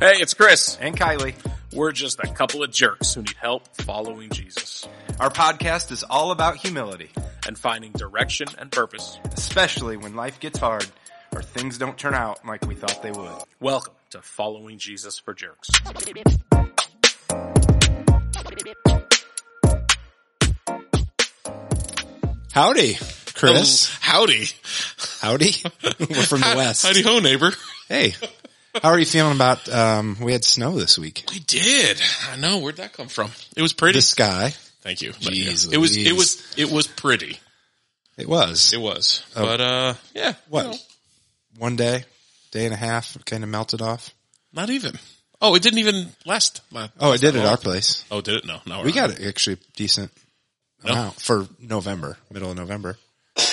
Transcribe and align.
Hey, 0.00 0.14
it's 0.16 0.34
Chris. 0.34 0.78
and 0.80 0.96
Kylie. 0.96 1.34
We're 1.72 1.92
just 1.92 2.18
a 2.20 2.26
couple 2.26 2.62
of 2.62 2.70
jerks 2.72 3.14
who 3.14 3.20
need 3.22 3.36
help 3.40 3.68
following 3.82 4.30
Jesus 4.30 4.88
Our 5.20 5.30
podcast 5.30 5.92
is 5.92 6.02
all 6.02 6.30
about 6.32 6.56
humility, 6.56 7.10
and 7.46 7.56
finding 7.58 7.92
direction 7.92 8.48
and 8.58 8.72
purpose. 8.72 9.18
especially 9.32 9.96
when 9.96 10.14
life 10.16 10.40
gets 10.40 10.58
hard 10.58 10.86
or 11.34 11.42
things 11.42 11.78
don't 11.78 11.96
turn 11.98 12.14
out 12.14 12.44
like 12.46 12.66
we 12.66 12.74
thought 12.74 13.02
they 13.02 13.12
would. 13.12 13.30
Welcome 13.60 13.94
to 14.10 14.22
Following 14.22 14.78
Jesus 14.78 15.18
for 15.18 15.34
Jerks. 15.34 15.68
Howdy, 22.52 22.94
Chris. 23.34 23.90
Oh, 23.90 23.98
howdy. 24.00 24.44
Howdy. 25.20 25.52
We're 26.00 26.22
from 26.22 26.40
the 26.40 26.54
West. 26.56 26.84
Howdy 26.84 27.02
ho, 27.02 27.20
neighbor. 27.20 27.50
Hey, 27.88 28.14
how 28.82 28.90
are 28.90 28.98
you 28.98 29.06
feeling 29.06 29.34
about, 29.34 29.68
um, 29.68 30.16
we 30.20 30.32
had 30.32 30.44
snow 30.44 30.72
this 30.78 30.98
week. 30.98 31.24
We 31.32 31.38
did. 31.40 32.00
I 32.32 32.36
know. 32.36 32.58
Where'd 32.58 32.76
that 32.76 32.92
come 32.92 33.08
from? 33.08 33.30
It 33.56 33.62
was 33.62 33.72
pretty. 33.72 33.98
The 33.98 34.02
sky. 34.02 34.54
Thank 34.82 35.02
you. 35.02 35.12
Jeez 35.12 35.72
it 35.72 35.78
was, 35.78 35.96
it 35.96 36.12
was, 36.16 36.54
it 36.56 36.70
was 36.70 36.86
pretty. 36.86 37.38
It 38.16 38.28
was. 38.28 38.72
It 38.72 38.80
was. 38.80 39.22
But, 39.34 39.60
uh, 39.60 39.94
yeah. 40.14 40.34
what? 40.48 40.64
you 40.66 40.70
know, 40.72 40.76
One 41.58 41.76
day, 41.76 42.04
day 42.50 42.64
and 42.64 42.74
a 42.74 42.76
half, 42.78 43.16
kind 43.24 43.42
of 43.44 43.50
melted 43.50 43.82
off. 43.82 44.14
not 44.52 44.70
even. 44.70 44.98
Oh, 45.42 45.54
it 45.54 45.62
didn't 45.62 45.78
even 45.78 46.08
last. 46.26 46.60
My, 46.70 46.90
Oh, 47.00 47.12
it 47.12 47.20
did 47.22 47.34
at 47.34 47.42
long. 47.42 47.52
our 47.52 47.56
place. 47.56 48.04
Oh, 48.10 48.20
did 48.20 48.36
it? 48.36 48.44
No, 48.46 48.60
no. 48.66 48.82
We 48.82 48.92
got 48.92 49.10
it 49.10 49.26
actually 49.26 49.56
decent 49.74 50.10
amount 50.84 51.18
for 51.20 51.46
November, 51.58 52.18
middle 52.30 52.50
of 52.50 52.56
November. 52.56 52.96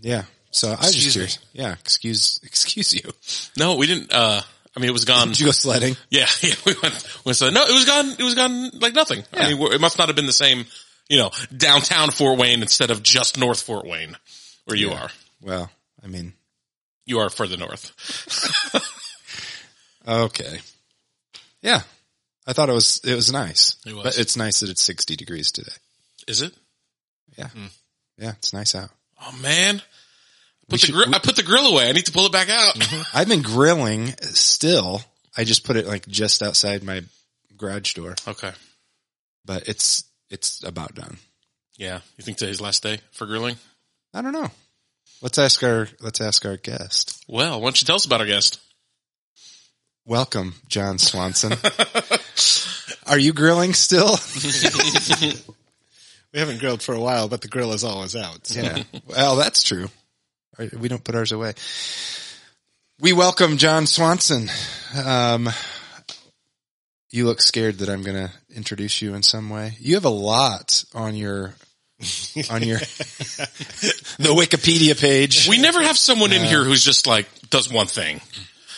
Yeah. 0.00 0.24
So 0.52 0.68
I 0.68 0.70
was 0.72 0.94
just 0.94 0.94
Excuse 0.96 1.16
me. 1.16 1.20
curious. 1.20 1.38
Yeah. 1.54 1.72
Excuse, 1.72 2.40
excuse 2.44 2.94
you. 2.94 3.10
No, 3.58 3.76
we 3.76 3.86
didn't, 3.86 4.12
uh, 4.12 4.40
I 4.76 4.80
mean, 4.80 4.88
it 4.88 4.92
was 4.92 5.04
gone. 5.04 5.28
Did 5.28 5.40
you 5.40 5.46
go 5.46 5.52
sledding? 5.52 5.96
Yeah, 6.10 6.26
yeah, 6.40 6.54
we 6.64 6.74
went, 6.82 7.06
we 7.26 7.32
said, 7.34 7.52
no, 7.52 7.62
it 7.64 7.72
was 7.72 7.84
gone, 7.84 8.06
it 8.18 8.22
was 8.22 8.34
gone 8.34 8.70
like 8.80 8.94
nothing. 8.94 9.24
I 9.32 9.52
mean, 9.52 9.72
it 9.72 9.80
must 9.80 9.98
not 9.98 10.08
have 10.08 10.16
been 10.16 10.26
the 10.26 10.32
same, 10.32 10.64
you 11.08 11.18
know, 11.18 11.30
downtown 11.56 12.10
Fort 12.10 12.38
Wayne 12.38 12.62
instead 12.62 12.90
of 12.90 13.02
just 13.02 13.38
North 13.38 13.60
Fort 13.62 13.86
Wayne, 13.86 14.16
where 14.66 14.76
you 14.76 14.92
are. 14.92 15.10
Well, 15.40 15.70
I 16.02 16.06
mean, 16.06 16.34
You 17.04 17.18
are 17.18 17.28
further 17.30 17.56
north. 17.56 17.92
okay. 20.06 20.58
Yeah. 21.60 21.80
I 22.46 22.52
thought 22.52 22.68
it 22.68 22.72
was, 22.74 23.00
it 23.04 23.14
was 23.14 23.32
nice. 23.32 23.76
It 23.86 23.94
was. 23.94 24.04
But 24.04 24.18
it's 24.18 24.36
nice 24.36 24.60
that 24.60 24.70
it's 24.70 24.82
60 24.82 25.16
degrees 25.16 25.52
today. 25.52 25.72
Is 26.26 26.42
it? 26.42 26.52
Yeah. 27.36 27.48
Yeah. 28.18 28.32
It's 28.38 28.52
nice 28.52 28.74
out. 28.74 28.90
Oh 29.20 29.32
man. 29.40 29.80
Put 30.68 30.80
the 30.80 30.86
should- 30.86 30.94
grill, 30.94 31.14
I 31.14 31.18
put 31.18 31.36
the 31.36 31.42
grill 31.42 31.66
away. 31.66 31.88
I 31.88 31.92
need 31.92 32.06
to 32.06 32.12
pull 32.12 32.26
it 32.26 32.32
back 32.32 32.48
out. 32.48 32.74
Mm-hmm. 32.74 33.02
I've 33.16 33.28
been 33.28 33.42
grilling 33.42 34.14
still. 34.32 35.02
I 35.36 35.44
just 35.44 35.64
put 35.64 35.76
it 35.76 35.86
like 35.86 36.06
just 36.06 36.42
outside 36.42 36.82
my 36.82 37.02
garage 37.56 37.94
door, 37.94 38.14
Okay. 38.28 38.52
but 39.44 39.68
it's, 39.68 40.04
it's 40.30 40.62
about 40.64 40.94
done. 40.94 41.16
Yeah. 41.76 42.00
You 42.16 42.24
think 42.24 42.36
today's 42.38 42.60
last 42.60 42.82
day 42.82 43.00
for 43.12 43.26
grilling? 43.26 43.56
I 44.14 44.20
don't 44.22 44.32
know. 44.32 44.50
Let's 45.22 45.38
ask 45.38 45.62
our, 45.62 45.88
let's 46.00 46.20
ask 46.20 46.44
our 46.44 46.56
guest. 46.56 47.24
Well, 47.28 47.60
why 47.60 47.66
don't 47.66 47.80
you 47.80 47.86
tell 47.86 47.96
us 47.96 48.04
about 48.04 48.20
our 48.20 48.26
guest? 48.26 48.60
Welcome, 50.04 50.54
John 50.68 50.98
Swanson. 50.98 51.52
Are 53.06 53.18
you 53.18 53.32
grilling 53.32 53.72
still? 53.74 54.16
We 56.32 56.40
haven't 56.40 56.60
grilled 56.60 56.80
for 56.82 56.94
a 56.94 56.98
while, 57.00 57.28
but 57.28 57.42
the 57.42 57.48
grill 57.48 57.74
is 57.74 57.84
always 57.84 58.16
out. 58.16 58.46
So. 58.46 58.62
Yeah. 58.62 58.82
Well, 59.06 59.36
that's 59.36 59.62
true. 59.62 59.88
We 60.58 60.88
don't 60.88 61.02
put 61.02 61.14
ours 61.14 61.32
away. 61.32 61.54
We 63.00 63.12
welcome 63.12 63.56
John 63.56 63.86
Swanson. 63.86 64.50
Um, 65.02 65.48
you 67.10 67.26
look 67.26 67.40
scared 67.40 67.78
that 67.78 67.88
I'm 67.88 68.02
going 68.02 68.16
to 68.28 68.30
introduce 68.54 69.00
you 69.00 69.14
in 69.14 69.22
some 69.22 69.48
way. 69.50 69.76
You 69.80 69.94
have 69.94 70.04
a 70.04 70.10
lot 70.10 70.84
on 70.94 71.14
your 71.14 71.54
on 72.50 72.62
your 72.62 72.78
the 72.78 74.34
Wikipedia 74.34 74.98
page. 75.00 75.48
We 75.48 75.58
never 75.58 75.82
have 75.82 75.96
someone 75.96 76.32
in 76.32 76.44
here 76.44 76.64
who's 76.64 76.84
just 76.84 77.06
like 77.06 77.26
does 77.50 77.72
one 77.72 77.86
thing. 77.86 78.20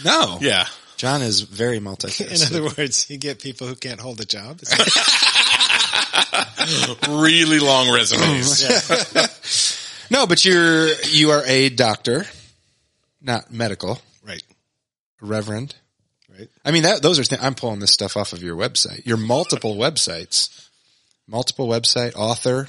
no. 0.05 0.39
Yeah. 0.41 0.67
John 0.97 1.23
is 1.23 1.41
very 1.41 1.81
multi. 1.81 2.25
In 2.25 2.41
other 2.41 2.63
words, 2.77 3.11
you 3.11 3.19
get 3.19 3.43
people 3.43 3.67
who 3.67 3.75
can't 3.75 4.01
hold 4.01 4.21
a 4.21 4.25
job. 4.25 4.61
Really 7.09 7.59
long 7.59 7.93
resumes. 7.93 8.63
No, 10.15 10.27
but 10.29 10.45
you're 10.45 10.87
you 11.09 11.31
are 11.31 11.43
a 11.45 11.69
doctor, 11.71 12.25
not 13.21 13.53
medical, 13.53 14.01
right. 14.25 14.43
reverend. 15.21 15.75
Right. 16.31 16.49
I 16.65 16.71
mean, 16.71 16.85
that, 16.85 17.03
those 17.03 17.19
are 17.19 17.25
things, 17.25 17.43
I'm 17.43 17.55
pulling 17.55 17.81
this 17.81 17.91
stuff 17.91 18.17
off 18.17 18.33
of 18.33 18.43
your 18.43 18.57
website, 18.57 19.05
your 19.07 19.17
multiple 19.17 19.77
websites, 19.77 20.69
multiple 21.27 21.67
website, 21.67 22.15
author, 22.15 22.69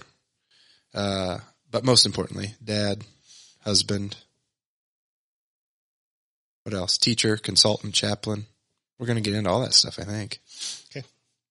uh, 0.95 1.37
but 1.69 1.83
most 1.83 2.05
importantly, 2.07 2.55
dad, 2.63 3.03
husband, 3.63 4.15
what 6.63 6.73
else? 6.73 6.97
Teacher, 6.97 7.37
consultant, 7.37 7.93
chaplain. 7.93 8.47
We're 8.97 9.07
going 9.07 9.21
to 9.21 9.29
get 9.29 9.37
into 9.37 9.51
all 9.51 9.61
that 9.61 9.73
stuff, 9.73 9.99
I 9.99 10.03
think. 10.03 10.39
Okay. 10.89 11.05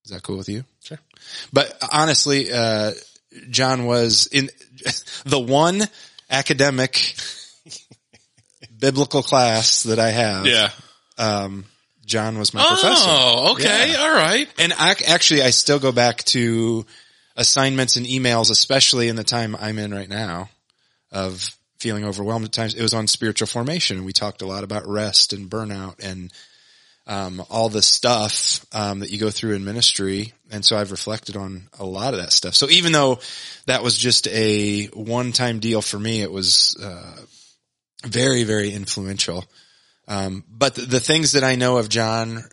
Is 0.05 0.11
that 0.11 0.23
cool 0.25 0.39
with 0.39 0.49
you? 0.49 0.65
Sure. 0.83 0.99
But 1.53 1.77
honestly, 1.93 2.53
uh, 2.53 2.93
John 3.51 3.87
was 3.87 4.27
in 4.29 4.51
the 5.25 5.39
one 5.39 5.83
academic 6.31 7.15
biblical 8.79 9.23
class 9.23 9.85
that 9.85 9.99
I 9.99 10.11
have. 10.11 10.47
Yeah. 10.47 10.71
Um, 11.19 11.65
John 12.05 12.39
was 12.39 12.53
my 12.53 12.67
professor. 12.67 13.09
Oh, 13.09 13.53
okay. 13.53 13.93
Yeah. 13.93 13.99
All 13.99 14.15
right. 14.15 14.49
And 14.59 14.73
I, 14.75 14.95
actually, 15.07 15.43
I 15.43 15.51
still 15.51 15.79
go 15.79 15.93
back 15.93 16.19
to 16.25 16.85
assignments 17.37 17.97
and 17.97 18.07
emails, 18.07 18.51
especially 18.51 19.09
in 19.09 19.17
the 19.17 19.25
time 19.25 19.57
I'm 19.59 19.79
in 19.79 19.93
right 19.93 20.09
now 20.09 20.51
of 21.11 21.57
feeling 21.79 22.05
overwhelmed 22.05 22.45
at 22.45 22.53
times. 22.53 22.75
It 22.75 22.83
was 22.83 22.95
on 22.95 23.07
spiritual 23.07 23.47
formation. 23.47 23.97
And 23.97 24.07
we 24.07 24.13
talked 24.13 24.43
a 24.43 24.47
lot 24.47 24.65
about 24.65 24.87
rest 24.87 25.33
and 25.33 25.49
burnout 25.49 26.05
and 26.05 26.33
um, 27.07 27.43
all 27.51 27.69
the 27.69 27.83
stuff 27.83 28.65
um, 28.73 29.01
that 29.01 29.11
you 29.11 29.19
go 29.19 29.31
through 29.31 29.55
in 29.55 29.65
ministry. 29.65 30.33
And 30.51 30.65
so 30.65 30.77
I've 30.77 30.91
reflected 30.91 31.37
on 31.37 31.69
a 31.79 31.85
lot 31.85 32.15
of 32.15 32.21
that 32.21 32.33
stuff. 32.33 32.55
So 32.55 32.69
even 32.71 32.93
though 32.93 33.19
that 33.67 33.83
was 33.83 33.99
just 33.99 34.27
a 34.29 34.87
one-time 34.87 35.59
deal 35.59 35.83
for 35.83 35.99
me, 35.99 36.23
it 36.23 36.33
was 36.33 36.77
uh, 36.83 37.17
very, 38.07 38.45
very 38.45 38.73
influential. 38.73 39.45
Um, 40.09 40.45
but 40.49 40.75
the, 40.75 40.83
the 40.83 41.01
things 41.01 41.33
that 41.33 41.45
I 41.45 41.57
know 41.57 41.77
of 41.77 41.89
John 41.89 42.45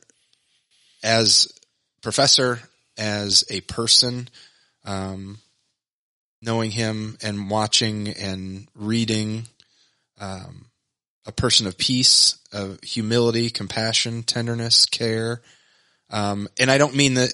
as 1.03 1.51
professor, 2.01 2.59
as 2.97 3.44
a 3.50 3.61
person, 3.61 4.28
um, 4.85 5.40
knowing 6.41 6.72
him 6.72 7.17
and 7.22 7.50
watching 7.50 8.09
and 8.09 8.67
reading, 8.75 9.47
um, 10.19 10.66
a 11.26 11.32
person 11.32 11.68
of 11.68 11.78
peace, 11.78 12.38
of 12.52 12.80
humility, 12.82 13.50
compassion, 13.50 14.24
tenderness, 14.24 14.86
care. 14.86 15.42
Um, 16.09 16.48
and 16.59 16.70
I 16.72 16.78
don't 16.78 16.96
mean 16.96 17.16
that, 17.16 17.32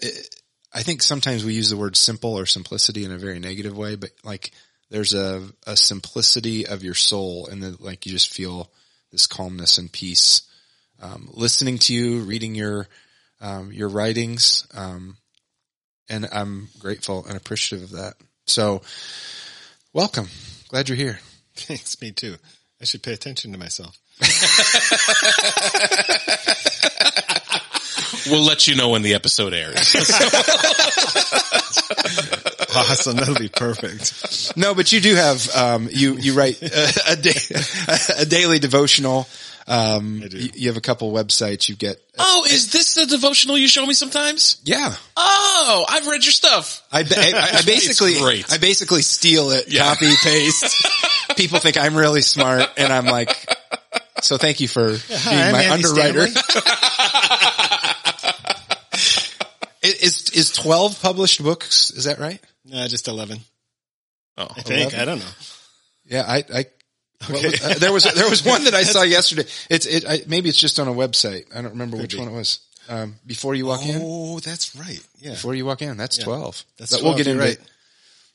I 0.74 0.84
think 0.84 1.02
sometimes 1.02 1.46
we 1.46 1.54
use 1.54 1.70
the 1.70 1.78
word 1.78 1.96
simple 1.96 2.38
or 2.38 2.46
simplicity 2.46 3.06
in 3.06 3.12
a 3.12 3.18
very 3.18 3.40
negative 3.40 3.78
way, 3.78 3.96
but 3.96 4.12
like 4.24 4.52
there's 4.90 5.14
a, 5.14 5.48
a 5.66 5.78
simplicity 5.78 6.68
of 6.68 6.84
your 6.84 6.94
soul 6.94 7.48
and 7.48 7.64
then 7.64 7.78
like 7.80 8.06
you 8.06 8.12
just 8.12 8.34
feel 8.34 8.72
this 9.12 9.28
calmness 9.28 9.78
and 9.78 9.92
peace. 9.92 10.42
Um, 11.02 11.30
listening 11.32 11.78
to 11.80 11.94
you, 11.94 12.20
reading 12.20 12.56
your, 12.56 12.88
um, 13.40 13.72
your 13.72 13.88
writings. 13.88 14.68
Um, 14.74 15.18
and 16.10 16.28
I'm 16.32 16.70
grateful 16.80 17.26
and 17.26 17.38
appreciative 17.38 17.92
of 17.92 17.98
that. 17.98 18.16
So 18.46 18.82
welcome. 19.94 20.28
Glad 20.70 20.90
you're 20.90 20.98
here. 20.98 21.20
Thanks. 21.56 22.00
Me 22.02 22.12
too. 22.12 22.36
I 22.82 22.86
should 22.86 23.04
pay 23.04 23.14
attention 23.14 23.52
to 23.54 23.58
myself. 23.58 23.98
We'll 28.30 28.44
let 28.44 28.68
you 28.68 28.76
know 28.76 28.90
when 28.90 29.04
the 29.04 29.14
episode 29.14 29.54
airs. 29.54 29.94
Awesome. 32.76 33.16
That'll 33.18 33.34
be 33.34 33.50
perfect. 33.50 34.56
No, 34.56 34.76
but 34.76 34.92
you 34.92 35.00
do 35.00 35.16
have, 35.16 35.50
um, 35.56 35.90
you, 35.92 36.16
you 36.18 36.34
write 36.34 36.62
a, 36.62 37.14
a, 37.14 37.16
day, 37.16 37.34
a 38.20 38.26
daily 38.26 38.60
devotional. 38.60 39.28
Um, 39.68 40.22
I 40.24 40.28
do. 40.28 40.38
you, 40.38 40.50
you 40.54 40.68
have 40.70 40.78
a 40.78 40.82
couple 40.82 41.12
websites 41.12 41.68
you 41.70 41.76
get. 41.76 42.00
oh, 42.20 42.46
is 42.48 42.72
this 42.72 42.94
the 42.94 43.08
devotional 43.08 43.58
you 43.58 43.68
show 43.68 43.84
me 43.86 43.94
sometimes? 43.96 44.62
Yeah. 44.64 44.94
Oh, 45.16 45.86
I've 45.90 46.06
read 46.08 46.24
your 46.24 46.32
stuff. 46.34 46.86
I, 46.92 47.02
ba- 47.04 47.16
I, 47.18 47.58
I 47.58 47.62
basically, 47.66 48.20
great. 48.20 48.52
I 48.54 48.58
basically 48.60 49.02
steal 49.02 49.50
it, 49.52 49.66
Yeah. 49.70 49.86
copy, 49.96 50.12
paste. 50.24 50.88
People 51.38 51.60
think 51.60 51.78
I'm 51.78 51.96
really 51.96 52.22
smart 52.22 52.70
and 52.78 52.92
I'm 52.92 53.06
like, 53.06 53.30
so 54.22 54.38
thank 54.38 54.60
you 54.60 54.68
for 54.68 54.88
being 54.90 55.00
I'm 55.26 55.52
my 55.54 55.64
Andy 55.64 55.86
underwriter. 55.88 56.28
Is, 59.84 60.30
is 60.32 60.52
12 60.52 61.02
published 61.02 61.42
books? 61.42 61.92
Is 61.92 62.06
that 62.06 62.20
right? 62.20 62.42
No, 62.66 62.86
just 62.88 63.08
11. 63.08 63.40
Oh, 64.38 64.48
I 64.50 64.62
think. 64.62 64.94
11? 64.94 65.00
I 65.00 65.06
don't 65.06 65.20
know. 65.20 65.26
Yeah. 66.06 66.24
I, 66.28 66.44
I, 66.54 66.66
What 67.32 67.44
was- 67.44 67.62
uh, 67.64 67.74
there 67.80 67.94
was 67.94 68.04
there 68.04 68.30
was 68.30 68.44
one 68.46 68.66
that 68.66 68.74
I 68.74 68.84
saw 68.84 69.02
yesterday. 69.04 69.46
It's 69.70 69.86
it 69.86 70.06
I, 70.08 70.22
maybe 70.28 70.50
it's 70.50 70.58
just 70.60 70.80
on 70.80 70.88
a 70.88 70.92
website. 70.94 71.46
I 71.56 71.62
don't 71.62 71.72
remember 71.72 71.98
which 71.98 72.14
be. 72.14 72.20
one 72.20 72.28
it 72.28 72.32
was. 72.34 72.60
Um, 72.90 73.16
before 73.26 73.56
you 73.56 73.66
walk 73.66 73.86
in, 73.86 74.00
Oh, 74.04 74.40
that's 74.40 74.76
right. 74.76 75.00
Yeah. 75.20 75.32
before 75.32 75.56
you 75.56 75.66
walk 75.66 75.82
in, 75.82 75.98
that's 75.98 76.18
twelve. 76.18 76.64
That's 76.78 76.92
But 76.92 77.02
we'll 77.04 77.16
get 77.18 77.26
you're 77.28 77.36
into 77.42 77.48
right. 77.48 77.58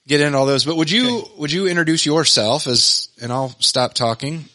Get 0.07 0.21
into 0.21 0.39
all 0.39 0.47
those. 0.47 0.65
But 0.65 0.77
would 0.77 0.91
you 0.91 1.25
would 1.37 1.53
you 1.53 1.69
introduce 1.69 2.05
yourself 2.07 2.67
as 2.67 3.09
and 3.21 3.33
I'll 3.33 3.55
stop 3.61 3.95
talking. 3.95 4.47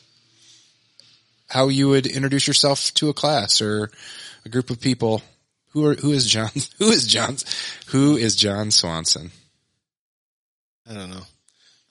How 1.49 1.69
you 1.69 1.89
would 1.89 2.07
introduce 2.07 2.45
yourself 2.47 2.93
to 2.95 3.09
a 3.09 3.13
class 3.13 3.61
or 3.61 3.89
a 4.45 4.49
group 4.49 4.69
of 4.69 4.81
people? 4.81 5.21
Who 5.71 5.85
are 5.85 5.95
who 5.95 6.11
is 6.11 6.25
John? 6.25 6.49
Who 6.79 6.89
is 6.89 7.05
John? 7.05 7.37
Who 7.87 8.17
is 8.17 8.35
John 8.35 8.71
Swanson? 8.71 9.31
I 10.89 10.93
don't 10.93 11.09
know. 11.09 11.23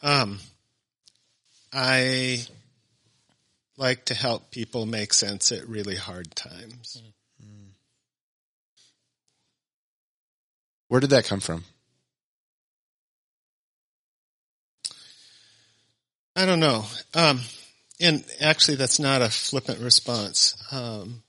Um, 0.03 0.39
I 1.73 2.45
like 3.77 4.07
to 4.07 4.15
help 4.15 4.51
people 4.51 4.87
make 4.87 5.13
sense 5.13 5.53
at 5.53 5.69
really 5.69 5.97
hard 5.97 6.35
times. 6.35 7.03
Where 10.89 11.01
did 11.01 11.11
that 11.11 11.25
come 11.25 11.41
from? 11.41 11.65
I 16.37 16.45
don't 16.45 16.61
know. 16.61 16.85
Um, 17.15 17.41
and 17.99 18.23
actually, 18.43 18.77
that's 18.77 19.01
not 19.01 19.23
a 19.23 19.31
flippant 19.31 19.81
response. 19.81 20.55
Um, 20.71 21.23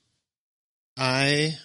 I 0.97 1.55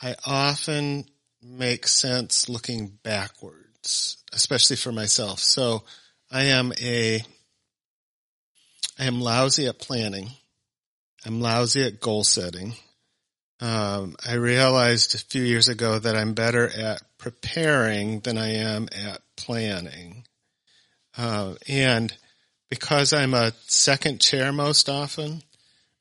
I 0.00 0.14
often 0.24 1.06
make 1.42 1.88
sense 1.88 2.48
looking 2.48 2.98
backwards, 3.02 4.18
especially 4.32 4.76
for 4.76 4.92
myself. 4.92 5.40
So 5.40 5.82
I 6.30 6.44
am 6.44 6.72
a 6.80 7.24
I 8.96 9.04
am 9.04 9.20
lousy 9.20 9.66
at 9.66 9.80
planning. 9.80 10.30
I'm 11.26 11.40
lousy 11.40 11.84
at 11.84 11.98
goal 11.98 12.22
setting. 12.22 12.74
Um, 13.60 14.14
I 14.24 14.34
realized 14.34 15.16
a 15.16 15.18
few 15.18 15.42
years 15.42 15.68
ago 15.68 15.98
that 15.98 16.16
I'm 16.16 16.34
better 16.34 16.68
at 16.68 17.02
preparing 17.18 18.20
than 18.20 18.38
I 18.38 18.54
am 18.54 18.88
at 18.92 19.20
planning. 19.36 20.24
Uh, 21.16 21.54
and 21.68 22.14
because 22.70 23.12
I'm 23.12 23.34
a 23.34 23.52
second 23.66 24.20
chair 24.20 24.52
most 24.52 24.88
often, 24.88 25.42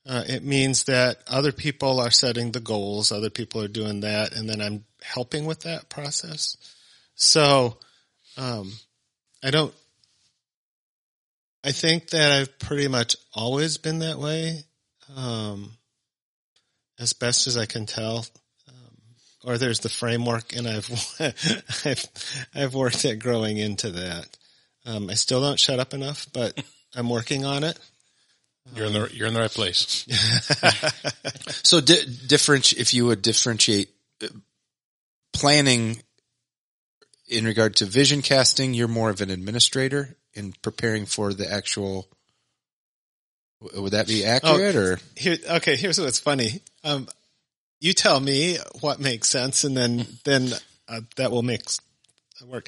uh, 0.07 0.23
it 0.27 0.43
means 0.43 0.85
that 0.85 1.19
other 1.27 1.51
people 1.51 1.99
are 1.99 2.11
setting 2.11 2.51
the 2.51 2.59
goals, 2.59 3.11
other 3.11 3.29
people 3.29 3.61
are 3.61 3.67
doing 3.67 3.99
that, 4.01 4.33
and 4.33 4.49
then 4.49 4.61
I'm 4.61 4.85
helping 5.01 5.45
with 5.45 5.61
that 5.61 5.89
process. 5.89 6.57
So, 7.15 7.77
um, 8.37 8.71
I 9.43 9.51
don't, 9.51 9.73
I 11.63 11.71
think 11.71 12.09
that 12.09 12.31
I've 12.31 12.57
pretty 12.57 12.87
much 12.87 13.15
always 13.33 13.77
been 13.77 13.99
that 13.99 14.17
way, 14.17 14.63
um, 15.15 15.71
as 16.99 17.13
best 17.13 17.47
as 17.47 17.57
I 17.57 17.65
can 17.65 17.85
tell. 17.85 18.25
Um, 18.67 18.97
or 19.43 19.57
there's 19.57 19.79
the 19.81 19.89
framework, 19.89 20.55
and 20.55 20.67
I've 20.67 20.89
I've 21.85 22.05
I've 22.55 22.73
worked 22.73 23.05
at 23.05 23.19
growing 23.19 23.57
into 23.57 23.91
that. 23.91 24.37
Um, 24.85 25.09
I 25.09 25.13
still 25.13 25.41
don't 25.41 25.59
shut 25.59 25.79
up 25.79 25.93
enough, 25.93 26.27
but 26.33 26.61
I'm 26.95 27.09
working 27.09 27.45
on 27.45 27.63
it. 27.63 27.77
You're 28.75 28.85
in 28.85 28.93
the 28.93 29.09
you're 29.11 29.27
in 29.27 29.33
the 29.33 29.39
right 29.41 29.51
place. 29.51 30.05
So 31.63 31.79
di- 31.79 32.05
different, 32.27 32.73
if 32.73 32.93
you 32.93 33.05
would 33.05 33.21
differentiate 33.21 33.89
uh, 34.21 34.27
planning 35.31 36.01
in 37.29 37.45
regard 37.45 37.77
to 37.77 37.85
vision 37.85 38.21
casting, 38.21 38.73
you're 38.73 38.89
more 38.89 39.09
of 39.09 39.21
an 39.21 39.29
administrator 39.29 40.17
in 40.33 40.53
preparing 40.61 41.05
for 41.05 41.33
the 41.33 41.49
actual. 41.49 42.09
Would 43.75 43.93
that 43.93 44.07
be 44.07 44.25
accurate 44.25 44.75
or? 44.75 44.99
Here, 45.15 45.37
okay, 45.49 45.77
here's 45.77 45.99
what's 45.99 46.19
funny. 46.19 46.61
Um, 46.83 47.07
you 47.79 47.93
tell 47.93 48.19
me 48.19 48.57
what 48.81 48.99
makes 48.99 49.29
sense, 49.29 49.63
and 49.63 49.77
then 49.77 50.05
then 50.25 50.49
uh, 50.89 51.01
that 51.15 51.31
will 51.31 51.43
make 51.43 51.63
work. 52.45 52.67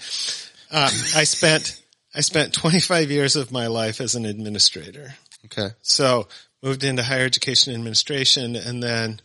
Uh, 0.71 0.89
I 1.15 1.25
spent 1.25 1.82
I 2.15 2.21
spent 2.21 2.53
25 2.53 3.11
years 3.11 3.35
of 3.35 3.51
my 3.51 3.67
life 3.67 3.99
as 3.99 4.15
an 4.15 4.25
administrator. 4.25 5.15
Okay. 5.45 5.69
So 5.81 6.27
moved 6.61 6.83
into 6.83 7.03
higher 7.03 7.25
education 7.25 7.73
administration, 7.73 8.55
and 8.55 8.81
then 8.81 9.19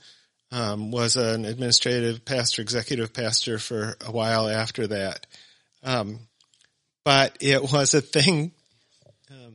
um, 0.51 0.91
was 0.91 1.17
an 1.17 1.45
administrative 1.45 2.25
pastor, 2.25 2.63
executive 2.63 3.13
pastor 3.13 3.59
for 3.59 3.97
a 4.05 4.11
while 4.11 4.49
after 4.49 4.87
that. 4.89 5.27
Um, 5.83 6.21
but 7.05 7.37
it 7.41 7.63
was 7.63 7.95
a 7.95 8.01
thing 8.01 8.53
um, 9.31 9.55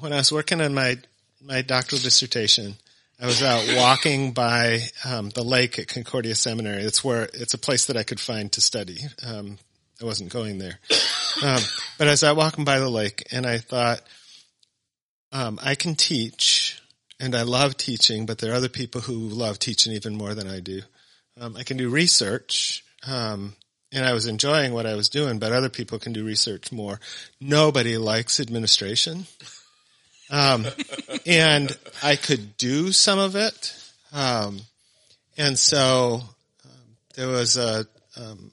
when 0.00 0.12
I 0.12 0.16
was 0.16 0.32
working 0.32 0.60
on 0.60 0.74
my 0.74 0.96
my 1.42 1.62
doctoral 1.62 2.00
dissertation. 2.00 2.74
I 3.20 3.26
was 3.26 3.42
out 3.42 3.64
walking 3.76 4.32
by 4.32 4.80
um, 5.04 5.30
the 5.30 5.44
lake 5.44 5.78
at 5.78 5.86
Concordia 5.86 6.34
Seminary. 6.34 6.82
It's 6.82 7.04
where 7.04 7.28
it's 7.32 7.54
a 7.54 7.58
place 7.58 7.86
that 7.86 7.96
I 7.96 8.02
could 8.02 8.18
find 8.18 8.50
to 8.52 8.60
study. 8.60 8.98
I 10.00 10.04
wasn't 10.04 10.32
going 10.32 10.58
there, 10.58 10.78
um, 11.42 11.60
but 11.98 12.08
I 12.08 12.12
was 12.12 12.24
out 12.24 12.36
walking 12.36 12.64
by 12.64 12.78
the 12.78 12.88
lake, 12.88 13.24
and 13.30 13.46
I 13.46 13.58
thought, 13.58 14.00
um, 15.32 15.58
I 15.62 15.74
can 15.74 15.94
teach, 15.94 16.80
and 17.20 17.34
I 17.34 17.42
love 17.42 17.76
teaching, 17.76 18.26
but 18.26 18.38
there 18.38 18.52
are 18.52 18.56
other 18.56 18.68
people 18.68 19.00
who 19.00 19.14
love 19.14 19.58
teaching 19.58 19.92
even 19.92 20.16
more 20.16 20.34
than 20.34 20.48
I 20.48 20.60
do. 20.60 20.82
Um, 21.40 21.56
I 21.56 21.62
can 21.62 21.76
do 21.76 21.88
research, 21.88 22.84
um, 23.06 23.54
and 23.92 24.04
I 24.04 24.12
was 24.12 24.26
enjoying 24.26 24.72
what 24.72 24.86
I 24.86 24.94
was 24.94 25.08
doing, 25.08 25.38
but 25.38 25.52
other 25.52 25.68
people 25.68 25.98
can 25.98 26.12
do 26.12 26.24
research 26.24 26.72
more. 26.72 27.00
Nobody 27.40 27.96
likes 27.96 28.40
administration. 28.40 29.26
Um, 30.30 30.66
and 31.26 31.76
I 32.02 32.16
could 32.16 32.56
do 32.56 32.92
some 32.92 33.18
of 33.18 33.36
it. 33.36 33.74
Um, 34.12 34.60
and 35.36 35.58
so 35.58 36.22
um, 36.64 36.96
there 37.14 37.28
was 37.28 37.56
a 37.56 37.86
um, 38.16 38.50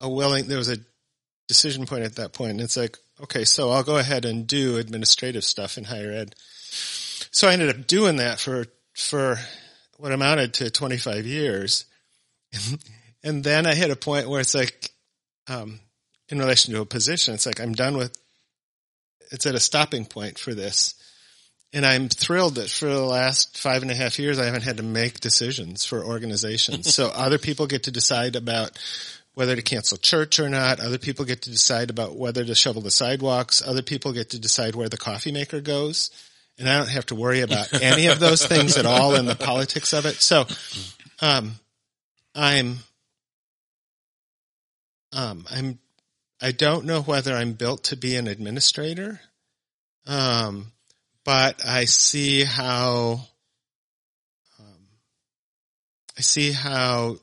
a 0.00 0.08
willing 0.08 0.46
there 0.46 0.58
was 0.58 0.70
a 0.70 0.78
decision 1.50 1.84
point 1.84 2.04
at 2.04 2.14
that. 2.14 2.38
And 2.38 2.60
it's 2.60 2.76
like, 2.76 2.96
okay, 3.22 3.44
so 3.44 3.70
I'll 3.70 3.82
go 3.82 3.98
ahead 3.98 4.24
and 4.24 4.46
do 4.46 4.76
administrative 4.76 5.44
stuff 5.44 5.78
in 5.78 5.84
higher 5.84 6.12
ed. 6.12 6.36
So 7.32 7.48
I 7.48 7.52
ended 7.52 7.70
up 7.70 7.86
doing 7.86 8.16
that 8.16 8.38
for 8.38 8.66
for 8.94 9.38
what 9.98 10.12
amounted 10.12 10.54
to 10.54 10.70
25 10.70 11.26
years. 11.26 11.84
and 13.24 13.42
then 13.44 13.66
I 13.66 13.74
hit 13.74 13.90
a 13.90 13.96
point 13.96 14.28
where 14.28 14.40
it's 14.40 14.54
like, 14.54 14.90
um, 15.48 15.80
in 16.28 16.38
relation 16.38 16.72
to 16.74 16.80
a 16.80 16.86
position, 16.86 17.34
it's 17.34 17.46
like 17.46 17.60
I'm 17.60 17.72
done 17.72 17.96
with. 17.96 18.16
It's 19.32 19.46
at 19.46 19.54
a 19.54 19.60
stopping 19.60 20.06
point 20.06 20.38
for 20.38 20.54
this, 20.54 20.94
and 21.72 21.86
I'm 21.86 22.08
thrilled 22.08 22.56
that 22.56 22.68
for 22.68 22.86
the 22.86 23.04
last 23.04 23.58
five 23.58 23.82
and 23.82 23.90
a 23.90 23.94
half 23.94 24.18
years 24.18 24.38
I 24.38 24.44
haven't 24.44 24.62
had 24.62 24.78
to 24.78 24.82
make 24.82 25.20
decisions 25.20 25.84
for 25.84 26.04
organizations. 26.04 26.92
so 26.94 27.08
other 27.08 27.38
people 27.38 27.66
get 27.66 27.84
to 27.84 27.92
decide 27.92 28.34
about 28.34 28.76
whether 29.40 29.56
to 29.56 29.62
cancel 29.62 29.96
church 29.96 30.38
or 30.38 30.50
not. 30.50 30.80
Other 30.80 30.98
people 30.98 31.24
get 31.24 31.40
to 31.42 31.50
decide 31.50 31.88
about 31.88 32.14
whether 32.14 32.44
to 32.44 32.54
shovel 32.54 32.82
the 32.82 32.90
sidewalks. 32.90 33.66
Other 33.66 33.80
people 33.80 34.12
get 34.12 34.28
to 34.30 34.38
decide 34.38 34.74
where 34.74 34.90
the 34.90 34.98
coffee 34.98 35.32
maker 35.32 35.62
goes. 35.62 36.10
And 36.58 36.68
I 36.68 36.76
don't 36.76 36.90
have 36.90 37.06
to 37.06 37.14
worry 37.14 37.40
about 37.40 37.72
any 37.82 38.08
of 38.08 38.20
those 38.20 38.44
things 38.44 38.76
at 38.76 38.84
all 38.84 39.14
in 39.14 39.24
the 39.24 39.34
politics 39.34 39.94
of 39.94 40.04
it. 40.04 40.16
So, 40.16 40.44
um, 41.22 41.54
I'm, 42.34 42.80
um, 45.14 45.46
I'm, 45.50 45.78
I 46.42 46.52
don't 46.52 46.84
know 46.84 47.00
whether 47.00 47.32
I'm 47.34 47.54
built 47.54 47.84
to 47.84 47.96
be 47.96 48.16
an 48.16 48.28
administrator. 48.28 49.22
Um, 50.06 50.70
but 51.24 51.66
I 51.66 51.86
see 51.86 52.44
how, 52.44 53.22
um, 54.58 54.86
I 56.18 56.20
see 56.20 56.52
how 56.52 57.16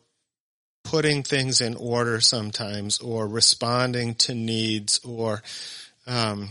putting 0.88 1.22
things 1.22 1.60
in 1.60 1.76
order 1.76 2.22
sometimes 2.22 3.00
or 3.02 3.28
responding 3.28 4.16
to 4.16 4.34
needs 4.34 5.02
or 5.04 5.44
um, 6.08 6.48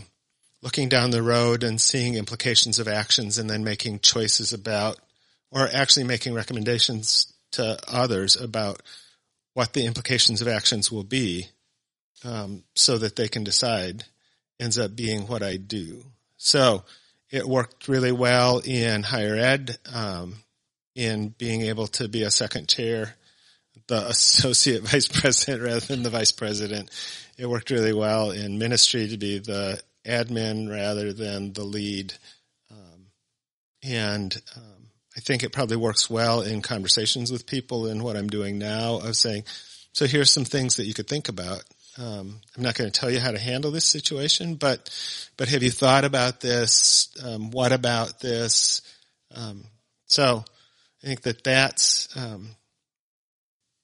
looking 0.61 0.87
down 0.87 1.09
the 1.09 1.23
road 1.23 1.63
and 1.63 1.81
seeing 1.81 2.13
implications 2.13 2.77
of 2.77 2.87
actions 2.87 3.39
and 3.39 3.49
then 3.49 3.63
making 3.63 3.99
choices 3.99 4.53
about 4.53 4.99
or 5.49 5.67
actually 5.73 6.03
making 6.03 6.35
recommendations 6.35 7.33
to 7.49 7.79
others 7.87 8.39
about 8.39 8.83
what 9.55 9.73
the 9.73 9.87
implications 9.87 10.39
of 10.39 10.47
actions 10.47 10.91
will 10.91 11.03
be 11.03 11.47
um, 12.23 12.61
so 12.75 12.99
that 12.99 13.15
they 13.15 13.27
can 13.27 13.43
decide 13.43 14.03
ends 14.59 14.77
up 14.77 14.95
being 14.95 15.21
what 15.21 15.41
I 15.41 15.57
do. 15.57 16.03
So 16.37 16.83
it 17.31 17.47
worked 17.47 17.87
really 17.87 18.11
well 18.11 18.59
in 18.59 19.01
higher 19.01 19.35
ed, 19.35 19.79
um, 19.91 20.35
in 20.93 21.29
being 21.29 21.61
able 21.61 21.87
to 21.87 22.07
be 22.07 22.21
a 22.21 22.29
second 22.29 22.67
chair 22.67 23.15
the 23.87 24.07
associate 24.07 24.83
vice 24.89 25.07
president 25.07 25.63
rather 25.63 25.79
than 25.79 26.03
the 26.03 26.09
vice 26.09 26.31
president. 26.31 26.89
It 27.37 27.49
worked 27.49 27.69
really 27.69 27.93
well 27.93 28.31
in 28.31 28.57
ministry 28.57 29.07
to 29.09 29.17
be 29.17 29.39
the 29.39 29.81
admin 30.05 30.69
rather 30.69 31.13
than 31.13 31.53
the 31.53 31.63
lead. 31.63 32.13
Um, 32.71 33.07
and 33.83 34.41
um, 34.55 34.89
I 35.15 35.19
think 35.19 35.43
it 35.43 35.51
probably 35.51 35.77
works 35.77 36.09
well 36.09 36.41
in 36.41 36.61
conversations 36.61 37.31
with 37.31 37.45
people 37.47 37.87
in 37.87 38.03
what 38.03 38.15
I'm 38.15 38.29
doing 38.29 38.57
now 38.57 38.95
of 38.97 39.15
saying, 39.15 39.43
so 39.93 40.05
here's 40.05 40.29
some 40.29 40.45
things 40.45 40.75
that 40.75 40.85
you 40.85 40.93
could 40.93 41.07
think 41.07 41.27
about. 41.27 41.63
um, 41.97 42.39
I'm 42.55 42.63
not 42.63 42.75
going 42.75 42.91
to 42.91 42.99
tell 42.99 43.09
you 43.09 43.19
how 43.19 43.31
to 43.31 43.39
handle 43.39 43.71
this 43.71 43.85
situation, 43.85 44.55
but 44.55 44.89
but 45.37 45.49
have 45.49 45.63
you 45.63 45.71
thought 45.71 46.05
about 46.05 46.39
this? 46.39 47.09
Um, 47.23 47.49
what 47.49 47.71
about 47.71 48.19
this? 48.19 48.83
Um, 49.33 49.65
so 50.05 50.45
I 51.03 51.07
think 51.07 51.21
that 51.21 51.43
that's 51.43 52.15
um, 52.15 52.49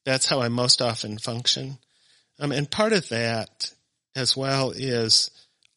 that's 0.06 0.26
how 0.26 0.42
I 0.42 0.50
most 0.50 0.82
often 0.82 1.18
function, 1.18 1.78
um, 2.40 2.52
and 2.52 2.70
part 2.70 2.94
of 2.94 3.10
that 3.10 3.72
as 4.16 4.38
well 4.38 4.72
is 4.72 5.32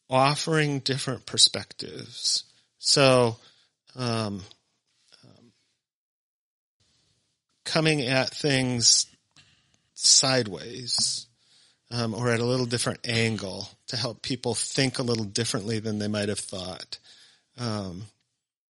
offering 0.09 0.79
different 0.79 1.25
perspectives. 1.25 2.43
So. 2.79 3.37
Um, 3.95 4.43
coming 7.67 8.01
at 8.01 8.29
things 8.29 9.05
sideways 9.93 11.27
um, 11.91 12.15
or 12.15 12.31
at 12.31 12.39
a 12.39 12.45
little 12.45 12.65
different 12.65 13.07
angle 13.07 13.67
to 13.87 13.97
help 13.97 14.21
people 14.21 14.55
think 14.55 14.99
a 14.99 15.03
little 15.03 15.25
differently 15.25 15.79
than 15.79 15.99
they 15.99 16.07
might 16.07 16.29
have 16.29 16.39
thought 16.39 16.97
um, 17.57 18.03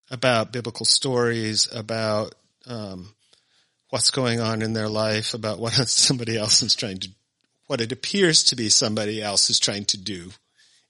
about 0.10 0.52
biblical 0.52 0.86
stories, 0.86 1.68
about 1.74 2.34
um, 2.66 3.14
what's 3.90 4.12
going 4.12 4.40
on 4.40 4.62
in 4.62 4.74
their 4.74 4.90
life, 4.90 5.34
about 5.34 5.60
what 5.60 5.74
somebody 5.88 6.38
else 6.38 6.62
is 6.62 6.76
trying 6.76 7.00
to, 7.00 7.10
what 7.68 7.82
it 7.82 7.92
appears 7.92 8.44
to 8.46 8.56
be 8.56 8.70
somebody 8.70 9.22
else 9.22 9.50
is 9.50 9.60
trying 9.60 9.86
to 9.86 9.98
do 9.98 10.32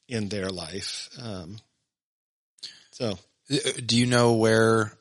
in 0.08 0.30
their 0.30 0.50
life. 0.50 1.10
Um, 1.22 1.58
so, 2.92 3.20
do 3.86 3.98
you 3.98 4.06
know 4.06 4.34
where 4.34 4.94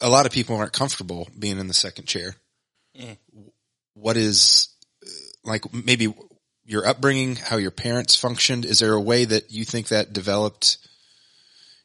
a 0.00 0.08
lot 0.08 0.26
of 0.26 0.32
people 0.32 0.56
aren't 0.56 0.72
comfortable 0.72 1.28
being 1.38 1.58
in 1.58 1.68
the 1.68 1.74
second 1.74 2.06
chair? 2.06 2.34
Mm. 2.98 3.16
What 3.94 4.16
is 4.16 4.68
like 5.44 5.72
maybe 5.72 6.14
your 6.64 6.86
upbringing, 6.86 7.36
how 7.36 7.56
your 7.56 7.70
parents 7.70 8.14
functioned? 8.14 8.64
Is 8.64 8.78
there 8.78 8.94
a 8.94 9.00
way 9.00 9.24
that 9.24 9.50
you 9.50 9.64
think 9.64 9.88
that 9.88 10.12
developed 10.12 10.78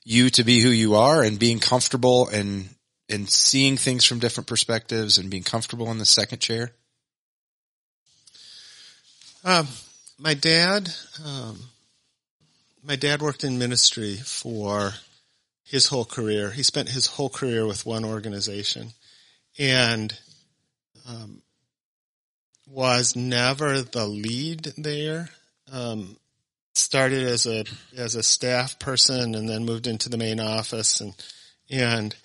you 0.04 0.30
to 0.32 0.44
be 0.44 0.62
who 0.62 0.70
you 0.70 0.96
are 0.96 1.24
and 1.24 1.40
being 1.40 1.60
comfortable 1.60 2.28
and 2.30 2.70
and 3.10 3.30
seeing 3.30 3.78
things 3.78 4.06
from 4.06 4.20
different 4.20 4.48
perspectives 4.48 5.18
and 5.18 5.30
being 5.30 5.44
comfortable 5.44 5.90
in 5.92 5.98
the 5.98 6.06
second 6.06 6.40
chair? 6.40 6.72
Um, 9.44 9.68
my 10.20 10.34
dad, 10.34 10.90
um, 11.26 11.60
my 12.84 12.96
dad 12.96 13.22
worked 13.22 13.44
in 13.44 13.58
ministry 13.58 14.16
for 14.16 14.94
his 15.64 15.88
whole 15.88 16.06
career. 16.06 16.52
He 16.52 16.64
spent 16.64 16.90
his 16.90 17.08
whole 17.08 17.30
career 17.30 17.66
with 17.66 17.86
one 17.86 18.04
organization, 18.04 18.90
and 19.58 20.18
um, 21.08 21.42
was 22.70 23.16
never 23.16 23.82
the 23.82 24.08
lead 24.08 24.74
there. 24.78 25.30
Um, 25.72 26.18
started 26.74 27.24
as 27.28 27.46
a 27.46 27.66
as 27.96 28.16
a 28.16 28.24
staff 28.24 28.80
person 28.80 29.36
and 29.36 29.50
then 29.50 29.66
moved 29.66 29.88
into 29.88 30.10
the 30.10 30.18
main 30.18 30.40
office 30.40 31.02
and 31.02 31.14
and 31.70 32.16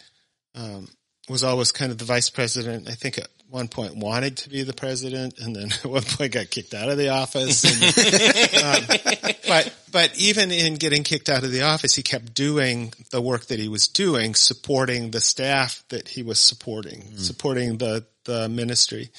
um, 0.55 0.89
was 1.29 1.45
always 1.45 1.73
kind 1.73 1.93
of 1.93 1.99
the 1.99 2.05
vice 2.05 2.31
president. 2.31 2.89
I 2.89 2.95
think 2.95 3.19
at 3.19 3.29
one 3.49 3.69
point 3.69 3.95
wanted 3.95 4.39
to 4.39 4.49
be 4.49 4.63
the 4.63 4.73
president 4.73 5.39
and 5.39 5.55
then 5.55 5.71
at 5.85 5.85
one 5.85 6.03
point 6.03 6.33
got 6.33 6.51
kicked 6.51 6.75
out 6.75 6.89
of 6.89 6.97
the 6.97 7.11
office. 7.11 7.65
And, 7.65 7.83
um, 8.65 8.99
but 9.47 9.75
but 9.93 10.19
even 10.19 10.51
in 10.51 10.75
getting 10.77 11.05
kicked 11.05 11.29
out 11.29 11.45
of 11.45 11.53
the 11.53 11.63
office, 11.63 11.95
he 11.95 12.03
kept 12.03 12.35
doing 12.35 12.95
the 13.11 13.21
work 13.21 13.47
that 13.47 13.59
he 13.59 13.69
was 13.69 13.89
doing, 13.89 14.35
supporting 14.35 15.11
the 15.11 15.21
staff 15.21 15.85
that 15.91 16.09
he 16.09 16.23
was 16.23 16.41
supporting, 16.41 17.03
mm. 17.03 17.19
supporting 17.19 17.79
the 17.79 18.05
the 18.25 18.49
ministry. 18.49 19.11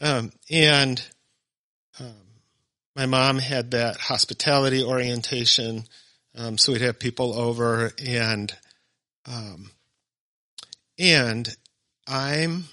Um, 0.00 0.32
and 0.50 1.02
um, 2.00 2.14
my 2.94 3.06
mom 3.06 3.38
had 3.38 3.72
that 3.72 3.96
hospitality 3.96 4.82
orientation, 4.82 5.84
um, 6.34 6.58
so 6.58 6.72
we'd 6.72 6.82
have 6.82 6.98
people 6.98 7.38
over, 7.38 7.92
and 8.04 8.54
um, 9.26 9.70
and 10.98 11.48
I'm 12.06 12.64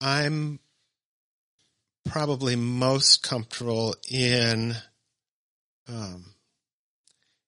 I'm 0.00 0.58
probably 2.04 2.56
most 2.56 3.22
comfortable 3.22 3.94
in 4.10 4.74
um, 5.88 6.34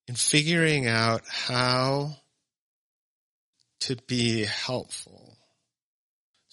in 0.08 0.14
figuring 0.14 0.86
out 0.86 1.22
how 1.26 2.16
to 3.80 3.96
be 4.06 4.44
helpful 4.44 5.36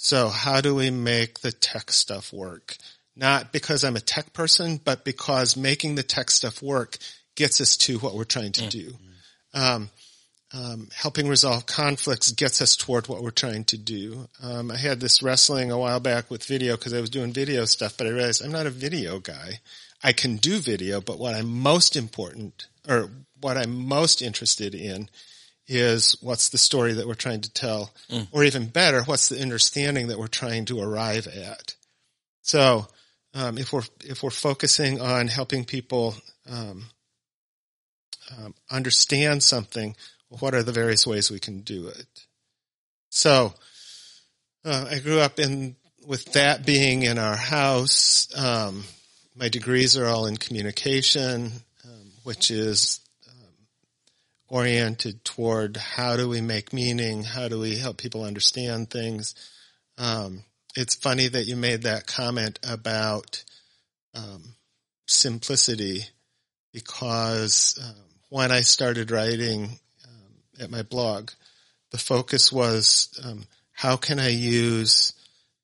so 0.03 0.27
how 0.27 0.59
do 0.59 0.75
we 0.75 0.89
make 0.89 1.39
the 1.39 1.53
tech 1.53 1.89
stuff 1.89 2.33
work? 2.33 2.75
Not 3.15 3.53
because 3.53 3.85
I'm 3.85 3.95
a 3.95 4.01
tech 4.01 4.33
person, 4.33 4.81
but 4.83 5.05
because 5.05 5.55
making 5.55 5.95
the 5.95 6.03
tech 6.03 6.29
stuff 6.29 6.61
work 6.61 6.97
gets 7.35 7.61
us 7.61 7.77
to 7.77 7.99
what 7.99 8.13
we're 8.13 8.25
trying 8.25 8.51
to 8.51 8.67
do. 8.67 8.97
Um, 9.53 9.89
um, 10.53 10.89
helping 10.93 11.27
resolve 11.27 11.65
conflicts 11.65 12.31
gets 12.31 12.61
us 12.61 12.75
toward 12.75 13.07
what 13.07 13.23
we're 13.23 13.31
trying 13.31 13.63
to 13.65 13.77
do. 13.77 14.27
Um, 14.41 14.69
I 14.69 14.77
had 14.77 14.99
this 14.99 15.23
wrestling 15.23 15.71
a 15.71 15.79
while 15.79 15.99
back 15.99 16.29
with 16.29 16.45
video 16.45 16.77
because 16.77 16.93
I 16.93 17.01
was 17.01 17.09
doing 17.09 17.33
video 17.33 17.65
stuff, 17.65 17.97
but 17.97 18.05
I 18.05 18.11
realized 18.11 18.43
I'm 18.43 18.51
not 18.51 18.67
a 18.67 18.71
video 18.71 19.19
guy. 19.19 19.61
I 20.03 20.13
can 20.13 20.35
do 20.35 20.59
video, 20.59 21.01
but 21.01 21.17
what 21.17 21.33
I'm 21.33 21.47
most 21.47 21.95
important 21.95 22.67
or 22.87 23.09
what 23.41 23.57
I'm 23.57 23.87
most 23.87 24.21
interested 24.21 24.75
in 24.75 25.09
is 25.67 26.17
what's 26.21 26.49
the 26.49 26.57
story 26.57 26.93
that 26.93 27.07
we're 27.07 27.13
trying 27.13 27.41
to 27.41 27.53
tell, 27.53 27.93
mm. 28.09 28.27
or 28.31 28.43
even 28.43 28.67
better, 28.67 29.01
what's 29.03 29.29
the 29.29 29.41
understanding 29.41 30.07
that 30.07 30.19
we're 30.19 30.27
trying 30.27 30.65
to 30.65 30.81
arrive 30.81 31.25
at. 31.27 31.75
So, 32.41 32.87
um, 33.33 33.57
if 33.57 33.73
we're 33.73 33.83
if 34.03 34.21
we're 34.21 34.29
focusing 34.29 35.01
on 35.01 35.27
helping 35.27 35.65
people 35.65 36.15
um, 36.49 36.85
um, 38.37 38.55
understand 38.69 39.43
something, 39.43 39.95
what 40.29 40.53
are 40.53 40.63
the 40.63 40.71
various 40.71 41.05
ways 41.05 41.29
we 41.29 41.39
can 41.39 41.61
do 41.61 41.87
it? 41.87 42.25
So, 43.09 43.53
uh, 44.65 44.87
I 44.89 44.99
grew 44.99 45.19
up 45.19 45.39
in 45.39 45.75
with 46.05 46.25
that 46.33 46.65
being 46.65 47.03
in 47.03 47.17
our 47.17 47.35
house. 47.35 48.27
Um, 48.37 48.83
my 49.35 49.49
degrees 49.49 49.97
are 49.97 50.07
all 50.07 50.25
in 50.25 50.37
communication, 50.37 51.51
um, 51.85 52.11
which 52.23 52.51
is 52.51 52.99
oriented 54.53 55.25
toward 55.25 55.77
how 55.77 56.15
do 56.15 56.29
we 56.29 56.39
make 56.39 56.71
meaning? 56.71 57.23
How 57.23 57.47
do 57.47 57.59
we 57.59 57.75
help 57.75 57.97
people 57.97 58.23
understand 58.23 58.91
things? 58.91 59.33
Um, 59.97 60.43
it's 60.75 60.93
funny 60.93 61.27
that 61.27 61.47
you 61.47 61.55
made 61.55 61.83
that 61.83 62.05
comment 62.05 62.59
about 62.61 63.43
um, 64.13 64.43
simplicity 65.07 66.03
because 66.71 67.79
um, 67.83 68.12
when 68.33 68.51
I 68.51 68.61
started 68.61 69.11
writing 69.11 69.65
um, 70.05 70.59
at 70.59 70.71
my 70.71 70.81
blog, 70.81 71.29
the 71.91 71.99
focus 71.99 72.51
was 72.51 73.09
um, 73.23 73.45
how 73.73 73.95
can 73.95 74.17
I 74.17 74.29
use 74.29 75.13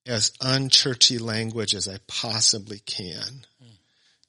as 0.05 0.29
unchurchy 0.39 1.19
language 1.19 1.73
as 1.73 1.87
I 1.87 1.97
possibly 2.05 2.77
can 2.85 3.47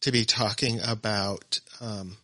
to 0.00 0.10
be 0.10 0.24
talking 0.24 0.80
about 0.82 1.60
um, 1.82 2.16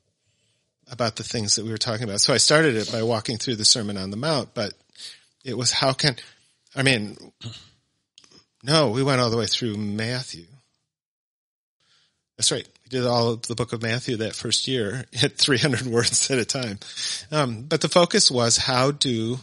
about 0.90 1.16
the 1.16 1.22
things 1.22 1.56
that 1.56 1.66
we 1.66 1.70
were 1.70 1.76
talking 1.76 2.04
about. 2.04 2.22
So 2.22 2.32
I 2.32 2.38
started 2.38 2.76
it 2.76 2.90
by 2.90 3.02
walking 3.02 3.36
through 3.36 3.56
the 3.56 3.66
Sermon 3.66 3.98
on 3.98 4.08
the 4.10 4.16
Mount, 4.16 4.54
but 4.54 4.72
it 5.44 5.58
was 5.58 5.70
how 5.70 5.92
can, 5.92 6.16
I 6.74 6.82
mean, 6.82 7.18
no, 8.62 8.88
we 8.88 9.02
went 9.02 9.20
all 9.20 9.28
the 9.28 9.36
way 9.36 9.46
through 9.46 9.76
Matthew. 9.76 10.46
That's 12.38 12.52
right. 12.52 12.66
We 12.86 12.98
did 13.00 13.06
all 13.06 13.30
of 13.30 13.42
the 13.42 13.56
book 13.56 13.72
of 13.72 13.82
Matthew 13.82 14.18
that 14.18 14.36
first 14.36 14.68
year 14.68 15.06
at 15.22 15.36
300 15.36 15.86
words 15.86 16.30
at 16.30 16.38
a 16.38 16.44
time. 16.44 16.78
Um, 17.32 17.62
but 17.62 17.80
the 17.80 17.88
focus 17.88 18.30
was 18.30 18.56
how 18.56 18.92
do, 18.92 19.40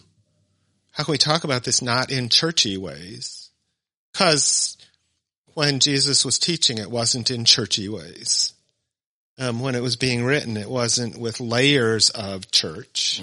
how 0.92 1.04
can 1.04 1.12
we 1.12 1.18
talk 1.18 1.44
about 1.44 1.66
this 1.66 1.82
not 1.82 2.10
in 2.10 2.30
churchy 2.30 2.78
ways? 2.78 3.50
Cause 4.14 4.78
when 5.56 5.80
Jesus 5.80 6.24
was 6.24 6.40
teaching, 6.40 6.78
it 6.78 6.90
wasn't 6.90 7.32
in 7.32 7.44
churchy 7.44 7.90
ways 7.90 8.54
um, 9.38 9.60
when 9.60 9.76
it 9.76 9.84
was 9.84 9.98
being 9.98 10.24
written. 10.24 10.56
It 10.56 10.70
wasn't 10.70 11.20
with 11.20 11.42
layers 11.42 12.12
of 12.12 12.50
church. 12.50 13.22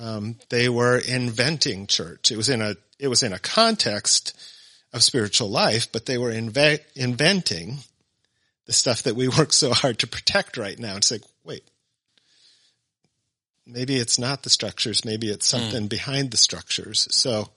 Um, 0.00 0.36
they 0.48 0.68
were 0.68 0.98
inventing 0.98 1.86
church. 1.86 2.32
It 2.32 2.36
was 2.36 2.48
in 2.48 2.60
a 2.60 2.74
it 2.98 3.06
was 3.08 3.22
in 3.22 3.32
a 3.32 3.38
context 3.38 4.36
of 4.92 5.02
spiritual 5.02 5.48
life, 5.48 5.92
but 5.92 6.06
they 6.06 6.18
were 6.18 6.32
inve- 6.32 6.80
inventing 6.96 7.78
the 8.66 8.72
stuff 8.72 9.02
that 9.02 9.16
we 9.16 9.28
work 9.38 9.52
so 9.52 9.72
hard 9.72 9.98
to 10.00 10.06
protect 10.06 10.56
right 10.56 10.78
now. 10.78 10.96
It's 10.96 11.10
like, 11.10 11.22
wait, 11.44 11.64
maybe 13.66 13.96
it's 13.96 14.18
not 14.18 14.42
the 14.42 14.50
structures. 14.50 15.04
Maybe 15.04 15.30
it's 15.30 15.50
hmm. 15.50 15.58
something 15.58 15.86
mm. 15.86 15.90
behind 15.90 16.30
the 16.30 16.36
structures. 16.36 17.08
So, 17.10 17.48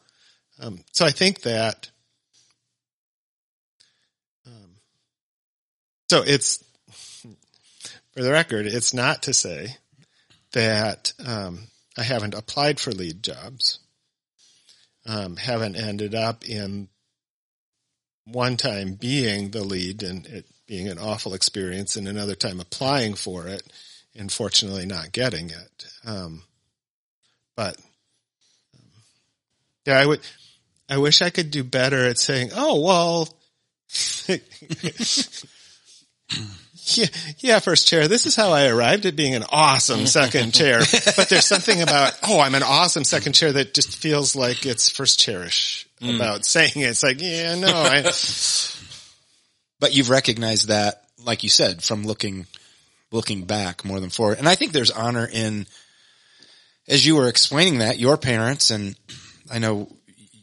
um, 0.60 0.84
so 0.92 1.06
I 1.06 1.12
think 1.12 1.42
that. 1.42 1.90
Um, 4.46 4.76
so 6.10 6.24
it's 6.26 6.64
for 8.18 8.24
the 8.24 8.32
record, 8.32 8.66
it's 8.66 8.94
not 8.94 9.24
to 9.24 9.34
say 9.34 9.78
that 10.54 11.14
um, 11.24 11.68
I 11.98 12.04
haven't 12.04 12.34
applied 12.34 12.80
for 12.80 12.92
lead 12.92 13.22
jobs, 13.22 13.80
um, 15.06 15.36
haven't 15.36 15.76
ended 15.76 16.16
up 16.16 16.44
in 16.48 16.88
one 18.26 18.58
time 18.58 18.96
being 18.96 19.52
the 19.52 19.64
lead 19.64 20.04
and 20.04 20.26
it 20.26 20.46
being 20.68 20.90
an 20.90 21.00
awful 21.00 21.34
experience 21.34 21.96
and 21.96 22.08
another 22.08 22.36
time 22.36 22.60
applying 22.60 23.16
for 23.16 23.48
it 23.48 23.64
and 24.16 24.32
fortunately 24.32 24.86
not 24.86 25.12
getting 25.12 25.50
it. 25.50 25.88
Um, 26.06 26.44
but 27.56 27.78
um, 28.76 28.82
yeah, 29.86 30.00
I 30.00 30.06
would, 30.06 30.20
I 30.90 30.98
wish 30.98 31.22
I 31.22 31.30
could 31.30 31.52
do 31.52 31.64
better 31.64 32.06
at 32.06 32.20
saying, 32.20 32.52
oh, 32.56 32.82
well, 32.82 33.30
yeah, 36.96 37.06
yeah, 37.40 37.60
first 37.60 37.88
chair. 37.88 38.08
This 38.08 38.26
is 38.26 38.36
how 38.36 38.52
I 38.52 38.68
arrived 38.68 39.06
at 39.06 39.16
being 39.16 39.36
an 39.36 39.46
awesome 39.50 40.06
second 40.06 40.54
chair. 40.54 40.80
But 41.16 41.30
there's 41.30 41.46
something 41.46 41.82
about, 41.82 42.18
oh, 42.24 42.40
I'm 42.40 42.56
an 42.56 42.64
awesome 42.64 43.06
second 43.06 43.34
chair 43.34 43.54
that 43.54 43.74
just 43.74 43.96
feels 43.96 44.36
like 44.36 44.66
it's 44.66 44.90
first 44.90 45.20
chairish 45.20 45.86
about 46.02 46.46
saying 46.46 46.74
it. 46.76 46.90
It's 46.90 47.04
like, 47.04 47.22
yeah, 47.22 47.56
no, 47.56 47.68
I, 47.74 48.12
but 49.80 49.96
you've 49.96 50.10
recognized 50.10 50.68
that, 50.70 51.04
like 51.24 51.44
you 51.44 51.50
said, 51.50 51.84
from 51.84 52.04
looking, 52.06 52.46
looking 53.12 53.44
back 53.44 53.86
more 53.86 54.00
than 54.00 54.10
forward. 54.10 54.38
And 54.40 54.48
I 54.50 54.56
think 54.56 54.72
there's 54.72 54.92
honor 54.92 55.28
in, 55.32 55.68
as 56.88 57.06
you 57.06 57.16
were 57.16 57.28
explaining 57.28 57.80
that, 57.80 58.00
your 58.00 58.18
parents, 58.18 58.72
and 58.72 58.96
I 59.52 59.60
know 59.60 59.90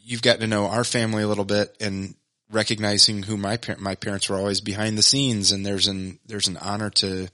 you've 0.03 0.21
gotten 0.21 0.41
to 0.41 0.47
know 0.47 0.67
our 0.67 0.83
family 0.83 1.23
a 1.23 1.27
little 1.27 1.45
bit 1.45 1.75
and 1.79 2.15
recognizing 2.51 3.23
who 3.23 3.37
my 3.37 3.57
par- 3.57 3.77
my 3.79 3.95
parents 3.95 4.29
were 4.29 4.37
always 4.37 4.61
behind 4.61 4.97
the 4.97 5.01
scenes 5.03 5.51
and 5.51 5.65
there's 5.65 5.87
an, 5.87 6.19
there's 6.27 6.47
an 6.47 6.57
honor 6.57 6.89
to, 6.91 7.27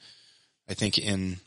I 0.70 0.74
think 0.74 0.98
in 0.98 1.38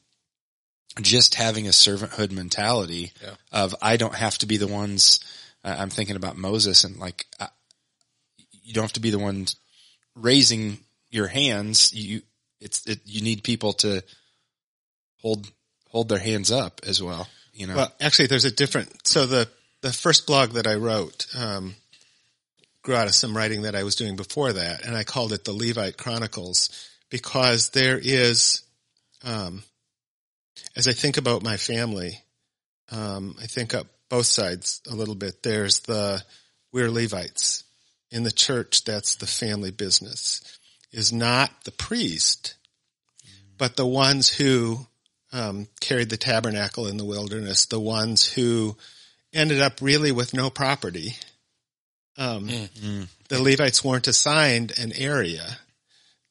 just 1.00 1.34
having 1.34 1.66
a 1.66 1.70
servanthood 1.70 2.30
mentality 2.30 3.12
Yeah. 3.22 3.34
of 3.52 3.74
I 3.82 3.96
don't 3.96 4.14
have 4.14 4.38
to 4.38 4.46
be 4.46 4.58
the 4.58 4.66
ones, 4.68 5.20
uh, 5.64 5.74
I'm 5.78 5.90
thinking 5.90 6.16
about 6.16 6.36
Moses 6.36 6.84
and 6.84 6.98
like, 6.98 7.24
I, 7.40 7.48
you 8.62 8.74
don't 8.74 8.84
have 8.84 8.92
to 8.92 9.00
be 9.00 9.10
the 9.10 9.18
ones 9.18 9.56
raising 10.14 10.78
your 11.10 11.26
hands. 11.26 11.92
You, 11.92 12.22
it's, 12.60 12.86
it, 12.86 13.00
you 13.04 13.22
need 13.22 13.42
people 13.42 13.72
to 13.74 14.02
hold, 15.20 15.50
hold 15.88 16.08
their 16.08 16.18
hands 16.18 16.50
up 16.50 16.80
as 16.86 17.02
well, 17.02 17.28
you 17.52 17.66
know? 17.66 17.76
Well, 17.76 17.92
actually, 18.00 18.26
there's 18.26 18.44
a 18.44 18.50
different. 18.50 19.06
So 19.06 19.26
the 19.26 19.48
the 19.84 19.92
first 19.92 20.26
blog 20.26 20.52
that 20.52 20.66
I 20.66 20.76
wrote 20.76 21.26
um, 21.38 21.74
grew 22.80 22.94
out 22.94 23.06
of 23.06 23.14
some 23.14 23.36
writing 23.36 23.62
that 23.62 23.74
I 23.74 23.82
was 23.82 23.96
doing 23.96 24.16
before 24.16 24.50
that, 24.54 24.82
and 24.86 24.96
I 24.96 25.04
called 25.04 25.34
it 25.34 25.44
the 25.44 25.52
Levite 25.52 25.98
Chronicles 25.98 26.88
because 27.10 27.68
there 27.68 28.00
is, 28.02 28.62
um, 29.24 29.62
as 30.74 30.88
I 30.88 30.94
think 30.94 31.18
about 31.18 31.42
my 31.42 31.58
family, 31.58 32.18
um, 32.90 33.36
I 33.42 33.44
think 33.46 33.74
up 33.74 33.86
both 34.08 34.24
sides 34.24 34.80
a 34.90 34.94
little 34.94 35.14
bit. 35.14 35.42
There's 35.42 35.80
the 35.80 36.22
we're 36.72 36.90
Levites 36.90 37.64
in 38.14 38.22
the 38.22 38.32
church. 38.32 38.84
That's 38.84 39.16
the 39.16 39.26
family 39.26 39.72
business. 39.72 40.58
Is 40.92 41.12
not 41.12 41.50
the 41.64 41.72
priest, 41.72 42.54
but 43.58 43.74
the 43.76 43.86
ones 43.86 44.28
who 44.28 44.86
um, 45.32 45.66
carried 45.80 46.08
the 46.08 46.16
tabernacle 46.16 46.86
in 46.86 46.96
the 46.96 47.04
wilderness, 47.04 47.66
the 47.66 47.80
ones 47.80 48.24
who 48.24 48.76
ended 49.32 49.60
up 49.60 49.80
really 49.82 50.12
with 50.12 50.32
no 50.32 50.50
property. 50.50 51.16
Um, 52.16 52.48
The 53.28 53.42
Levites 53.42 53.82
weren't 53.82 54.06
assigned 54.06 54.78
an 54.78 54.92
area; 54.92 55.58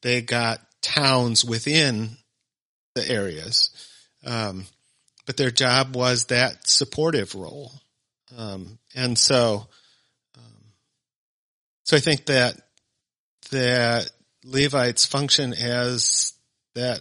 they 0.00 0.22
got 0.22 0.60
towns 0.80 1.44
within 1.44 2.16
the 2.94 3.06
areas, 3.06 3.68
um, 4.24 4.64
but 5.26 5.36
their 5.36 5.50
job 5.50 5.94
was 5.94 6.26
that 6.26 6.66
supportive 6.66 7.34
role, 7.34 7.72
um, 8.34 8.78
and 8.94 9.18
so, 9.18 9.68
so 11.84 11.96
I 11.96 12.00
think 12.00 12.26
that 12.26 12.56
that 13.50 14.10
Levites 14.44 15.06
function 15.06 15.54
as 15.54 16.32
that 16.74 17.00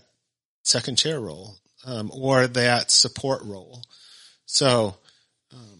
second 0.63 0.97
chair 0.97 1.19
role 1.19 1.55
um, 1.85 2.11
or 2.13 2.47
that 2.47 2.91
support 2.91 3.41
role. 3.43 3.81
So, 4.45 4.95
um, 5.53 5.79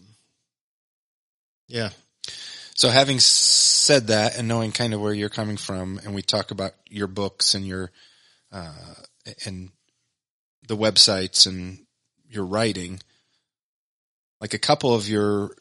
yeah, 1.68 1.90
So 2.74 2.88
having 2.88 3.20
said 3.20 4.08
that 4.08 4.36
and 4.36 4.48
knowing 4.48 4.72
kind 4.72 4.94
of 4.94 5.00
where 5.00 5.14
you're 5.14 5.28
coming 5.28 5.56
from 5.56 6.00
and 6.04 6.14
we 6.14 6.22
talk 6.22 6.50
about 6.50 6.72
your 6.88 7.06
books 7.06 7.54
and 7.54 7.64
your, 7.64 7.92
uh, 8.50 8.94
and 9.46 9.70
the 10.66 10.76
websites 10.76 11.46
and 11.46 11.78
your 12.28 12.44
writing, 12.44 13.00
like 14.40 14.54
a 14.54 14.58
couple 14.58 14.92
of 14.92 15.08
your, 15.08 15.54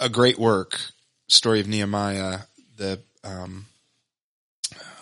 a 0.00 0.08
great 0.08 0.38
work, 0.38 0.80
story 1.28 1.60
of 1.60 1.68
Nehemiah, 1.68 2.40
the, 2.76 3.00
um, 3.24 3.66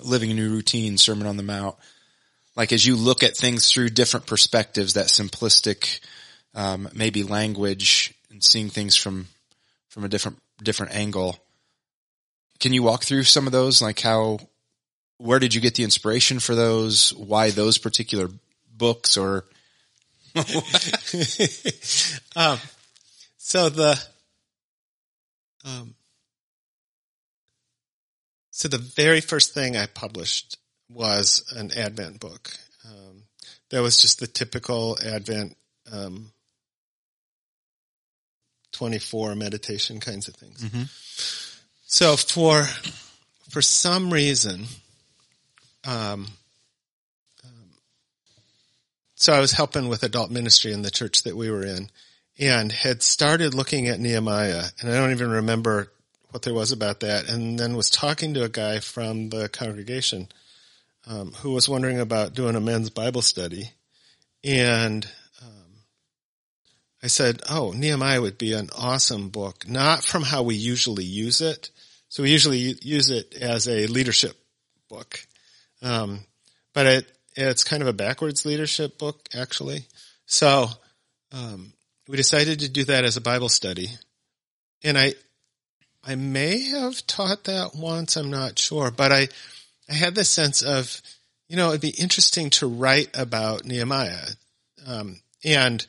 living 0.00 0.30
a 0.30 0.34
new 0.34 0.50
routine, 0.50 0.98
sermon 0.98 1.26
on 1.26 1.37
the 1.37 1.42
mount, 1.42 1.76
like 2.56 2.72
as 2.72 2.87
you 2.87 2.96
look 2.96 3.22
at 3.22 3.37
things 3.37 3.70
through 3.70 3.90
different 3.90 4.26
perspectives, 4.26 4.94
that 4.94 5.06
simplistic, 5.06 6.00
um, 6.54 6.88
maybe 6.94 7.22
language 7.22 8.14
and 8.30 8.42
seeing 8.42 8.70
things 8.70 8.96
from, 8.96 9.26
from 9.88 10.04
a 10.04 10.08
different, 10.08 10.38
different 10.62 10.94
angle. 10.94 11.38
Can 12.60 12.72
you 12.72 12.82
walk 12.82 13.04
through 13.04 13.24
some 13.24 13.46
of 13.46 13.52
those? 13.52 13.82
Like 13.82 14.00
how, 14.00 14.38
where 15.18 15.38
did 15.38 15.54
you 15.54 15.60
get 15.60 15.74
the 15.74 15.84
inspiration 15.84 16.38
for 16.38 16.54
those? 16.54 17.12
Why 17.14 17.50
those 17.50 17.78
particular 17.78 18.28
books 18.76 19.16
or 19.16 19.44
um, 22.34 22.58
so 23.38 23.68
the 23.68 23.96
um, 25.64 25.94
so 28.56 28.68
the 28.68 28.78
very 28.78 29.20
first 29.20 29.52
thing 29.52 29.76
I 29.76 29.86
published 29.86 30.58
was 30.88 31.44
an 31.56 31.72
Advent 31.76 32.20
book. 32.20 32.52
Um, 32.88 33.24
that 33.70 33.82
was 33.82 34.00
just 34.00 34.20
the 34.20 34.28
typical 34.28 34.96
Advent 35.04 35.56
um, 35.90 36.30
twenty 38.70 39.00
four 39.00 39.34
meditation 39.34 39.98
kinds 39.98 40.28
of 40.28 40.36
things. 40.36 40.62
So 41.84 42.14
for 42.16 42.62
for 43.50 43.60
some 43.60 44.12
reason, 44.12 44.66
um, 45.84 46.28
so 49.16 49.32
I 49.32 49.40
was 49.40 49.50
helping 49.50 49.88
with 49.88 50.04
adult 50.04 50.30
ministry 50.30 50.72
in 50.72 50.82
the 50.82 50.92
church 50.92 51.24
that 51.24 51.36
we 51.36 51.50
were 51.50 51.64
in 51.64 51.90
and 52.38 52.70
had 52.70 53.02
started 53.02 53.52
looking 53.52 53.88
at 53.88 53.98
Nehemiah 53.98 54.66
and 54.80 54.88
I 54.88 54.96
don't 54.96 55.10
even 55.10 55.30
remember 55.30 55.90
what 56.35 56.42
there 56.42 56.53
was 56.53 56.73
about 56.73 56.99
that 56.99 57.29
and 57.29 57.57
then 57.61 57.77
was 57.77 57.88
talking 57.88 58.35
to 58.35 58.42
a 58.42 58.49
guy 58.49 58.81
from 58.81 59.29
the 59.31 59.49
congregation 59.49 60.27
um, 61.07 61.31
who 61.31 61.53
was 61.53 61.68
wondering 61.68 62.01
about 62.01 62.35
doing 62.35 62.57
a 62.57 62.61
men's 62.61 62.90
Bible 62.90 63.23
study 63.23 63.70
and 64.42 65.07
um, 65.40 65.77
I 67.05 67.07
said, 67.07 67.40
oh, 67.49 67.70
Nehemiah 67.70 68.20
would 68.20 68.37
be 68.37 68.53
an 68.53 68.68
awesome 68.77 69.29
book, 69.29 69.68
not 69.68 70.03
from 70.03 70.25
how 70.25 70.42
we 70.42 70.57
usually 70.57 71.05
use 71.05 71.40
it. 71.40 71.70
So 72.09 72.25
we 72.25 72.33
usually 72.33 72.77
use 72.83 73.11
it 73.11 73.35
as 73.40 73.68
a 73.68 73.87
leadership 73.87 74.37
book. 74.90 75.20
Um, 75.83 76.20
but 76.73 76.87
it, 76.87 77.12
it's 77.37 77.62
kind 77.62 77.81
of 77.81 77.88
a 77.88 77.92
backwards 77.92 78.44
leadership 78.44 78.99
book, 78.99 79.29
actually. 79.35 79.87
So, 80.27 80.66
um, 81.31 81.73
we 82.09 82.16
decided 82.16 82.61
to 82.61 82.68
do 82.68 82.83
that 82.85 83.05
as 83.05 83.16
a 83.16 83.20
Bible 83.20 83.49
study. 83.49 83.88
And 84.83 84.99
I, 84.99 85.14
I 86.06 86.16
may 86.16 86.60
have 86.68 87.06
taught 87.06 87.44
that 87.44 87.74
once, 87.74 88.16
I'm 88.16 88.30
not 88.30 88.58
sure, 88.58 88.90
but 88.90 89.10
I, 89.10 89.28
I 89.88 89.94
had 89.94 90.14
this 90.14 90.28
sense 90.28 90.62
of, 90.62 91.00
you 91.48 91.56
know, 91.56 91.70
it'd 91.70 91.80
be 91.80 91.88
interesting 91.88 92.50
to 92.50 92.66
write 92.66 93.10
about 93.14 93.64
Nehemiah, 93.64 94.26
um, 94.86 95.20
and 95.44 95.84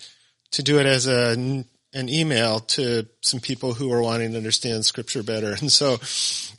to 0.51 0.63
do 0.63 0.79
it 0.79 0.85
as 0.85 1.07
a, 1.07 1.31
an 1.31 2.09
email 2.09 2.61
to 2.61 3.07
some 3.21 3.41
people 3.41 3.73
who 3.73 3.91
are 3.91 4.01
wanting 4.01 4.31
to 4.31 4.37
understand 4.37 4.85
scripture 4.85 5.23
better. 5.23 5.53
And 5.59 5.71
so 5.71 5.97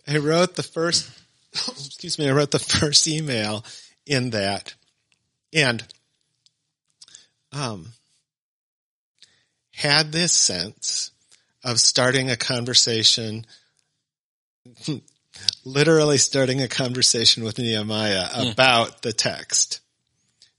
I 0.06 0.18
wrote 0.18 0.54
the 0.54 0.62
first, 0.62 1.10
excuse 1.52 2.18
me, 2.18 2.28
I 2.28 2.32
wrote 2.32 2.50
the 2.50 2.58
first 2.58 3.08
email 3.08 3.64
in 4.06 4.30
that 4.30 4.74
and, 5.54 5.82
um, 7.52 7.88
had 9.72 10.12
this 10.12 10.32
sense 10.32 11.10
of 11.66 11.80
starting 11.80 12.30
a 12.30 12.36
conversation, 12.36 13.44
literally 15.64 16.16
starting 16.16 16.62
a 16.62 16.68
conversation 16.68 17.42
with 17.42 17.58
Nehemiah 17.58 18.28
about 18.34 19.02
the 19.02 19.12
text. 19.12 19.80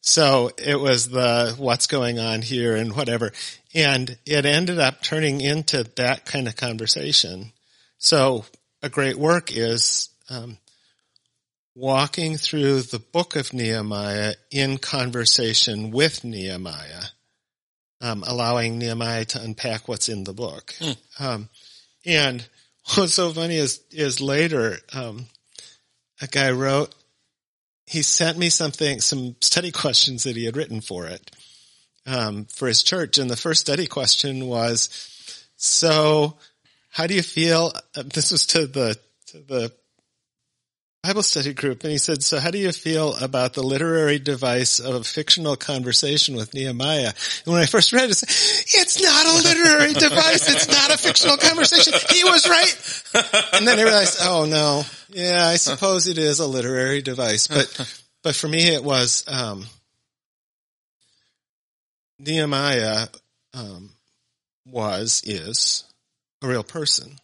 So 0.02 0.52
it 0.58 0.80
was 0.80 1.10
the 1.10 1.56
what's 1.58 1.88
going 1.88 2.20
on 2.20 2.41
here 2.41 2.76
and 2.76 2.96
whatever. 2.96 3.32
And 3.74 4.17
it 4.26 4.46
ended 4.46 4.80
up 4.80 5.02
turning 5.02 5.41
into 5.41 5.86
that 5.96 6.26
kind 6.26 6.48
of 6.48 6.58
conversation. 6.58 7.54
So 7.98 8.46
a 8.84 8.89
great 8.89 9.17
work 9.17 9.56
is, 9.56 10.10
um, 10.30 10.58
walking 11.74 12.36
through 12.38 12.82
the 12.82 13.00
book 13.00 13.36
of 13.36 13.54
Nehemiah 13.54 14.34
in 14.52 14.78
conversation 14.78 15.91
with 15.91 16.24
Nehemiah, 16.24 17.04
um, 18.01 18.23
allowing 18.27 18.77
Nehemiah 18.77 19.25
to 19.25 19.41
unpack 19.41 19.88
what's 19.88 20.10
in 20.10 20.23
the 20.23 20.33
book. 20.33 20.73
Um, 21.19 21.49
and 22.05 22.45
what's 22.95 23.13
so 23.13 23.31
funny 23.33 23.55
is, 23.57 23.81
is 23.91 24.21
later, 24.21 24.77
um, 24.93 25.25
a 26.21 26.27
guy 26.27 26.51
wrote, 26.51 26.93
he 27.86 28.01
sent 28.01 28.38
me 28.38 28.49
something, 28.49 29.01
some 29.01 29.36
study 29.41 29.71
questions 29.83 30.23
that 30.23 30.36
he 30.36 30.45
had 30.45 30.57
written 30.57 30.81
for 30.81 31.07
it, 31.07 31.31
um, 32.05 32.45
for 32.45 32.67
his 32.67 32.83
church. 32.83 33.17
And 33.17 33.29
the 33.29 33.36
first 33.36 33.62
study 33.62 33.88
question 33.88 34.47
was, 34.47 34.89
so 35.55 36.38
how 36.89 37.07
do 37.07 37.15
you 37.15 37.23
feel? 37.23 37.71
uh, 37.95 38.03
This 38.03 38.31
was 38.31 38.45
to 38.47 38.67
the, 38.67 38.97
to 39.27 39.39
the 39.39 39.73
Bible 41.03 41.23
study 41.23 41.53
group. 41.53 41.83
And 41.83 41.91
he 41.91 41.97
said, 41.97 42.21
so 42.23 42.39
how 42.39 42.51
do 42.51 42.57
you 42.57 42.71
feel 42.71 43.15
about 43.15 43.53
the 43.53 43.63
literary 43.63 44.19
device 44.19 44.79
of 44.79 44.95
a 44.95 45.03
fictional 45.03 45.55
conversation 45.55 46.36
with 46.36 46.53
Nehemiah? 46.53 47.13
And 47.45 47.53
when 47.53 47.62
I 47.62 47.65
first 47.65 47.93
read 47.93 48.10
it, 48.10 48.21
it's 48.21 49.01
not 49.01 49.25
a 49.25 49.36
literary 49.47 49.93
device. 49.99 50.49
It's 50.49 50.67
not 50.67 50.93
a 50.93 50.97
fictional 50.97 51.38
conversation. 51.38 51.93
He 52.10 52.23
was 52.23 52.49
right. 52.49 53.53
And 53.53 53.67
then 53.67 53.79
I 53.79 53.83
realized, 53.83 54.17
oh 54.21 54.45
no, 54.45 54.83
yeah, 55.10 55.45
I 55.45 55.55
suppose 55.55 56.07
it 56.07 56.17
is 56.17 56.39
a 56.39 56.47
literary 56.47 57.01
device, 57.01 57.47
but, 57.47 58.01
but 58.23 58.36
for 58.36 58.47
me 58.47 58.67
it 58.67 58.83
was, 58.83 59.23
um, 59.27 59.65
Nehemiah, 62.19 63.07
um, 63.53 63.91
was, 64.65 65.21
is 65.25 65.86
a 66.41 66.47
real 66.47 66.63
person 66.63 67.17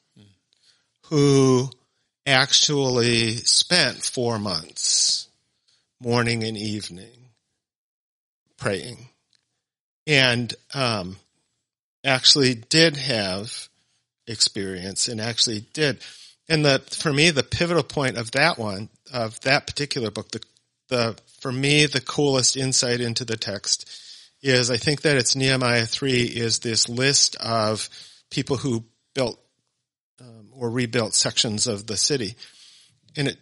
who 1.07 1.69
actually 2.33 3.37
spent 3.37 4.03
four 4.03 4.39
months, 4.39 5.27
morning 6.01 6.43
and 6.43 6.57
evening, 6.57 7.29
praying, 8.57 9.07
and 10.05 10.53
um, 10.73 11.15
actually 12.03 12.55
did 12.55 12.97
have 12.97 13.69
experience, 14.27 15.07
and 15.07 15.21
actually 15.21 15.61
did. 15.73 15.99
And 16.49 16.65
the 16.65 16.79
for 16.91 17.13
me, 17.13 17.29
the 17.29 17.43
pivotal 17.43 17.83
point 17.83 18.17
of 18.17 18.31
that 18.31 18.57
one, 18.57 18.89
of 19.13 19.39
that 19.41 19.67
particular 19.67 20.11
book, 20.11 20.31
the 20.31 20.41
the 20.89 21.17
for 21.39 21.51
me 21.51 21.85
the 21.85 22.01
coolest 22.01 22.57
insight 22.57 23.01
into 23.01 23.25
the 23.25 23.37
text 23.37 23.89
is 24.41 24.69
I 24.69 24.77
think 24.77 25.01
that 25.01 25.17
it's 25.17 25.35
Nehemiah 25.35 25.85
three 25.85 26.23
is 26.23 26.59
this 26.59 26.89
list 26.89 27.35
of 27.37 27.89
people 28.29 28.57
who 28.57 28.83
built 29.15 29.39
um, 30.23 30.47
or 30.53 30.69
rebuilt 30.69 31.13
sections 31.13 31.67
of 31.67 31.85
the 31.85 31.97
city. 31.97 32.35
And 33.15 33.27
it, 33.27 33.37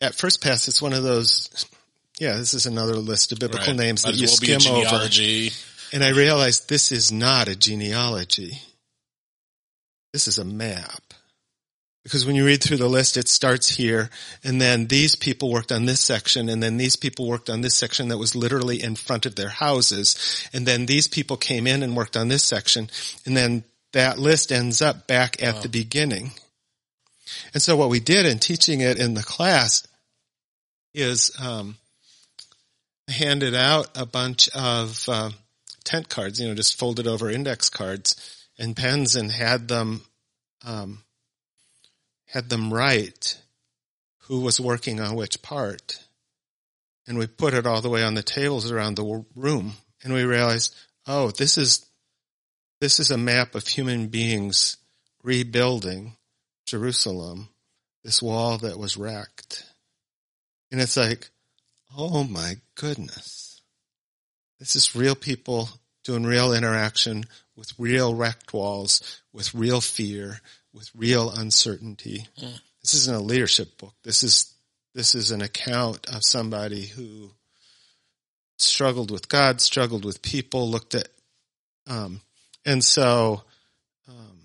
at 0.00 0.14
first 0.14 0.42
pass, 0.42 0.68
it's 0.68 0.82
one 0.82 0.92
of 0.92 1.02
those, 1.02 1.66
yeah, 2.18 2.36
this 2.36 2.52
is 2.52 2.66
another 2.66 2.96
list 2.96 3.32
of 3.32 3.38
biblical 3.38 3.74
Right. 3.74 3.76
names 3.76 4.04
Might 4.04 4.12
that 4.12 4.18
you 4.18 4.26
well 4.26 4.60
skim 4.60 4.74
over. 4.74 5.08
And 5.92 6.02
I 6.02 6.10
realized 6.10 6.68
this 6.68 6.90
is 6.90 7.12
not 7.12 7.48
a 7.48 7.56
genealogy. 7.56 8.60
This 10.12 10.26
is 10.26 10.38
a 10.38 10.44
map. 10.44 11.02
Because 12.02 12.24
when 12.24 12.36
you 12.36 12.46
read 12.46 12.62
through 12.62 12.76
the 12.76 12.88
list, 12.88 13.16
it 13.16 13.28
starts 13.28 13.68
here, 13.68 14.10
and 14.44 14.60
then 14.60 14.86
these 14.86 15.16
people 15.16 15.50
worked 15.50 15.72
on 15.72 15.86
this 15.86 16.00
section, 16.00 16.48
and 16.48 16.62
then 16.62 16.76
these 16.76 16.94
people 16.94 17.26
worked 17.26 17.50
on 17.50 17.62
this 17.62 17.76
section 17.76 18.08
that 18.08 18.18
was 18.18 18.36
literally 18.36 18.80
in 18.80 18.94
front 18.94 19.26
of 19.26 19.34
their 19.34 19.48
houses, 19.48 20.48
and 20.52 20.66
then 20.66 20.86
these 20.86 21.08
people 21.08 21.36
came 21.36 21.66
in 21.66 21.82
and 21.82 21.96
worked 21.96 22.16
on 22.16 22.28
this 22.28 22.44
section, 22.44 22.88
and 23.24 23.36
then 23.36 23.64
that 23.92 24.18
list 24.18 24.52
ends 24.52 24.82
up 24.82 25.06
back 25.06 25.42
at 25.42 25.62
the 25.62 25.68
beginning. 25.68 26.32
And 27.54 27.62
so 27.62 27.76
what 27.76 27.88
we 27.88 28.00
did 28.00 28.26
in 28.26 28.38
teaching 28.38 28.80
it 28.80 28.98
in 28.98 29.14
the 29.14 29.22
class 29.22 29.86
is 30.94 31.32
um, 31.40 31.76
handed 33.08 33.54
out 33.54 33.88
a 33.96 34.06
bunch 34.06 34.48
of 34.50 35.08
uh, 35.08 35.30
tent 35.84 36.08
cards, 36.08 36.40
you 36.40 36.48
know, 36.48 36.54
just 36.54 36.78
folded 36.78 37.06
over 37.06 37.30
index 37.30 37.70
cards 37.70 38.46
and 38.58 38.76
pens, 38.76 39.16
and 39.16 39.30
had 39.30 39.68
them 39.68 40.02
um, 40.64 41.02
had 42.26 42.48
them 42.48 42.72
write 42.72 43.38
who 44.22 44.40
was 44.40 44.60
working 44.60 45.00
on 45.00 45.14
which 45.14 45.42
part. 45.42 46.00
And 47.06 47.18
we 47.18 47.26
put 47.26 47.54
it 47.54 47.66
all 47.66 47.82
the 47.82 47.90
way 47.90 48.02
on 48.02 48.14
the 48.14 48.22
tables 48.22 48.70
around 48.70 48.96
the 48.96 49.24
room, 49.36 49.74
and 50.02 50.12
we 50.12 50.24
realized, 50.24 50.74
oh, 51.06 51.30
this 51.30 51.56
is 51.56 51.85
this 52.80 53.00
is 53.00 53.10
a 53.10 53.18
map 53.18 53.54
of 53.54 53.66
human 53.66 54.08
beings 54.08 54.76
rebuilding 55.22 56.16
Jerusalem, 56.66 57.48
this 58.04 58.20
wall 58.22 58.58
that 58.58 58.78
was 58.78 58.96
wrecked. 58.96 59.64
And 60.70 60.80
it's 60.80 60.96
like, 60.96 61.28
oh 61.96 62.24
my 62.24 62.56
goodness. 62.74 63.60
This 64.58 64.76
is 64.76 64.96
real 64.96 65.14
people 65.14 65.68
doing 66.04 66.24
real 66.24 66.52
interaction 66.52 67.24
with 67.56 67.72
real 67.78 68.14
wrecked 68.14 68.52
walls, 68.52 69.20
with 69.32 69.54
real 69.54 69.80
fear, 69.80 70.40
with 70.72 70.90
real 70.94 71.30
uncertainty. 71.30 72.26
This 72.82 72.94
isn't 72.94 73.16
a 73.16 73.20
leadership 73.20 73.78
book. 73.78 73.94
This 74.04 74.22
is, 74.22 74.52
this 74.94 75.14
is 75.14 75.30
an 75.30 75.42
account 75.42 76.06
of 76.08 76.24
somebody 76.24 76.86
who 76.86 77.32
struggled 78.58 79.10
with 79.10 79.28
God, 79.28 79.60
struggled 79.60 80.04
with 80.04 80.22
people, 80.22 80.70
looked 80.70 80.94
at, 80.94 81.08
um, 81.86 82.20
and 82.66 82.84
so, 82.84 83.42
um, 84.08 84.38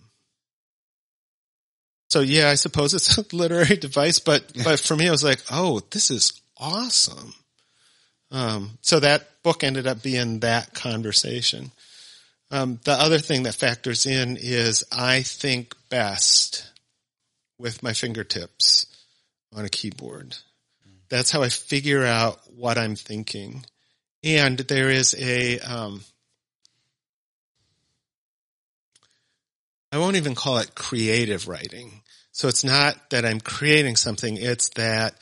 so 2.09 2.21
yeah, 2.21 2.49
I 2.49 2.55
suppose 2.55 2.93
it's 2.93 3.17
a 3.33 3.35
literary 3.35 3.75
device, 3.75 4.19
but, 4.19 4.45
but 4.63 4.79
for 4.79 4.95
me, 4.95 5.07
I 5.07 5.11
was 5.11 5.23
like, 5.23 5.41
oh, 5.51 5.81
this 5.89 6.11
is 6.11 6.39
awesome. 6.57 7.33
Um, 8.29 8.77
so 8.81 8.99
that 8.99 9.27
book 9.43 9.63
ended 9.63 9.87
up 9.87 10.01
being 10.01 10.39
that 10.39 10.73
conversation. 10.73 11.71
Um, 12.51 12.79
the 12.83 12.93
other 12.93 13.17
thing 13.17 13.43
that 13.43 13.55
factors 13.55 14.05
in 14.05 14.37
is 14.37 14.85
I 14.91 15.23
think 15.23 15.75
best 15.89 16.69
with 17.57 17.81
my 17.81 17.93
fingertips 17.93 18.85
on 19.53 19.65
a 19.65 19.69
keyboard. 19.69 20.37
That's 21.09 21.31
how 21.31 21.41
I 21.43 21.49
figure 21.49 22.05
out 22.05 22.39
what 22.55 22.77
I'm 22.77 22.95
thinking. 22.95 23.65
And 24.23 24.57
there 24.59 24.89
is 24.89 25.15
a, 25.17 25.59
um, 25.59 26.01
I 29.91 29.97
won't 29.97 30.15
even 30.15 30.35
call 30.35 30.57
it 30.59 30.73
creative 30.73 31.47
writing. 31.47 32.01
So 32.31 32.47
it's 32.47 32.63
not 32.63 33.09
that 33.09 33.25
I'm 33.25 33.41
creating 33.41 33.97
something. 33.97 34.37
It's 34.37 34.69
that, 34.69 35.15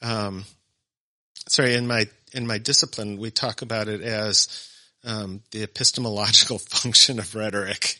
um, 0.00 0.44
sorry, 1.46 1.74
in 1.74 1.86
my, 1.86 2.06
in 2.32 2.46
my 2.46 2.58
discipline, 2.58 3.18
we 3.18 3.30
talk 3.30 3.60
about 3.62 3.88
it 3.88 4.00
as, 4.00 4.70
um, 5.04 5.42
the 5.50 5.62
epistemological 5.62 6.58
function 6.70 7.18
of 7.18 7.34
rhetoric. 7.34 7.98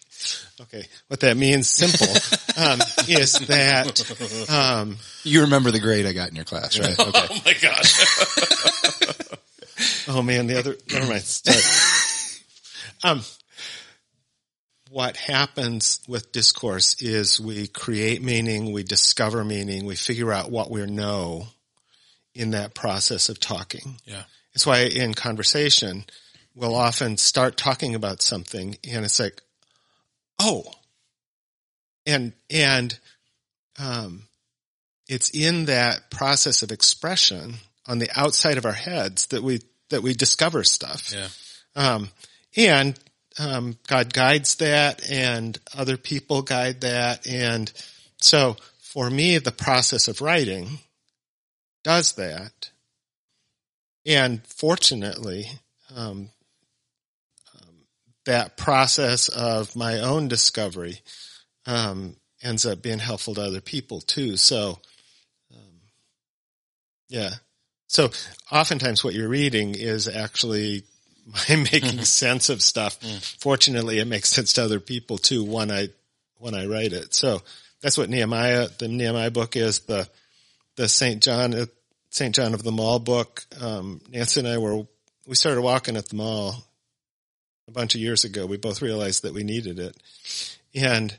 Okay. 0.62 0.86
What 1.08 1.20
that 1.20 1.36
means, 1.36 1.68
simple, 1.68 2.06
um, 2.56 2.80
is 3.06 3.34
that, 3.48 4.48
um, 4.50 4.96
You 5.24 5.42
remember 5.42 5.70
the 5.70 5.80
grade 5.80 6.06
I 6.06 6.12
got 6.12 6.30
in 6.30 6.36
your 6.36 6.46
class, 6.46 6.78
right? 6.78 6.98
Okay. 6.98 7.26
Oh 7.30 7.40
my 7.44 7.52
gosh. 7.60 8.00
Oh 10.08 10.22
man, 10.22 10.46
the 10.46 10.58
other, 10.58 10.76
never 10.90 11.06
mind. 11.08 11.22
Sorry. 11.22 11.60
Um, 13.02 13.22
what 14.94 15.16
happens 15.16 15.98
with 16.06 16.30
discourse 16.30 17.02
is 17.02 17.40
we 17.40 17.66
create 17.66 18.22
meaning, 18.22 18.70
we 18.72 18.84
discover 18.84 19.44
meaning, 19.44 19.86
we 19.86 19.96
figure 19.96 20.32
out 20.32 20.52
what 20.52 20.70
we 20.70 20.86
know 20.86 21.48
in 22.32 22.52
that 22.52 22.76
process 22.76 23.28
of 23.28 23.40
talking. 23.40 23.96
Yeah. 24.04 24.22
It's 24.52 24.64
why 24.64 24.82
in 24.82 25.12
conversation, 25.12 26.04
we'll 26.54 26.76
often 26.76 27.16
start 27.16 27.56
talking 27.56 27.96
about 27.96 28.22
something 28.22 28.76
and 28.88 29.04
it's 29.04 29.18
like, 29.18 29.42
oh, 30.38 30.62
and, 32.06 32.32
and, 32.48 32.96
um, 33.80 34.28
it's 35.08 35.30
in 35.30 35.64
that 35.64 36.08
process 36.08 36.62
of 36.62 36.70
expression 36.70 37.54
on 37.88 37.98
the 37.98 38.10
outside 38.14 38.58
of 38.58 38.64
our 38.64 38.70
heads 38.70 39.26
that 39.26 39.42
we, 39.42 39.58
that 39.90 40.04
we 40.04 40.14
discover 40.14 40.62
stuff. 40.62 41.12
Yeah. 41.12 41.28
Um, 41.74 42.10
and, 42.56 42.96
um, 43.38 43.76
God 43.86 44.12
guides 44.12 44.56
that 44.56 45.10
and 45.10 45.58
other 45.76 45.96
people 45.96 46.42
guide 46.42 46.82
that. 46.82 47.26
And 47.26 47.72
so 48.18 48.56
for 48.78 49.10
me, 49.10 49.38
the 49.38 49.52
process 49.52 50.08
of 50.08 50.20
writing 50.20 50.78
does 51.82 52.12
that. 52.12 52.70
And 54.06 54.46
fortunately, 54.46 55.46
um, 55.94 56.30
um, 57.54 57.74
that 58.26 58.56
process 58.56 59.28
of 59.28 59.74
my 59.74 60.00
own 60.00 60.28
discovery, 60.28 61.00
um, 61.66 62.16
ends 62.42 62.66
up 62.66 62.82
being 62.82 62.98
helpful 62.98 63.34
to 63.34 63.42
other 63.42 63.60
people 63.60 64.00
too. 64.00 64.36
So, 64.36 64.78
um, 65.52 65.80
yeah. 67.08 67.30
So 67.88 68.10
oftentimes 68.52 69.02
what 69.02 69.14
you're 69.14 69.28
reading 69.28 69.74
is 69.74 70.08
actually 70.08 70.84
my 71.48 71.56
making 71.56 72.04
sense 72.04 72.48
of 72.48 72.62
stuff. 72.62 72.98
Fortunately, 73.38 73.98
it 73.98 74.06
makes 74.06 74.30
sense 74.30 74.52
to 74.54 74.64
other 74.64 74.80
people 74.80 75.18
too 75.18 75.44
when 75.44 75.70
I, 75.70 75.88
when 76.38 76.54
I 76.54 76.66
write 76.66 76.92
it. 76.92 77.14
So 77.14 77.42
that's 77.80 77.96
what 77.96 78.10
Nehemiah, 78.10 78.68
the 78.78 78.88
Nehemiah 78.88 79.30
book 79.30 79.56
is 79.56 79.80
the, 79.80 80.08
the 80.76 80.88
St. 80.88 81.22
John, 81.22 81.54
uh, 81.54 81.66
St. 82.10 82.34
John 82.34 82.54
of 82.54 82.62
the 82.62 82.72
Mall 82.72 82.98
book. 82.98 83.44
Um, 83.60 84.00
Nancy 84.10 84.40
and 84.40 84.48
I 84.48 84.58
were, 84.58 84.86
we 85.26 85.34
started 85.34 85.62
walking 85.62 85.96
at 85.96 86.08
the 86.08 86.16
mall 86.16 86.64
a 87.66 87.72
bunch 87.72 87.94
of 87.94 88.00
years 88.00 88.24
ago. 88.24 88.46
We 88.46 88.56
both 88.56 88.82
realized 88.82 89.22
that 89.22 89.32
we 89.32 89.42
needed 89.42 89.78
it. 89.78 89.96
And 90.74 91.16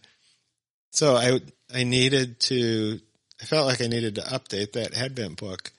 so 0.91 1.15
I, 1.15 1.39
I 1.73 1.83
needed 1.83 2.39
to 2.41 2.99
I 3.41 3.45
felt 3.45 3.67
like 3.67 3.81
I 3.81 3.87
needed 3.87 4.15
to 4.15 4.21
update 4.21 4.73
that 4.73 4.97
Advent 4.97 5.37
book. 5.37 5.71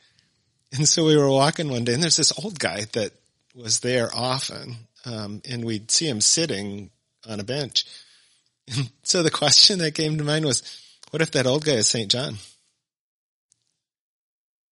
And 0.73 0.87
so 0.87 1.05
we 1.05 1.17
were 1.17 1.31
walking 1.31 1.71
one 1.71 1.85
day 1.85 1.95
and 1.95 2.03
there's 2.03 2.17
this 2.17 2.39
old 2.45 2.59
guy 2.59 2.85
that 2.93 3.13
was 3.57 3.81
there 3.81 4.11
often. 4.15 4.77
Um, 5.05 5.41
and 5.49 5.65
we'd 5.65 5.91
see 5.91 6.09
him 6.09 6.21
sitting 6.21 6.91
on 7.29 7.41
a 7.41 7.45
bench. 7.45 7.85
And 8.69 8.91
so 9.03 9.23
the 9.23 9.31
question 9.31 9.79
that 9.79 9.95
came 9.95 10.19
to 10.19 10.25
mind 10.25 10.45
was, 10.45 10.63
what 11.11 11.23
if 11.23 11.31
that 11.33 11.47
old 11.47 11.65
guy 11.65 11.73
is 11.73 11.89
St. 11.89 12.11
John? 12.11 12.37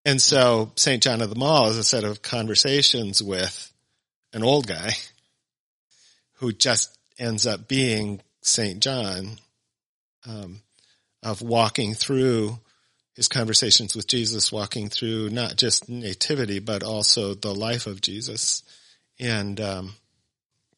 And 0.05 0.20
so 0.20 0.73
St. 0.77 1.03
John 1.03 1.23
of 1.23 1.31
the 1.31 1.37
Mall 1.37 1.68
is 1.70 1.79
a 1.79 1.85
set 1.85 2.05
of 2.05 2.20
conversations 2.20 3.23
with 3.23 3.73
an 4.33 4.42
old 4.42 4.66
guy 4.66 4.92
who 6.35 6.53
just 6.53 6.99
ends 7.18 7.47
up 7.47 7.68
being 7.68 8.20
St. 8.42 8.81
John, 8.81 9.38
um, 10.27 10.61
of 11.23 11.40
walking 11.40 11.94
through 11.94 12.59
his 13.14 13.29
conversations 13.29 13.94
with 13.94 14.07
Jesus, 14.07 14.53
walking 14.53 14.88
through 14.88 15.31
not 15.31 15.57
just 15.57 15.88
nativity, 15.88 16.59
but 16.59 16.83
also 16.83 17.35
the 17.35 17.55
life 17.55 17.87
of 17.87 18.00
Jesus. 18.00 18.62
And, 19.18 19.61
um, 19.61 19.94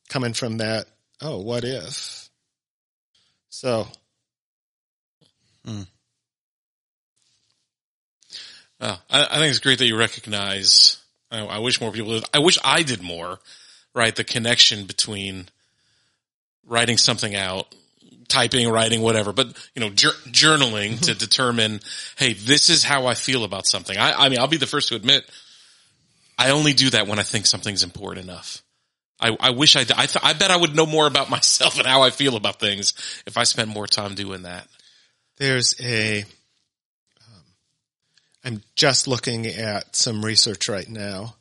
coming 0.09 0.35
from 0.35 0.59
that, 0.59 0.87
oh, 1.21 1.41
what 1.41 1.65
if? 1.65 2.29
So, 3.49 3.89
Oh, 8.81 8.99
I, 9.11 9.25
I 9.25 9.39
think 9.39 9.51
it's 9.51 9.59
great 9.59 9.79
that 9.79 9.87
you 9.87 9.97
recognize. 9.97 10.99
I, 11.31 11.41
I 11.41 11.59
wish 11.61 11.81
more 11.81 11.93
people. 11.93 12.13
Did, 12.13 12.25
I 12.35 12.41
wish 12.41 12.59
I 12.63 12.83
did 12.83 13.03
more. 13.03 13.39
Right, 13.95 14.15
the 14.15 14.25
connection 14.25 14.85
between 14.85 15.49
writing 16.67 16.99
something 16.99 17.35
out, 17.35 17.75
typing, 18.29 18.69
writing, 18.69 19.01
whatever. 19.03 19.33
But 19.33 19.49
you 19.75 19.81
know, 19.81 19.91
jur- 19.91 20.11
journaling 20.29 21.01
to 21.01 21.15
determine, 21.15 21.81
hey, 22.17 22.33
this 22.35 22.71
is 22.71 22.85
how 22.85 23.07
I 23.07 23.15
feel 23.15 23.45
about 23.45 23.67
something. 23.67 23.97
I, 23.97 24.13
I 24.13 24.29
mean, 24.29 24.39
I'll 24.39 24.47
be 24.49 24.57
the 24.57 24.67
first 24.67 24.89
to 24.89 24.97
admit, 24.97 25.25
I 26.39 26.51
only 26.51 26.73
do 26.73 26.91
that 26.91 27.07
when 27.07 27.19
I 27.19 27.23
think 27.23 27.47
something's 27.47 27.83
important 27.83 28.25
enough. 28.25 28.63
I, 29.19 29.37
I 29.41 29.51
wish 29.51 29.77
I, 29.77 29.81
I, 29.81 30.07
th- 30.07 30.23
I 30.23 30.35
bet 30.35 30.51
I 30.51 30.57
would 30.57 30.77
know 30.77 30.85
more 30.87 31.07
about 31.07 31.31
myself 31.37 31.79
and 31.79 31.87
how 31.87 32.03
I 32.03 32.11
feel 32.11 32.37
about 32.37 32.61
things 32.61 32.93
if 33.27 33.37
I 33.39 33.45
spent 33.45 33.69
more 33.71 33.87
time 33.87 34.15
doing 34.15 34.43
that. 34.43 34.69
there's 35.39 35.75
a 35.81 36.23
um, 36.23 37.45
i'm 38.45 38.63
just 38.75 39.07
looking 39.09 39.47
at 39.47 39.95
some 39.95 40.25
research 40.25 40.69
right 40.69 40.89
now 40.89 41.35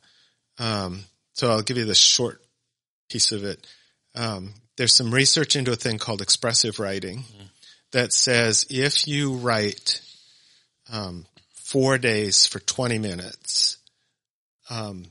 um, 0.58 1.00
so 1.34 1.50
i'll 1.50 1.62
give 1.62 1.76
you 1.76 1.84
the 1.84 1.94
short 1.94 2.40
piece 3.08 3.32
of 3.32 3.44
it 3.44 3.66
um, 4.14 4.52
there's 4.76 4.94
some 4.94 5.12
research 5.12 5.56
into 5.56 5.72
a 5.72 5.76
thing 5.76 5.98
called 5.98 6.20
expressive 6.20 6.78
writing 6.78 7.24
that 7.92 8.12
says 8.12 8.66
if 8.70 9.06
you 9.08 9.34
write 9.34 10.00
um, 10.92 11.26
four 11.54 11.98
days 11.98 12.46
for 12.46 12.58
20 12.60 12.98
minutes 12.98 13.78
um, 14.70 15.06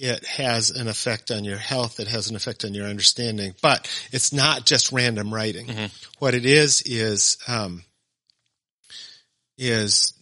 it 0.00 0.24
has 0.24 0.70
an 0.70 0.88
effect 0.88 1.30
on 1.30 1.44
your 1.44 1.58
health. 1.58 2.00
It 2.00 2.08
has 2.08 2.30
an 2.30 2.36
effect 2.36 2.64
on 2.64 2.72
your 2.72 2.86
understanding, 2.86 3.54
but 3.60 3.86
it's 4.12 4.32
not 4.32 4.64
just 4.64 4.92
random 4.92 5.32
writing. 5.32 5.68
What 6.18 6.34
it 6.34 6.46
is 6.46 6.82
is 6.86 7.36
um, 7.46 7.84
is 9.58 10.14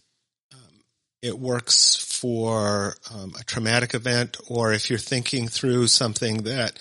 um, 0.53 0.81
it 1.21 1.39
works 1.39 1.95
for 1.95 2.95
um, 3.13 3.33
a 3.39 3.43
traumatic 3.45 3.93
event, 3.93 4.35
or 4.49 4.73
if 4.73 4.89
you're 4.89 4.99
thinking 4.99 5.47
through 5.47 5.87
something 5.87 6.43
that, 6.43 6.77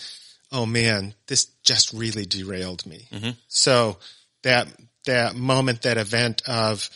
oh 0.53 0.67
man, 0.67 1.15
this 1.27 1.47
just 1.63 1.93
really 1.93 2.25
derailed 2.25 2.87
me. 2.87 3.07
Mm-hmm. 3.13 3.31
So 3.49 3.99
that 4.43 4.69
that 5.07 5.37
moment, 5.37 5.83
that 5.83 5.99
event 5.99 6.43
of 6.47 6.89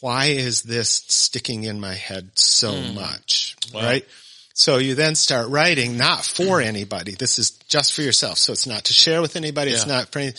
why 0.00 0.26
is 0.26 0.62
this 0.62 0.88
sticking 0.88 1.64
in 1.64 1.80
my 1.80 1.94
head 1.94 2.30
so 2.34 2.72
hmm. 2.72 2.94
much, 2.94 3.56
right? 3.74 4.06
So 4.54 4.78
you 4.78 4.94
then 4.94 5.14
start 5.14 5.48
writing 5.48 5.96
not 5.96 6.24
for 6.24 6.60
hmm. 6.60 6.66
anybody. 6.66 7.14
This 7.14 7.38
is 7.38 7.50
just 7.68 7.94
for 7.94 8.02
yourself. 8.02 8.38
So 8.38 8.52
it's 8.52 8.66
not 8.66 8.84
to 8.84 8.92
share 8.92 9.20
with 9.20 9.36
anybody. 9.36 9.70
It's 9.70 9.86
not 9.86 10.08
for 10.08 10.20
any, 10.20 10.32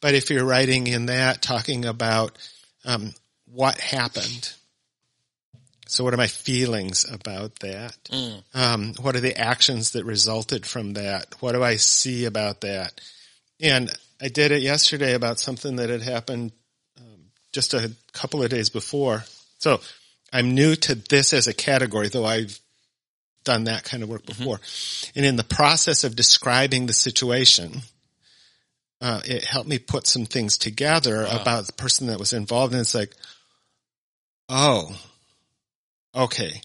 but 0.00 0.14
if 0.14 0.30
you're 0.30 0.44
writing 0.44 0.86
in 0.86 1.06
that, 1.06 1.42
talking 1.42 1.84
about, 1.84 2.36
um, 2.84 3.12
what 3.52 3.78
happened. 3.78 4.52
So 5.90 6.04
what 6.04 6.14
are 6.14 6.18
my 6.18 6.28
feelings 6.28 7.04
about 7.10 7.56
that? 7.60 7.96
Um, 8.54 8.94
what 9.00 9.16
are 9.16 9.20
the 9.20 9.36
actions 9.36 9.92
that 9.92 10.04
resulted 10.04 10.64
from 10.64 10.94
that? 10.94 11.34
What 11.40 11.52
do 11.52 11.62
I 11.62 11.76
see 11.76 12.26
about 12.26 12.60
that? 12.60 13.00
And 13.60 13.90
I 14.22 14.28
did 14.28 14.52
it 14.52 14.62
yesterday 14.62 15.14
about 15.14 15.40
something 15.40 15.76
that 15.76 15.90
had 15.90 16.02
happened 16.02 16.52
um, 16.98 17.30
just 17.52 17.74
a 17.74 17.90
couple 18.12 18.42
of 18.42 18.50
days 18.50 18.70
before. 18.70 19.24
So 19.58 19.80
I'm 20.32 20.54
new 20.54 20.76
to 20.76 20.94
this 20.94 21.32
as 21.32 21.48
a 21.48 21.54
category, 21.54 22.08
though 22.08 22.24
I've 22.24 22.58
done 23.44 23.64
that 23.64 23.84
kind 23.84 24.02
of 24.02 24.08
work 24.08 24.24
before. 24.26 24.60
And 25.16 25.26
in 25.26 25.36
the 25.36 25.44
process 25.44 26.04
of 26.04 26.14
describing 26.14 26.86
the 26.86 26.92
situation, 26.92 27.80
uh, 29.00 29.22
it 29.24 29.44
helped 29.44 29.68
me 29.68 29.78
put 29.78 30.06
some 30.06 30.26
things 30.26 30.58
together 30.58 31.22
about 31.40 31.66
the 31.66 31.72
person 31.72 32.08
that 32.08 32.18
was 32.18 32.32
involved. 32.32 32.74
And 32.74 32.80
it's 32.80 32.94
like, 32.94 33.14
oh, 34.48 34.94
okay. 36.14 36.60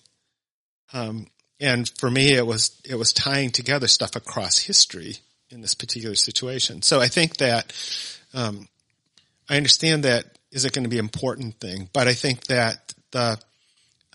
Um, 0.93 1.27
and 1.59 1.89
for 1.97 2.09
me, 2.09 2.33
it 2.33 2.45
was, 2.45 2.79
it 2.85 2.95
was 2.95 3.13
tying 3.13 3.49
together 3.51 3.87
stuff 3.87 4.15
across 4.15 4.59
history 4.59 5.17
in 5.49 5.61
this 5.61 5.75
particular 5.75 6.15
situation. 6.15 6.81
So 6.81 6.99
I 6.99 7.07
think 7.07 7.37
that, 7.37 7.71
um, 8.33 8.67
I 9.49 9.57
understand 9.57 10.03
that 10.03 10.25
is 10.51 10.65
it 10.65 10.73
going 10.73 10.83
to 10.83 10.89
be 10.89 10.99
an 10.99 11.05
important 11.05 11.59
thing, 11.59 11.89
but 11.93 12.07
I 12.07 12.13
think 12.13 12.45
that 12.45 12.93
the, 13.11 13.37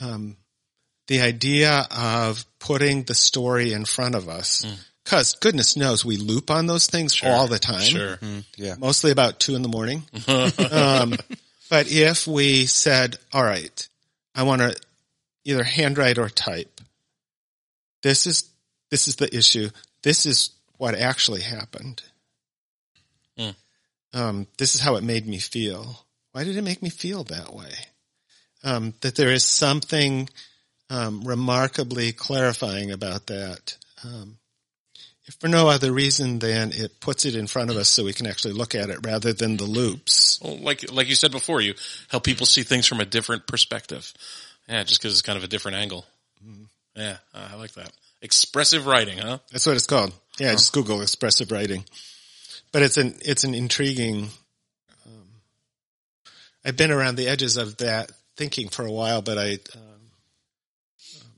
um, 0.00 0.36
the 1.06 1.20
idea 1.20 1.86
of 1.90 2.44
putting 2.58 3.02
the 3.04 3.14
story 3.14 3.72
in 3.72 3.84
front 3.84 4.14
of 4.14 4.28
us, 4.28 4.64
cause 5.04 5.34
goodness 5.34 5.76
knows 5.76 6.04
we 6.04 6.16
loop 6.16 6.50
on 6.50 6.66
those 6.66 6.86
things 6.86 7.20
all 7.24 7.46
the 7.48 7.58
time 7.58 7.80
Sure. 7.80 8.18
Yeah. 8.56 8.76
mostly 8.78 9.10
about 9.10 9.40
two 9.40 9.54
in 9.56 9.62
the 9.62 9.68
morning. 9.68 10.02
um, 10.28 11.14
but 11.68 11.90
if 11.90 12.26
we 12.26 12.66
said, 12.66 13.16
all 13.32 13.42
right, 13.44 13.88
I 14.34 14.44
want 14.44 14.62
to 14.62 14.76
either 15.44 15.64
handwrite 15.64 16.18
or 16.18 16.28
type. 16.28 16.80
This 18.02 18.26
is, 18.26 18.50
this 18.90 19.08
is 19.08 19.16
the 19.16 19.34
issue. 19.34 19.70
This 20.02 20.26
is 20.26 20.50
what 20.78 20.94
actually 20.94 21.42
happened. 21.42 22.02
Mm. 23.38 23.54
Um, 24.12 24.46
this 24.58 24.74
is 24.74 24.80
how 24.80 24.96
it 24.96 25.04
made 25.04 25.26
me 25.26 25.38
feel. 25.38 26.04
Why 26.32 26.44
did 26.44 26.56
it 26.56 26.62
make 26.62 26.82
me 26.82 26.90
feel 26.90 27.24
that 27.24 27.54
way? 27.54 27.72
Um, 28.62 28.94
that 29.00 29.16
there 29.16 29.32
is 29.32 29.44
something, 29.44 30.28
um, 30.90 31.22
remarkably 31.22 32.12
clarifying 32.12 32.90
about 32.90 33.26
that. 33.26 33.76
Um, 34.04 34.38
if 35.30 35.34
for 35.34 35.48
no 35.48 35.68
other 35.68 35.92
reason 35.92 36.40
than 36.40 36.72
it 36.72 36.98
puts 37.00 37.24
it 37.24 37.36
in 37.36 37.46
front 37.46 37.70
of 37.70 37.76
us 37.76 37.88
so 37.88 38.04
we 38.04 38.12
can 38.12 38.26
actually 38.26 38.54
look 38.54 38.74
at 38.74 38.90
it 38.90 38.98
rather 39.06 39.32
than 39.32 39.56
the 39.56 39.64
loops. 39.64 40.40
Well, 40.42 40.58
like 40.58 40.90
like 40.92 41.08
you 41.08 41.14
said 41.14 41.30
before, 41.30 41.60
you 41.60 41.74
help 42.08 42.24
people 42.24 42.46
see 42.46 42.64
things 42.64 42.86
from 42.86 43.00
a 43.00 43.04
different 43.04 43.46
perspective. 43.46 44.12
Yeah, 44.70 44.84
just 44.84 45.00
because 45.00 45.12
it's 45.12 45.22
kind 45.22 45.36
of 45.36 45.42
a 45.42 45.48
different 45.48 45.78
angle. 45.78 46.06
Yeah, 46.94 47.16
uh, 47.34 47.48
I 47.52 47.56
like 47.56 47.72
that. 47.72 47.90
Expressive 48.22 48.86
writing, 48.86 49.18
huh? 49.18 49.38
That's 49.50 49.66
what 49.66 49.74
it's 49.74 49.86
called. 49.86 50.12
Yeah, 50.38 50.52
just 50.52 50.72
Google 50.72 51.02
expressive 51.02 51.50
writing. 51.50 51.84
But 52.70 52.82
it's 52.82 52.96
an 52.96 53.16
it's 53.22 53.42
an 53.42 53.54
intriguing. 53.54 54.28
Um, 55.06 55.28
I've 56.64 56.76
been 56.76 56.92
around 56.92 57.16
the 57.16 57.26
edges 57.26 57.56
of 57.56 57.78
that 57.78 58.12
thinking 58.36 58.68
for 58.68 58.86
a 58.86 58.92
while, 58.92 59.22
but 59.22 59.38
I. 59.38 59.52
Um, 59.52 59.82
um, 61.16 61.30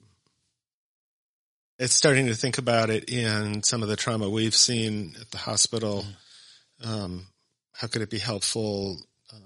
it's 1.78 1.94
starting 1.94 2.26
to 2.26 2.34
think 2.34 2.58
about 2.58 2.90
it 2.90 3.08
in 3.08 3.62
some 3.62 3.82
of 3.82 3.88
the 3.88 3.96
trauma 3.96 4.28
we've 4.28 4.54
seen 4.54 5.16
at 5.20 5.30
the 5.30 5.38
hospital. 5.38 6.04
Um, 6.84 7.28
how 7.72 7.88
could 7.88 8.02
it 8.02 8.10
be 8.10 8.18
helpful? 8.18 8.98
Um, 9.32 9.40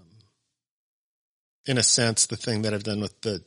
in 1.66 1.78
a 1.78 1.84
sense, 1.84 2.26
the 2.26 2.36
thing 2.36 2.62
that 2.62 2.74
I've 2.74 2.82
done 2.82 3.00
with 3.00 3.20
the 3.20 3.44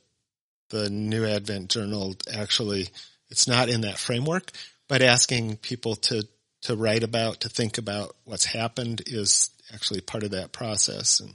the 0.70 0.90
New 0.90 1.26
Advent 1.26 1.70
Journal 1.70 2.16
actually, 2.34 2.90
it's 3.30 3.48
not 3.48 3.70
in 3.70 3.82
that 3.82 3.98
framework, 3.98 4.52
but 4.88 5.02
asking 5.02 5.58
people 5.58 5.96
to 5.96 6.28
to 6.62 6.76
write 6.76 7.04
about, 7.04 7.42
to 7.42 7.50
think 7.50 7.78
about 7.78 8.16
what's 8.26 8.46
happened 8.46 9.02
is 9.06 9.50
actually 9.74 10.02
part 10.02 10.24
of 10.24 10.32
that 10.32 10.52
process. 10.52 11.22
And 11.22 11.34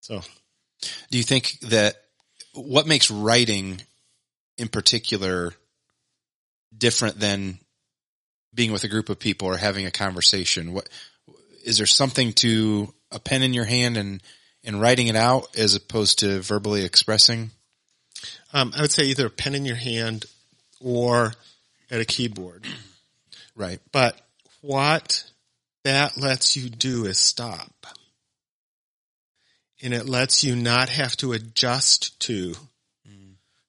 so, 0.00 0.22
Do 1.10 1.18
you 1.18 1.24
think 1.24 1.58
that 1.60 1.96
what 2.52 2.86
makes 2.86 3.10
writing 3.10 3.80
in 4.56 4.68
particular 4.68 5.52
different 6.76 7.18
than 7.18 7.58
being 8.54 8.72
with 8.72 8.84
a 8.84 8.88
group 8.88 9.08
of 9.08 9.18
people 9.18 9.48
or 9.48 9.56
having 9.56 9.86
a 9.86 9.90
conversation? 9.90 10.72
What 10.72 10.88
is 11.64 11.78
there 11.78 11.86
something 11.86 12.32
to 12.34 12.92
a 13.10 13.18
pen 13.18 13.42
in 13.42 13.52
your 13.52 13.64
hand 13.64 13.96
and 13.96 14.22
and 14.66 14.80
writing 14.80 15.06
it 15.06 15.16
out 15.16 15.56
as 15.56 15.74
opposed 15.74 16.18
to 16.18 16.40
verbally 16.42 16.84
expressing? 16.84 17.52
um, 18.52 18.72
I 18.76 18.82
would 18.82 18.92
say 18.92 19.04
either 19.04 19.26
a 19.26 19.30
pen 19.30 19.54
in 19.54 19.64
your 19.64 19.76
hand 19.76 20.26
or 20.80 21.32
at 21.90 22.00
a 22.00 22.04
keyboard. 22.04 22.66
Right. 23.58 23.80
But 23.90 24.20
what 24.60 25.24
that 25.84 26.18
lets 26.18 26.58
you 26.58 26.68
do 26.68 27.06
is 27.06 27.18
stop. 27.18 27.86
and 29.82 29.94
it 29.94 30.06
lets 30.08 30.42
you 30.42 30.56
not 30.56 30.88
have 30.88 31.16
to 31.18 31.32
adjust 31.32 32.18
to. 32.20 32.54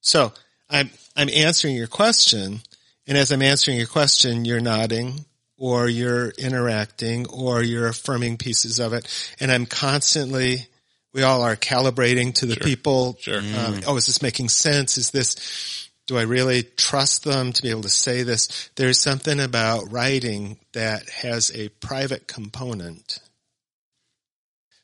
So 0.01 0.31
I'm, 0.69 0.89
I'm 1.15 1.29
answering 1.29 1.75
your 1.75 1.87
question. 1.87 2.61
And 3.07 3.17
as 3.17 3.31
I'm 3.31 3.41
answering 3.41 3.77
your 3.77 3.87
question, 3.87 4.45
you're 4.45 4.59
nodding 4.59 5.25
or 5.57 5.87
you're 5.87 6.29
interacting 6.29 7.27
or 7.27 7.61
you're 7.63 7.87
affirming 7.87 8.37
pieces 8.37 8.79
of 8.79 8.93
it. 8.93 9.07
And 9.39 9.51
I'm 9.51 9.65
constantly, 9.65 10.67
we 11.13 11.23
all 11.23 11.41
are 11.41 11.55
calibrating 11.55 12.33
to 12.35 12.45
the 12.45 12.57
people. 12.57 13.17
Sure. 13.19 13.39
Um, 13.39 13.43
mm-hmm. 13.43 13.89
oh, 13.89 13.95
is 13.95 14.05
this 14.05 14.21
making 14.21 14.49
sense? 14.49 14.97
Is 14.97 15.11
this, 15.11 15.89
do 16.05 16.17
I 16.17 16.23
really 16.23 16.63
trust 16.63 17.23
them 17.23 17.53
to 17.53 17.61
be 17.61 17.69
able 17.69 17.83
to 17.83 17.89
say 17.89 18.23
this? 18.23 18.69
There's 18.75 18.99
something 18.99 19.39
about 19.39 19.91
writing 19.91 20.59
that 20.73 21.09
has 21.09 21.51
a 21.55 21.69
private 21.69 22.27
component. 22.27 23.19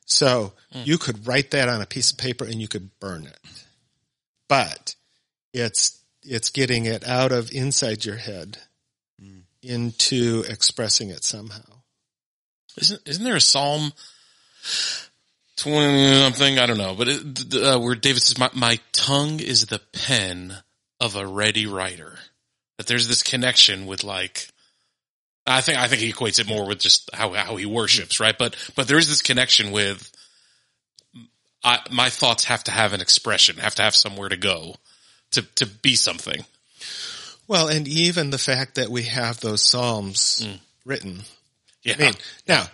So 0.06 0.54
hmm. 0.72 0.82
you 0.86 0.98
could 0.98 1.28
write 1.28 1.52
that 1.52 1.70
on 1.70 1.82
a 1.82 1.86
piece 1.86 2.12
of 2.12 2.18
paper 2.18 2.46
and 2.46 2.62
you 2.62 2.68
could 2.68 2.98
burn 3.00 3.26
it. 3.26 3.40
But 4.50 4.96
it's, 5.54 6.00
it's 6.24 6.50
getting 6.50 6.86
it 6.86 7.08
out 7.08 7.32
of 7.32 7.52
inside 7.52 8.06
your 8.06 8.18
head 8.18 8.58
hmm. 9.22 9.40
into 9.62 10.44
expressing 10.48 11.10
it 11.10 11.24
somehow. 11.24 11.62
Isn't 12.78 13.08
isn't 13.08 13.24
there 13.24 13.36
a 13.36 13.42
Psalm 13.42 13.94
twenty 15.64 16.14
something? 16.22 16.60
I 16.60 16.66
don't 16.66 16.78
know, 16.78 16.96
but 16.96 17.08
it, 17.08 17.56
uh, 17.56 17.80
where 17.80 17.96
David 17.96 18.22
says, 18.22 18.38
my, 18.38 18.50
"My 18.54 18.80
tongue 18.92 19.40
is 19.40 19.66
the 19.66 19.80
pen 19.94 20.56
of 21.00 21.16
a 21.16 21.26
ready 21.26 21.66
writer." 21.66 22.20
That 22.78 22.88
there's 22.88 23.08
this 23.08 23.24
connection 23.24 23.86
with 23.86 24.04
like, 24.04 24.48
I 25.46 25.62
think 25.62 25.78
I 25.78 25.88
think 25.88 26.02
he 26.02 26.12
equates 26.12 26.40
it 26.40 26.48
more 26.48 26.68
with 26.68 26.80
just 26.80 27.10
how 27.14 27.34
how 27.34 27.56
he 27.56 27.66
worships, 27.66 28.20
right? 28.20 28.38
But 28.38 28.56
but 28.76 28.88
there 28.88 28.98
is 28.98 29.08
this 29.08 29.22
connection 29.22 29.72
with. 29.72 30.12
I, 31.66 31.80
my 31.92 32.10
thoughts 32.10 32.44
have 32.46 32.66
to 32.66 32.72
have 32.72 32.92
an 32.92 33.00
expression, 33.00 33.56
have 33.56 33.76
to 33.76 33.84
have 33.84 33.96
somewhere 33.96 34.28
to 34.28 34.36
go, 34.36 34.76
to 35.32 35.44
to 35.56 35.66
be 35.66 35.96
something. 35.96 36.44
Well, 37.48 37.68
and 37.68 37.88
even 37.88 38.32
the 38.32 38.38
fact 38.38 38.76
that 38.76 38.90
we 38.90 39.04
have 39.04 39.40
those 39.40 39.62
Psalms 39.62 40.46
written. 40.86 41.22
Yeah, 41.84 41.96
I 41.98 42.02
mean, 42.02 42.14
now, 42.48 42.66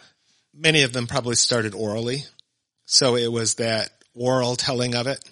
many 0.54 0.84
of 0.84 0.94
them 0.94 1.08
probably 1.08 1.36
started 1.36 1.74
orally. 1.76 2.26
So 2.92 3.16
it 3.16 3.32
was 3.32 3.54
that 3.56 3.92
oral 4.16 4.56
telling 4.56 4.96
of 4.96 5.06
it, 5.06 5.24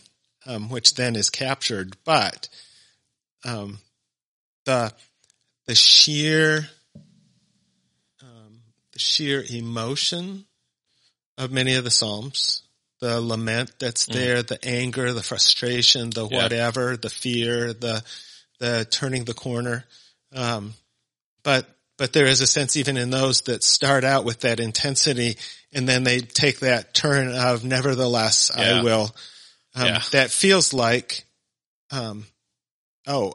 um, 0.46 0.70
which 0.70 0.94
then 0.94 1.16
is 1.16 1.32
captured. 1.32 1.98
But, 2.06 2.50
um, 3.44 3.80
the, 4.66 4.94
the 5.66 5.74
sheer, 5.74 6.70
um, 8.22 8.62
the 8.94 9.00
sheer 9.00 9.44
emotion 9.50 10.46
of 11.40 11.52
many 11.52 11.74
of 11.74 11.84
the 11.84 11.90
Psalms, 11.90 12.62
the 13.00 13.20
lament 13.20 13.72
that's 13.80 14.06
there, 14.06 14.44
the 14.44 14.64
anger, 14.64 15.12
the 15.12 15.24
frustration, 15.24 16.12
the 16.12 16.28
Yeah. 16.28 16.44
whatever, 16.44 16.96
the 16.96 17.10
fear, 17.10 17.74
the, 17.74 18.04
the 18.60 18.86
turning 18.86 19.26
the 19.26 19.34
corner. 19.34 19.84
Um, 20.32 20.76
but, 21.42 21.68
but 21.98 22.14
there 22.14 22.26
is 22.26 22.42
a 22.42 22.48
sense 22.48 22.78
even 22.78 22.98
in 22.98 23.10
those 23.10 23.42
that 23.42 23.64
start 23.64 24.04
out 24.04 24.24
with 24.24 24.42
that 24.42 24.60
intensity 24.60 25.38
and 25.74 25.88
then 25.88 26.04
they 26.04 26.20
take 26.22 26.60
that 26.60 26.94
turn 26.94 27.34
of 27.34 27.64
nevertheless 27.64 28.52
Yeah. 28.56 28.80
I 28.80 28.84
will. 28.84 29.16
Um, 29.76 29.86
Yeah. 29.86 30.02
that 30.12 30.32
feels 30.32 30.74
like, 30.74 31.26
um, 31.92 32.26
oh, 33.06 33.34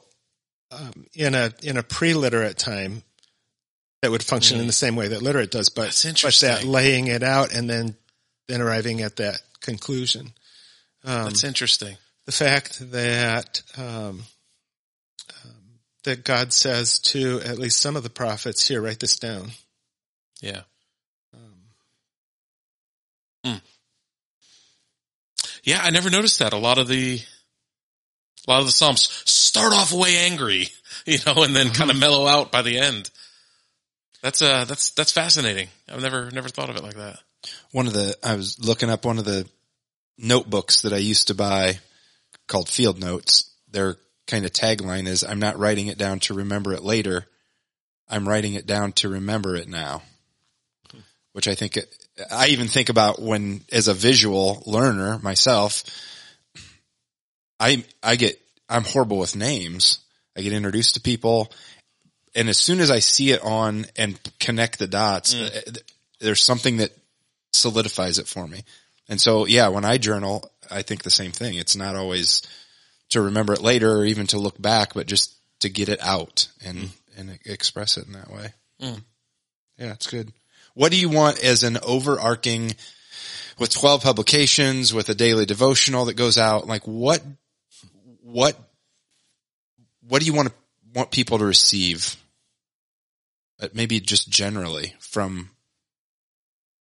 um, 0.71 1.07
in 1.15 1.35
a, 1.35 1.53
in 1.63 1.77
a 1.77 1.83
pre-literate 1.83 2.57
time 2.59 3.03
that 4.01 4.11
would 4.11 4.23
function 4.23 4.59
in 4.59 4.67
the 4.67 4.73
same 4.73 4.97
way 4.97 5.09
that 5.09 5.23
literate 5.23 5.51
does, 5.51 5.69
but, 5.69 5.87
That's 6.03 6.23
but 6.23 6.35
that 6.41 6.65
laying 6.65 7.07
it 7.07 7.23
out 7.23 7.53
and 7.53 7.69
then, 7.69 7.97
then 8.49 8.61
arriving 8.61 9.03
at 9.03 9.17
that 9.17 9.41
conclusion. 9.61 10.33
Um, 11.05 11.25
that's 11.25 11.45
interesting. 11.45 11.97
the 12.27 12.33
fact 12.33 12.91
that 12.93 13.63
um, 13.77 14.25
that 16.05 16.25
God 16.25 16.53
says 16.53 16.99
to 17.01 17.41
at 17.41 17.59
least 17.59 17.81
some 17.81 17.97
of 17.97 18.03
the 18.03 18.11
prophets, 18.11 18.67
"Here, 18.67 18.81
write 18.81 19.01
this 19.01 19.19
down." 19.19 19.53
Yeah. 20.41 20.63
Um, 21.35 21.63
Yeah, 25.65 25.81
I 25.83 25.91
never 25.91 26.11
noticed 26.11 26.41
that. 26.41 26.53
A 26.53 26.59
lot 26.59 26.79
of 26.79 26.89
the, 26.89 27.21
a 28.47 28.51
lot 28.51 28.61
of 28.61 28.67
the 28.67 28.73
Psalms 28.73 29.03
start 29.25 29.73
off 29.73 29.93
way 29.93 30.17
angry, 30.17 30.69
you 31.07 31.19
know, 31.25 31.43
and 31.43 31.55
then 31.55 31.71
kind 31.71 31.91
of 31.91 31.97
mellow 31.97 32.27
out 32.27 32.51
by 32.51 32.63
the 32.63 32.79
end. 32.79 33.11
That's, 34.23 34.43
uh, 34.43 34.65
that's, 34.65 34.91
that's 34.91 35.13
fascinating. 35.13 35.69
I've 35.89 36.03
never, 36.03 36.31
never 36.31 36.49
thought 36.49 36.71
of 36.71 36.77
it 36.77 36.83
like 36.83 36.97
that. 36.97 37.19
one 37.73 37.87
of 37.87 37.93
the 37.93 38.17
I 38.23 38.37
was 38.37 38.65
looking 38.65 38.91
up 38.91 39.05
one 39.05 39.19
of 39.19 39.25
the 39.25 39.49
notebooks 40.19 40.83
that 40.83 40.93
I 40.93 40.99
used 40.99 41.29
to 41.29 41.35
buy 41.35 41.79
called 42.47 42.69
Field 42.69 43.01
Notes. 43.01 43.51
Their 43.71 43.97
kind 44.33 44.47
of 44.47 44.53
tagline 44.53 45.07
is 45.07 45.23
I'm 45.23 45.39
not 45.39 45.59
writing 45.59 45.89
it 45.89 45.99
down 45.99 46.19
to 46.21 46.35
remember 46.35 46.73
it 46.73 46.83
later. 46.83 47.27
I'm 48.09 48.27
writing 48.27 48.55
it 48.55 48.67
down 48.67 48.93
to 48.93 49.11
remember 49.11 49.57
it 49.57 49.69
now. 49.69 50.03
Which 51.33 51.49
I 51.49 51.55
think 51.55 51.79
I 52.31 52.49
even 52.49 52.67
think 52.67 52.89
about 52.89 53.21
when 53.21 53.61
as 53.71 53.89
a 53.89 53.95
visual 53.95 54.63
learner 54.67 55.19
myself 55.19 55.85
I 57.61 57.85
I 58.03 58.17
get 58.17 58.41
I'm 58.69 58.85
horrible 58.85 59.19
with 59.19 59.37
names. 59.37 59.99
I 60.35 60.41
get 60.41 60.55
introduced 60.55 60.95
to 60.95 61.01
people 61.01 61.53
and 62.35 62.49
as 62.49 62.57
soon 62.57 62.81
as 62.81 62.91
I 62.91 63.01
see 63.01 63.33
it 63.33 63.43
on 63.43 63.85
and 63.97 64.19
connect 64.41 64.79
the 64.79 64.87
dots, 64.87 65.35
uh, 65.35 65.61
there's 66.21 66.43
something 66.43 66.79
that 66.79 66.93
solidifies 67.53 68.19
it 68.19 68.27
for 68.27 68.49
me. 68.49 68.65
And 69.11 69.21
so, 69.21 69.47
yeah, 69.47 69.69
when 69.69 69.85
I 69.85 69.99
journal, 69.99 70.51
I 70.71 70.81
think 70.81 71.03
the 71.03 71.11
same 71.11 71.33
thing. 71.33 71.57
It's 71.57 71.77
not 71.77 71.97
always 71.97 72.41
to 73.13 73.23
remember 73.23 73.53
it 73.53 73.63
later 73.63 73.99
or 73.99 74.05
even 74.05 74.27
to 74.29 74.39
look 74.39 74.61
back, 74.61 74.95
but 74.95 75.07
just 75.07 75.35
to 75.61 75.69
get 75.69 75.89
it 75.89 76.01
out 76.01 76.49
and, 76.65 76.91
and 77.17 77.39
express 77.45 77.97
it 77.97 78.07
in 78.07 78.13
that 78.15 78.31
way. 78.31 78.53
Yeah, 79.79 79.93
it's 79.93 80.07
good. 80.07 80.33
What 80.75 80.91
do 80.91 80.99
you 80.99 81.09
want 81.09 81.43
as 81.43 81.63
an 81.63 81.79
overarching 81.83 82.73
with 83.59 83.71
12 83.71 84.03
publications, 84.03 84.95
with 84.95 85.09
a 85.09 85.15
daily 85.15 85.47
devotional 85.47 86.07
that 86.07 86.15
goes 86.15 86.39
out? 86.39 86.67
Like 86.67 86.87
what, 86.87 87.23
what, 88.23 88.57
what 90.07 90.21
do 90.21 90.27
you 90.27 90.35
want 90.35 90.49
to 90.49 90.55
want 90.95 91.11
people 91.11 91.39
to 91.39 91.45
receive? 91.45 92.17
Uh, 93.61 93.69
Maybe 93.75 94.01
just 94.01 94.29
generally 94.29 94.95
from, 94.99 95.51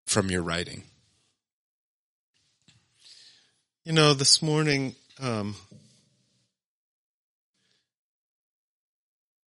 from 0.07 0.31
your 0.31 0.43
writing. 0.43 0.85
you 3.85 3.93
know, 3.93 4.15
this 4.15 4.43
morning, 4.43 4.95
um, 5.21 5.57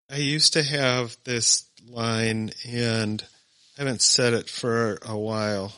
I 0.10 0.18
used 0.18 0.54
to 0.54 0.64
have 0.64 1.18
this 1.24 1.66
line, 1.88 2.52
and 2.68 3.24
I 3.78 3.82
haven't 3.82 4.02
said 4.02 4.34
it 4.34 4.50
for 4.50 5.00
a 5.02 5.18
while. 5.18 5.74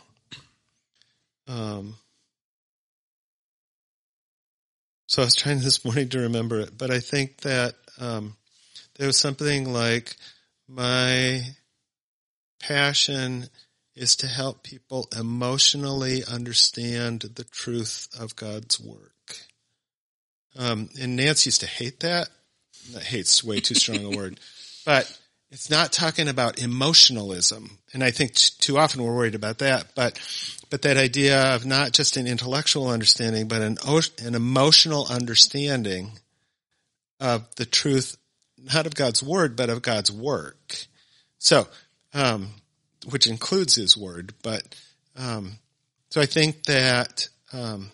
Um, 1.48 1.96
so 5.08 5.22
I 5.22 5.26
was 5.26 5.36
trying 5.36 5.60
this 5.60 5.86
morning 5.86 6.10
to 6.10 6.20
remember 6.20 6.60
it, 6.60 6.78
but 6.78 6.92
I 6.92 7.00
think 7.00 7.42
that 7.42 7.76
um, 8.00 8.36
there 8.98 9.08
was 9.08 9.18
something 9.18 9.72
like 9.72 10.16
my 10.68 11.42
passion 12.60 13.48
is 13.96 14.16
to 14.18 14.28
help 14.28 14.64
people 14.64 15.08
emotionally 15.18 16.24
understand 16.26 17.22
the 17.22 17.44
truth 17.44 18.10
of 18.20 18.36
God's 18.36 18.80
work. 18.80 19.38
Um, 20.58 20.90
and 21.00 21.16
Nance 21.16 21.46
used 21.46 21.62
to 21.62 21.68
hate 21.68 22.00
that. 22.02 22.30
That 22.94 23.04
hate's 23.04 23.44
way 23.44 23.60
too 23.60 23.76
strong 23.76 24.04
a 24.04 24.10
word, 24.16 24.40
but 24.86 25.20
it's 25.52 25.70
not 25.70 25.94
talking 25.94 26.28
about 26.28 26.60
emotionalism. 26.60 27.78
And 27.94 28.04
I 28.04 28.12
think 28.12 28.34
t- 28.34 28.54
too 28.60 28.78
often 28.78 29.02
we're 29.02 29.16
worried 29.16 29.36
about 29.36 29.60
that, 29.60 29.88
but, 29.96 30.20
but 30.70 30.82
that 30.82 30.98
idea 30.98 31.56
of 31.56 31.66
not 31.66 31.94
just 31.94 32.18
an 32.18 32.28
intellectual 32.28 32.90
understanding, 32.90 33.48
but 33.48 33.62
an, 33.62 33.78
o- 33.88 34.02
an 34.22 34.36
emotional 34.36 35.08
understanding 35.10 36.12
of 37.20 37.48
the 37.56 37.66
truth, 37.66 38.18
not 38.74 38.86
of 38.86 38.96
God's 38.96 39.24
word, 39.24 39.56
but 39.56 39.70
of 39.70 39.82
God's 39.82 40.12
work. 40.12 40.76
So, 41.38 41.68
um, 42.14 42.50
which 43.10 43.28
includes 43.28 43.76
his 43.76 43.96
word, 43.96 44.34
but, 44.44 44.64
um, 45.16 45.54
so 46.10 46.20
I 46.20 46.26
think 46.26 46.64
that, 46.64 47.30
um, 47.54 47.92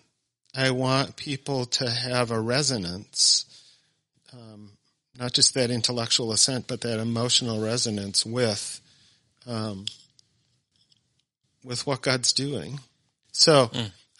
I 0.56 0.72
want 0.72 1.16
people 1.16 1.66
to 1.66 1.90
have 1.90 2.32
a 2.32 2.40
resonance, 2.40 3.46
um, 4.34 4.71
not 5.22 5.34
just 5.34 5.54
that 5.54 5.70
intellectual 5.70 6.32
assent, 6.32 6.68
but 6.68 6.82
that 6.82 7.00
emotional 7.00 7.62
resonance 7.62 8.26
with, 8.26 8.82
um, 9.46 9.86
with 11.64 11.86
what 11.86 12.02
God's 12.02 12.34
doing. 12.34 12.80
So 13.32 13.70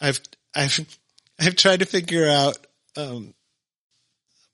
I've, 0.00 0.20
I've, 0.54 0.78
I've 1.40 1.56
tried 1.56 1.80
to 1.80 1.86
figure 1.86 2.28
out, 2.28 2.56
um, 2.96 3.34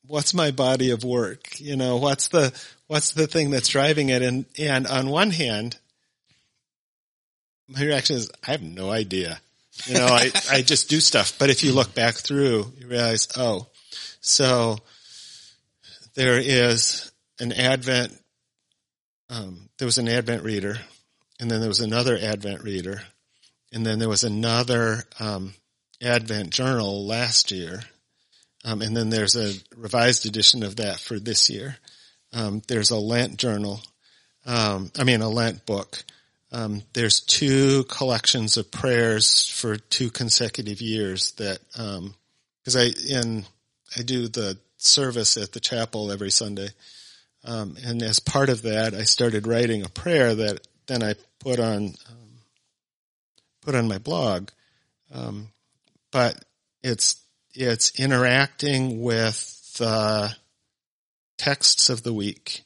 what's 0.07 0.33
my 0.33 0.51
body 0.51 0.91
of 0.91 1.05
work? 1.05 1.61
You 1.61 1.77
know, 1.77 1.99
what's 1.99 2.29
the, 2.29 2.59
what's 2.87 3.13
the 3.13 3.27
thing 3.27 3.51
that's 3.51 3.69
driving 3.69 4.09
it? 4.09 4.23
And, 4.23 4.47
and 4.59 4.87
on 4.87 5.11
one 5.11 5.31
hand, 5.31 5.77
my 7.69 7.83
reaction 7.83 8.17
is, 8.17 8.31
I 8.47 8.53
have 8.53 8.63
no 8.63 8.91
idea. 8.91 9.39
You 9.85 9.99
know, 9.99 10.07
I, 10.07 10.33
I 10.51 10.63
just 10.63 10.89
do 10.89 11.01
stuff. 11.01 11.39
But 11.39 11.51
if 11.51 11.63
you 11.63 11.75
look 11.75 11.95
back 11.95 12.15
through, 12.15 12.73
you 12.79 12.87
realize, 12.87 13.29
oh, 13.37 13.67
so 14.23 14.79
there 16.19 16.41
is 16.41 17.13
an 17.39 17.53
Advent, 17.53 18.13
um, 19.31 19.69
there 19.79 19.87
was 19.87 19.99
an 19.99 20.09
Advent 20.09 20.43
reader, 20.43 20.77
and 21.39 21.49
then 21.49 21.61
there 21.61 21.69
was 21.69 21.79
another 21.79 22.19
Advent 22.21 22.65
reader, 22.65 23.03
and 23.73 23.87
then 23.87 24.01
there 24.01 24.09
was 24.09 24.25
another 24.25 25.05
um, 25.21 25.55
Advent 26.03 26.51
journal 26.51 27.07
last 27.07 27.53
year, 27.53 27.85
um, 28.65 28.83
and 28.83 28.97
then 28.97 29.11
there's 29.11 29.37
a 29.37 29.55
revised 29.77 30.27
edition 30.27 30.65
of 30.65 30.75
that 30.77 30.99
for 30.99 31.21
this 31.21 31.49
year. 31.49 31.77
Um, 32.33 32.63
there's 32.67 32.91
a 32.91 32.99
Lent 32.99 33.37
journal, 33.37 33.81
um, 34.45 34.91
I 34.99 35.05
mean 35.05 35.21
a 35.21 35.29
Lent 35.29 35.67
book. 35.67 36.03
Um, 36.51 36.83
there's 36.95 37.21
two 37.21 37.85
collections 37.85 38.57
of 38.57 38.73
prayers 38.73 39.47
for 39.47 39.77
two 39.77 40.11
consecutive 40.11 40.81
years 40.81 41.31
that 41.33 41.61
because 41.71 42.75
I 42.75 42.91
in 43.09 43.45
I 43.97 44.03
do 44.03 44.27
the 44.27 44.59
service 44.79 45.37
at 45.37 45.53
the 45.53 45.61
chapel 45.61 46.11
every 46.11 46.31
Sunday. 46.31 46.69
Um, 47.45 47.77
and 47.85 48.03
as 48.03 48.19
part 48.19 48.49
of 48.49 48.63
that, 48.63 48.95
I 48.95 49.05
started 49.05 49.47
writing 49.47 49.85
a 49.85 49.89
prayer 49.89 50.35
that 50.35 50.67
then 50.87 51.03
I 51.03 51.15
put 51.39 51.61
on, 51.61 51.95
um, 52.09 52.41
put 53.61 53.75
on 53.75 53.87
my 53.87 53.99
blog. 53.99 54.49
Um, 55.13 55.49
but 56.11 56.45
it's, 56.83 57.23
it's 57.55 57.99
interacting 57.99 59.03
with 59.03 59.77
the 59.79 60.35
texts 61.37 61.89
of 61.89 62.03
the 62.03 62.13
week, 62.13 62.63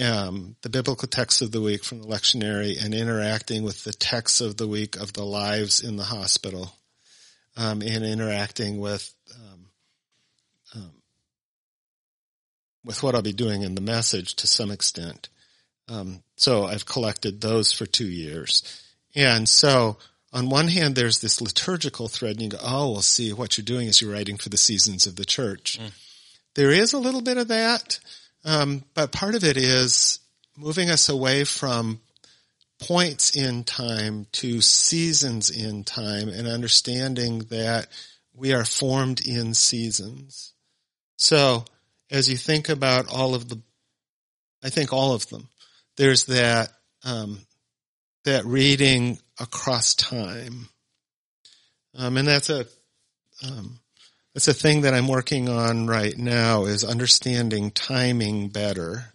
um, 0.00 0.56
the 0.62 0.68
biblical 0.68 1.08
texts 1.08 1.42
of 1.42 1.50
the 1.50 1.60
week 1.60 1.84
from 1.84 2.02
the 2.02 2.08
lectionary 2.08 2.82
and 2.82 2.94
interacting 2.94 3.64
with 3.64 3.82
the 3.84 3.92
texts 3.92 4.40
of 4.40 4.56
the 4.56 4.68
week 4.68 4.96
of 4.96 5.12
the 5.12 5.24
lives 5.24 5.82
in 5.82 5.96
the 5.96 6.04
hospital, 6.04 6.72
um, 7.56 7.82
and 7.82 8.04
interacting 8.04 8.78
with, 8.78 9.12
um, 9.34 9.66
um, 10.76 10.92
with 12.84 13.02
what 13.02 13.14
I'll 13.14 13.22
be 13.22 13.32
doing 13.32 13.62
in 13.62 13.74
the 13.74 13.80
message 13.80 14.34
to 14.36 14.46
some 14.46 14.70
extent. 14.70 15.28
Um, 15.88 16.22
so 16.36 16.64
I've 16.64 16.86
collected 16.86 17.40
those 17.40 17.72
for 17.72 17.86
two 17.86 18.06
years. 18.06 18.82
And 19.14 19.48
so 19.48 19.98
on 20.32 20.48
one 20.48 20.68
hand, 20.68 20.94
there's 20.94 21.20
this 21.20 21.40
liturgical 21.40 22.08
thread 22.08 22.32
and 22.32 22.42
you 22.42 22.48
go, 22.48 22.58
oh, 22.62 22.92
well, 22.92 23.02
see, 23.02 23.32
what 23.32 23.58
you're 23.58 23.64
doing 23.64 23.88
is 23.88 24.00
you're 24.00 24.12
writing 24.12 24.36
for 24.36 24.48
the 24.48 24.56
seasons 24.56 25.06
of 25.06 25.16
the 25.16 25.24
church. 25.24 25.78
Mm. 25.80 25.92
There 26.54 26.70
is 26.70 26.92
a 26.92 26.98
little 26.98 27.22
bit 27.22 27.36
of 27.36 27.48
that. 27.48 27.98
Um, 28.44 28.84
but 28.94 29.12
part 29.12 29.34
of 29.34 29.44
it 29.44 29.56
is 29.56 30.20
moving 30.56 30.88
us 30.90 31.08
away 31.08 31.44
from 31.44 32.00
points 32.80 33.36
in 33.36 33.64
time 33.64 34.26
to 34.32 34.60
seasons 34.60 35.50
in 35.50 35.84
time 35.84 36.28
and 36.28 36.48
understanding 36.48 37.40
that 37.50 37.88
we 38.34 38.54
are 38.54 38.64
formed 38.64 39.20
in 39.26 39.52
seasons. 39.52 40.54
So 41.16 41.64
as 42.10 42.28
you 42.28 42.36
think 42.36 42.68
about 42.68 43.06
all 43.08 43.34
of 43.34 43.48
the, 43.48 43.60
I 44.62 44.70
think 44.70 44.92
all 44.92 45.14
of 45.14 45.28
them, 45.28 45.48
there's 45.96 46.26
that, 46.26 46.70
um, 47.04 47.40
that 48.24 48.44
reading 48.44 49.18
across 49.38 49.94
time. 49.94 50.68
Um, 51.96 52.16
and 52.16 52.28
that's 52.28 52.50
a, 52.50 52.66
um, 53.42 53.78
that's 54.34 54.48
a 54.48 54.54
thing 54.54 54.82
that 54.82 54.94
I'm 54.94 55.08
working 55.08 55.48
on 55.48 55.86
right 55.86 56.16
now 56.16 56.64
is 56.64 56.84
understanding 56.84 57.70
timing 57.70 58.48
better, 58.48 59.12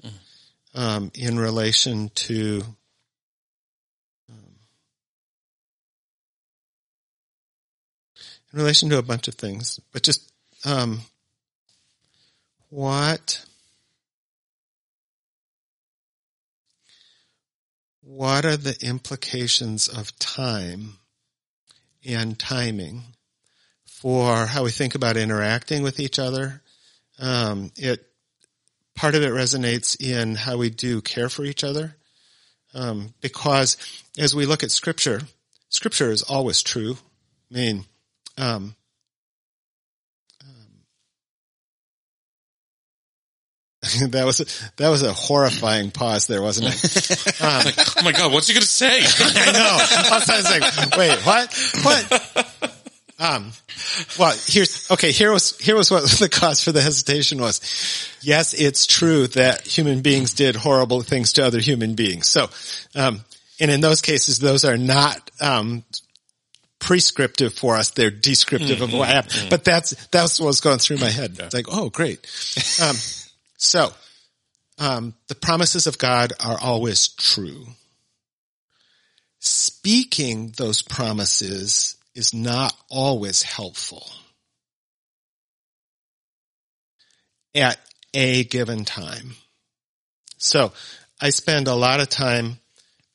um, 0.73 1.11
in 1.13 1.39
relation 1.39 2.09
to, 2.15 2.63
um, 4.29 4.55
in 8.51 8.59
relation 8.59 8.89
to 8.89 8.97
a 8.97 9.03
bunch 9.03 9.27
of 9.27 9.35
things, 9.35 9.79
but 9.93 10.03
just, 10.03 10.31
um, 10.65 11.01
what 12.69 13.45
what 18.01 18.45
are 18.45 18.57
the 18.57 18.77
implications 18.81 19.87
of 19.87 20.17
time 20.19 20.97
and 22.05 22.37
timing 22.37 23.01
for 23.85 24.45
how 24.45 24.63
we 24.63 24.71
think 24.71 24.93
about 24.95 25.17
interacting 25.17 25.81
with 25.81 25.99
each 25.99 26.19
other? 26.19 26.61
Um, 27.19 27.71
it 27.75 28.05
part 28.95 29.15
of 29.15 29.23
it 29.23 29.31
resonates 29.31 29.99
in 29.99 30.35
how 30.35 30.57
we 30.57 30.69
do 30.69 31.01
care 31.01 31.29
for 31.29 31.43
each 31.43 31.63
other, 31.63 31.95
um, 32.73 33.13
because 33.21 33.77
as 34.17 34.35
we 34.35 34.45
look 34.45 34.63
at 34.63 34.71
scripture, 34.71 35.21
scripture 35.69 36.11
is 36.11 36.21
always 36.21 36.61
true. 36.61 36.97
I 37.51 37.53
mean, 37.53 37.85
um, 38.37 38.75
that 44.09 44.25
was 44.25 44.39
a, 44.41 44.45
that 44.77 44.89
was 44.89 45.03
a 45.03 45.13
horrifying 45.13 45.91
pause 45.91 46.27
there, 46.27 46.41
wasn't 46.41 46.67
it? 46.67 47.21
Um, 47.45 47.65
like, 47.65 47.75
oh 47.77 48.03
my 48.03 48.11
god, 48.11 48.31
what's 48.31 48.47
he 48.47 48.53
going 48.53 48.61
to 48.61 48.67
say? 48.67 49.01
I 49.19 49.51
know. 49.51 49.77
I 50.11 50.37
was 50.37 50.45
like, 50.45 50.97
wait, 50.97 51.19
what? 51.25 51.53
What? 51.83 52.71
Um, 53.17 53.51
well, 54.19 54.35
here's 54.45 54.91
okay. 54.91 55.11
Here 55.11 55.31
was 55.31 55.57
here 55.57 55.75
was 55.75 55.89
what 55.89 56.03
the 56.03 56.29
cause 56.29 56.61
for 56.61 56.71
the 56.71 56.81
hesitation 56.81 57.39
was. 57.39 57.61
Yes, 58.21 58.53
it's 58.53 58.85
true 58.85 59.27
that 59.27 59.65
human 59.65 60.01
beings 60.01 60.33
did 60.33 60.55
horrible 60.55 61.01
things 61.01 61.33
to 61.33 61.45
other 61.45 61.59
human 61.59 61.95
beings. 61.95 62.27
So, 62.27 62.49
um, 62.93 63.21
and 63.59 63.71
in 63.71 63.79
those 63.79 64.01
cases, 64.01 64.39
those 64.39 64.65
are 64.65 64.77
not 64.77 65.31
um, 65.39 65.85
prescriptive 66.79 67.53
for 67.53 67.77
us; 67.77 67.91
they're 67.91 68.11
descriptive 68.11 68.77
mm-hmm, 68.77 68.83
of 68.83 68.93
what 68.93 69.07
happened. 69.07 69.33
Mm-hmm. 69.33 69.49
But 69.49 69.63
that's 69.63 70.07
that's 70.07 70.39
what 70.39 70.47
was 70.47 70.59
going 70.59 70.79
through 70.79 70.97
my 70.97 71.09
head. 71.09 71.35
Yeah. 71.37 71.45
It's 71.45 71.53
like, 71.53 71.67
oh, 71.71 71.89
great. 71.89 72.19
Um, 72.81 72.95
so, 73.57 73.91
um, 74.77 75.13
the 75.27 75.35
promises 75.35 75.87
of 75.87 75.97
God 75.97 76.33
are 76.39 76.59
always 76.59 77.07
true. 77.07 77.65
Speaking 79.39 80.53
those 80.57 80.81
promises 80.81 81.95
is 82.13 82.33
not 82.33 82.73
always 82.89 83.43
helpful 83.43 84.05
at 87.53 87.79
a 88.13 88.43
given 88.45 88.85
time. 88.85 89.35
So, 90.37 90.73
I 91.21 91.29
spend 91.29 91.67
a 91.67 91.75
lot 91.75 92.01
of 92.01 92.09
time 92.09 92.59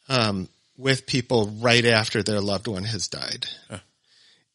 um, 0.08 0.48
with 0.76 1.06
people 1.06 1.52
right 1.60 1.84
after 1.84 2.22
their 2.22 2.40
loved 2.40 2.66
one 2.66 2.84
has 2.84 3.08
died. 3.08 3.46
Huh. 3.68 3.78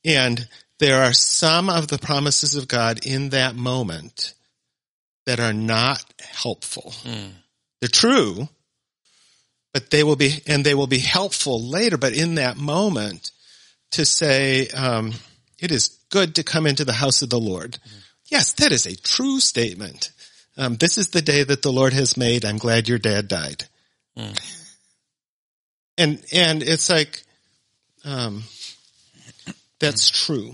And 0.03 0.47
there 0.79 1.03
are 1.03 1.13
some 1.13 1.69
of 1.69 1.87
the 1.87 1.97
promises 1.97 2.55
of 2.55 2.67
God 2.67 3.05
in 3.05 3.29
that 3.29 3.55
moment 3.55 4.34
that 5.25 5.39
are 5.39 5.53
not 5.53 6.03
helpful. 6.19 6.93
Mm. 7.03 7.31
They're 7.81 7.89
true, 7.89 8.47
but 9.73 9.89
they 9.89 10.03
will 10.03 10.15
be, 10.15 10.41
and 10.47 10.65
they 10.65 10.73
will 10.73 10.87
be 10.87 10.99
helpful 10.99 11.61
later. 11.61 11.97
But 11.97 12.13
in 12.13 12.35
that 12.35 12.57
moment, 12.57 13.31
to 13.91 14.05
say, 14.05 14.67
um, 14.69 15.13
it 15.59 15.71
is 15.71 15.89
good 16.09 16.35
to 16.35 16.43
come 16.43 16.67
into 16.67 16.85
the 16.85 16.93
house 16.93 17.21
of 17.21 17.29
the 17.29 17.39
Lord. 17.39 17.73
Mm. 17.73 18.01
Yes, 18.27 18.53
that 18.53 18.71
is 18.71 18.85
a 18.85 18.95
true 18.95 19.39
statement. 19.39 20.11
Um, 20.57 20.75
this 20.75 20.97
is 20.97 21.09
the 21.09 21.21
day 21.21 21.43
that 21.43 21.61
the 21.61 21.71
Lord 21.71 21.93
has 21.93 22.17
made. 22.17 22.45
I'm 22.45 22.57
glad 22.57 22.87
your 22.87 22.97
dad 22.97 23.27
died. 23.27 23.65
Mm. 24.17 24.61
And, 25.97 26.25
and 26.33 26.63
it's 26.63 26.89
like, 26.89 27.23
um, 28.03 28.43
that's 29.79 30.09
true. 30.09 30.53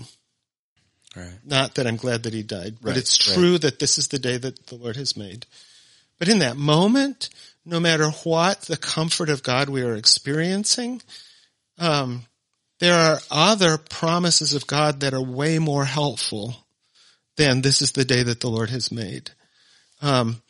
Right. 1.16 1.38
Not 1.44 1.74
that 1.74 1.86
I'm 1.86 1.96
glad 1.96 2.22
that 2.22 2.32
he 2.32 2.42
died, 2.42 2.76
but 2.80 2.90
right, 2.90 2.96
it's 2.96 3.16
true 3.16 3.52
right. 3.52 3.60
that 3.62 3.78
this 3.78 3.98
is 3.98 4.08
the 4.08 4.18
day 4.18 4.38
that 4.38 4.66
the 4.66 4.76
Lord 4.76 4.96
has 4.96 5.16
made. 5.16 5.46
But 6.18 6.28
in 6.28 6.38
that 6.38 6.56
moment, 6.56 7.28
no 7.64 7.80
matter 7.80 8.08
what 8.24 8.62
the 8.62 8.76
comfort 8.76 9.28
of 9.28 9.42
God 9.42 9.68
we 9.68 9.82
are 9.82 9.94
experiencing, 9.94 11.02
um, 11.78 12.22
there 12.80 12.94
are 12.94 13.20
other 13.30 13.78
promises 13.78 14.54
of 14.54 14.66
God 14.66 15.00
that 15.00 15.14
are 15.14 15.22
way 15.22 15.58
more 15.58 15.84
helpful 15.84 16.56
than 17.36 17.60
this 17.60 17.82
is 17.82 17.92
the 17.92 18.04
day 18.04 18.22
that 18.22 18.40
the 18.40 18.50
Lord 18.50 18.70
has 18.70 18.90
made. 18.90 19.30
Um, 20.00 20.42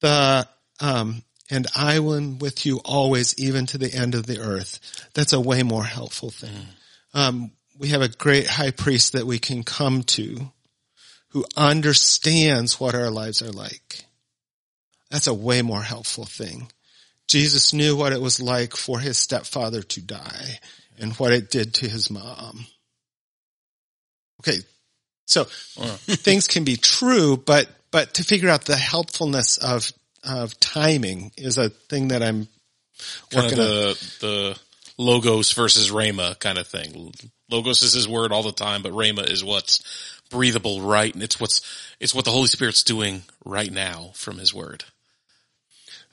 the 0.00 0.48
um, 0.80 1.22
and 1.50 1.66
I 1.76 2.00
will 2.00 2.36
with 2.40 2.64
you 2.64 2.80
always, 2.84 3.38
even 3.38 3.66
to 3.66 3.78
the 3.78 3.92
end 3.92 4.14
of 4.14 4.26
the 4.26 4.40
earth. 4.40 4.80
That's 5.14 5.32
a 5.32 5.40
way 5.40 5.62
more 5.62 5.84
helpful 5.84 6.30
thing. 6.30 6.68
Mm. 7.14 7.50
We 7.78 7.88
have 7.88 8.02
a 8.02 8.08
great 8.08 8.46
high 8.46 8.70
priest 8.70 9.12
that 9.12 9.26
we 9.26 9.38
can 9.38 9.64
come 9.64 10.02
to 10.04 10.52
who 11.30 11.44
understands 11.56 12.78
what 12.78 12.94
our 12.94 13.10
lives 13.10 13.42
are 13.42 13.50
like. 13.50 14.04
That's 15.10 15.26
a 15.26 15.34
way 15.34 15.62
more 15.62 15.82
helpful 15.82 16.24
thing. 16.24 16.70
Jesus 17.26 17.72
knew 17.72 17.96
what 17.96 18.12
it 18.12 18.20
was 18.20 18.40
like 18.40 18.76
for 18.76 19.00
his 19.00 19.18
stepfather 19.18 19.82
to 19.82 20.00
die 20.00 20.60
and 20.98 21.12
what 21.14 21.32
it 21.32 21.50
did 21.50 21.74
to 21.74 21.88
his 21.88 22.10
mom. 22.10 22.66
Okay. 24.40 24.58
So 25.26 25.44
things 25.44 26.46
can 26.46 26.64
be 26.64 26.76
true, 26.76 27.36
but, 27.36 27.68
but 27.90 28.14
to 28.14 28.24
figure 28.24 28.48
out 28.48 28.66
the 28.66 28.76
helpfulness 28.76 29.58
of, 29.58 29.92
of 30.22 30.58
timing 30.60 31.32
is 31.36 31.58
a 31.58 31.70
thing 31.70 32.08
that 32.08 32.22
I'm 32.22 32.46
working 33.34 33.50
kind 33.50 33.52
of 33.52 33.58
the, 33.58 33.88
on. 33.88 33.94
The 34.20 34.58
logos 34.98 35.52
versus 35.52 35.90
rhema 35.90 36.38
kind 36.38 36.58
of 36.58 36.66
thing. 36.66 37.12
Logos 37.50 37.82
is 37.82 37.92
his 37.92 38.08
word 38.08 38.32
all 38.32 38.42
the 38.42 38.52
time, 38.52 38.82
but 38.82 38.92
rhema 38.92 39.28
is 39.28 39.44
what's 39.44 39.82
breathable, 40.30 40.80
right? 40.80 41.12
And 41.12 41.22
it's 41.22 41.38
what's, 41.40 41.60
it's 42.00 42.14
what 42.14 42.24
the 42.24 42.30
Holy 42.30 42.46
Spirit's 42.48 42.82
doing 42.82 43.22
right 43.44 43.72
now 43.72 44.10
from 44.14 44.38
his 44.38 44.52
word. 44.54 44.84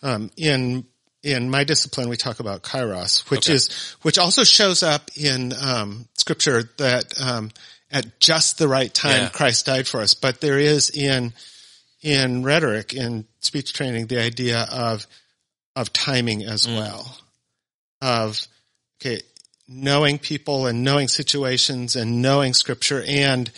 Um, 0.04 0.32
in 0.38 0.86
in 1.24 1.52
my 1.52 1.64
discipline, 1.64 2.10
we 2.10 2.18
talk 2.18 2.40
about 2.40 2.64
kairos, 2.64 3.30
which 3.30 3.48
Okay. 3.48 3.54
is 3.54 3.96
which 4.02 4.18
also 4.18 4.44
shows 4.44 4.82
up 4.82 5.12
in 5.16 5.54
um, 5.64 6.08
scripture 6.18 6.64
that 6.78 7.14
um, 7.22 7.52
at 7.92 8.20
just 8.20 8.58
the 8.58 8.68
right 8.68 8.92
time 8.92 9.24
Yeah. 9.24 9.30
Christ 9.30 9.68
died 9.68 9.88
for 9.88 10.02
us. 10.02 10.16
But 10.16 10.42
there 10.42 10.58
is 10.58 10.90
in 10.90 11.34
in 12.02 12.42
rhetoric 12.44 12.96
in 12.96 13.28
speech 13.40 13.72
training 13.74 14.08
the 14.08 14.20
idea 14.20 14.68
of 14.72 15.06
of 15.76 15.94
timing 15.94 16.44
as 16.44 16.66
Mm. 16.66 16.76
well, 16.78 17.18
of 18.02 18.48
okay 19.02 19.22
knowing 19.68 20.20
people 20.20 20.68
and 20.68 20.84
knowing 20.84 21.08
situations 21.08 21.96
and 21.96 22.22
knowing 22.22 22.54
scripture 22.54 23.04
and 23.08 23.52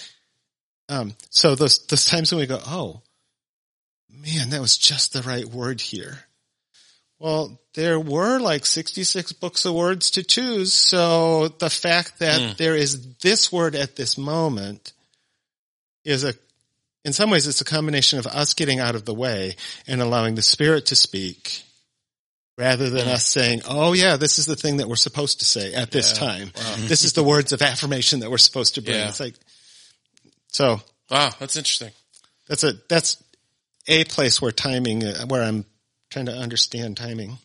um, 0.89 1.15
so 1.29 1.55
those 1.55 1.85
those 1.87 2.05
times 2.05 2.31
when 2.31 2.39
we 2.39 2.45
go 2.45 2.59
oh 2.67 3.01
man 4.09 4.49
that 4.51 4.61
was 4.61 4.77
just 4.77 5.13
the 5.13 5.21
right 5.21 5.45
word 5.45 5.81
here 5.81 6.19
well, 7.23 7.57
there 7.73 8.01
were 8.01 8.37
like 8.39 8.65
66 8.65 9.31
books 9.31 9.63
of 9.63 9.73
words 9.73 10.11
to 10.11 10.23
choose. 10.23 10.73
So 10.73 11.47
the 11.47 11.69
fact 11.69 12.19
that 12.19 12.57
there 12.57 12.75
is 12.75 13.15
this 13.19 13.49
word 13.49 13.75
at 13.75 13.95
this 13.95 14.17
moment 14.17 14.91
is 16.03 16.25
a, 16.25 16.33
in 17.05 17.13
some 17.13 17.29
ways, 17.29 17.47
it's 17.47 17.61
a 17.61 17.65
combination 17.65 18.19
of 18.19 18.27
us 18.27 18.53
getting 18.53 18.81
out 18.81 18.95
of 18.95 19.05
the 19.05 19.13
way 19.13 19.55
and 19.87 20.01
allowing 20.01 20.35
the 20.35 20.41
spirit 20.41 20.87
to 20.87 20.97
speak 20.97 21.63
rather 22.57 22.89
than 22.89 23.07
us 23.07 23.27
saying, 23.27 23.61
Oh 23.67 23.93
yeah, 23.93 24.17
this 24.17 24.39
is 24.39 24.45
the 24.45 24.55
thing 24.55 24.77
that 24.77 24.87
we're 24.87 24.95
supposed 24.95 25.39
to 25.39 25.45
say 25.45 25.73
at 25.73 25.91
this 25.91 26.13
time. 26.13 26.51
This 26.87 27.03
is 27.03 27.13
the 27.13 27.23
words 27.23 27.51
of 27.51 27.61
affirmation 27.61 28.19
that 28.21 28.29
we're 28.31 28.37
supposed 28.37 28.75
to 28.75 28.81
bring. 28.81 28.95
Yeah. 28.97 29.07
It's 29.09 29.19
like, 29.19 29.35
so 30.49 30.81
Wow, 31.09 31.31
that's 31.39 31.55
interesting. 31.57 31.91
that's 32.47 32.63
a, 32.63 32.73
that's 32.89 33.21
a 33.87 34.03
place 34.05 34.41
where 34.41 34.51
timing, 34.51 35.03
uh, 35.03 35.25
where 35.27 35.43
I'm 35.43 35.65
trying 36.09 36.27
to 36.27 36.33
understand 36.33 36.95
timing. 36.97 37.37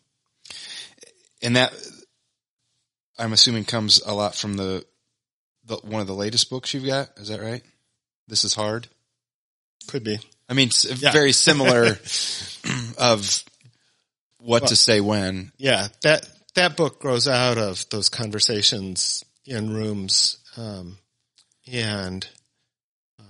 and 1.42 1.56
that 1.56 1.72
I'm 3.18 3.32
assuming 3.32 3.64
comes 3.64 4.00
a 4.02 4.14
lot 4.14 4.34
from 4.34 4.54
the, 4.56 4.84
the 5.64 5.76
one 5.78 6.00
of 6.00 6.06
the 6.06 6.14
latest 6.14 6.50
books 6.50 6.72
you've 6.74 6.86
got. 6.86 7.08
Is 7.16 7.28
that 7.28 7.40
right? 7.40 7.62
This 8.28 8.44
is 8.44 8.54
hard. 8.54 8.86
Could 9.88 10.04
be. 10.04 10.18
I 10.48 10.54
mean, 10.54 10.70
Yeah. 10.98 11.12
very 11.12 11.32
similar 11.32 11.98
of 12.98 13.44
what 14.38 14.68
to 14.68 14.76
say 14.76 15.00
when. 15.00 15.52
Yeah, 15.58 15.88
that 16.02 16.28
that 16.54 16.76
book 16.76 17.00
grows 17.00 17.28
out 17.28 17.58
of 17.58 17.88
those 17.90 18.08
conversations 18.08 19.24
in 19.44 19.72
rooms, 19.72 20.38
um, 20.56 20.98
and 21.70 22.26
um, 23.18 23.26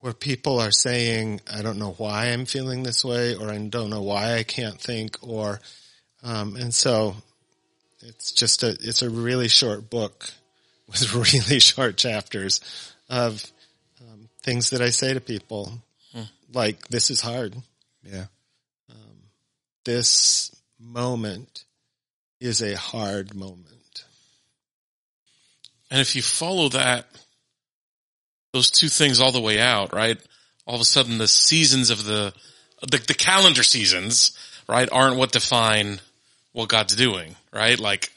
where 0.00 0.12
people 0.12 0.60
are 0.60 0.70
saying, 0.70 1.40
"I 1.50 1.62
don't 1.62 1.78
know 1.78 1.92
why 1.92 2.26
I'm 2.26 2.46
feeling 2.46 2.82
this 2.82 3.04
way," 3.04 3.34
or 3.34 3.50
"I 3.50 3.58
don't 3.58 3.90
know 3.90 4.02
why 4.02 4.34
I 4.34 4.42
can't 4.42 4.80
think," 4.80 5.18
or 5.22 5.60
um, 6.22 6.56
and 6.56 6.74
so 6.74 7.16
it's 8.00 8.32
just 8.32 8.62
a 8.62 8.70
it's 8.70 9.02
a 9.02 9.10
really 9.10 9.48
short 9.48 9.90
book 9.90 10.30
with 10.86 11.14
really 11.14 11.60
short 11.60 11.96
chapters 11.96 12.60
of 13.08 13.44
um, 14.00 14.28
things 14.42 14.70
that 14.70 14.80
I 14.80 14.90
say 14.90 15.14
to 15.14 15.20
people, 15.20 15.72
like, 16.52 16.88
"This 16.88 17.10
is 17.10 17.20
hard." 17.20 17.56
Yeah. 18.04 18.26
This 19.86 20.54
moment 20.78 21.64
is 22.40 22.60
a 22.60 22.76
hard 22.76 23.34
moment. 23.34 24.04
And 25.90 26.00
if 26.00 26.16
you 26.16 26.22
follow 26.22 26.68
that, 26.70 27.06
those 28.52 28.70
two 28.70 28.88
things 28.88 29.20
all 29.20 29.32
the 29.32 29.40
way 29.40 29.60
out, 29.60 29.94
right? 29.94 30.18
All 30.66 30.74
of 30.74 30.80
a 30.80 30.84
sudden 30.84 31.18
the 31.18 31.28
seasons 31.28 31.90
of 31.90 32.04
the, 32.04 32.34
the, 32.82 32.98
the 32.98 33.14
calendar 33.14 33.62
seasons, 33.62 34.36
right, 34.68 34.88
aren't 34.90 35.16
what 35.16 35.32
define 35.32 36.00
what 36.52 36.68
God's 36.68 36.96
doing, 36.96 37.36
right? 37.52 37.78
Like 37.78 38.10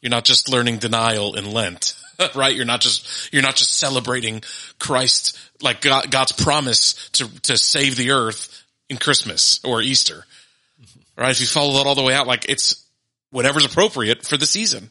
you're 0.00 0.10
not 0.10 0.24
just 0.24 0.48
learning 0.48 0.78
denial 0.78 1.34
in 1.34 1.52
Lent, 1.52 1.94
right? 2.34 2.56
You're 2.56 2.64
not 2.64 2.80
just, 2.80 3.32
you're 3.32 3.42
not 3.42 3.56
just 3.56 3.74
celebrating 3.74 4.42
Christ, 4.78 5.38
like 5.60 5.82
God, 5.82 6.10
God's 6.10 6.32
promise 6.32 7.10
to, 7.10 7.28
to 7.42 7.58
save 7.58 7.96
the 7.96 8.12
earth 8.12 8.64
in 8.88 8.96
Christmas 8.96 9.60
or 9.62 9.82
Easter, 9.82 10.24
right? 11.16 11.30
If 11.30 11.40
you 11.40 11.46
follow 11.46 11.74
that 11.78 11.86
all 11.86 11.94
the 11.94 12.02
way 12.02 12.14
out, 12.14 12.26
like 12.26 12.46
it's 12.48 12.84
whatever's 13.30 13.64
appropriate 13.64 14.24
for 14.26 14.36
the 14.36 14.46
season 14.46 14.90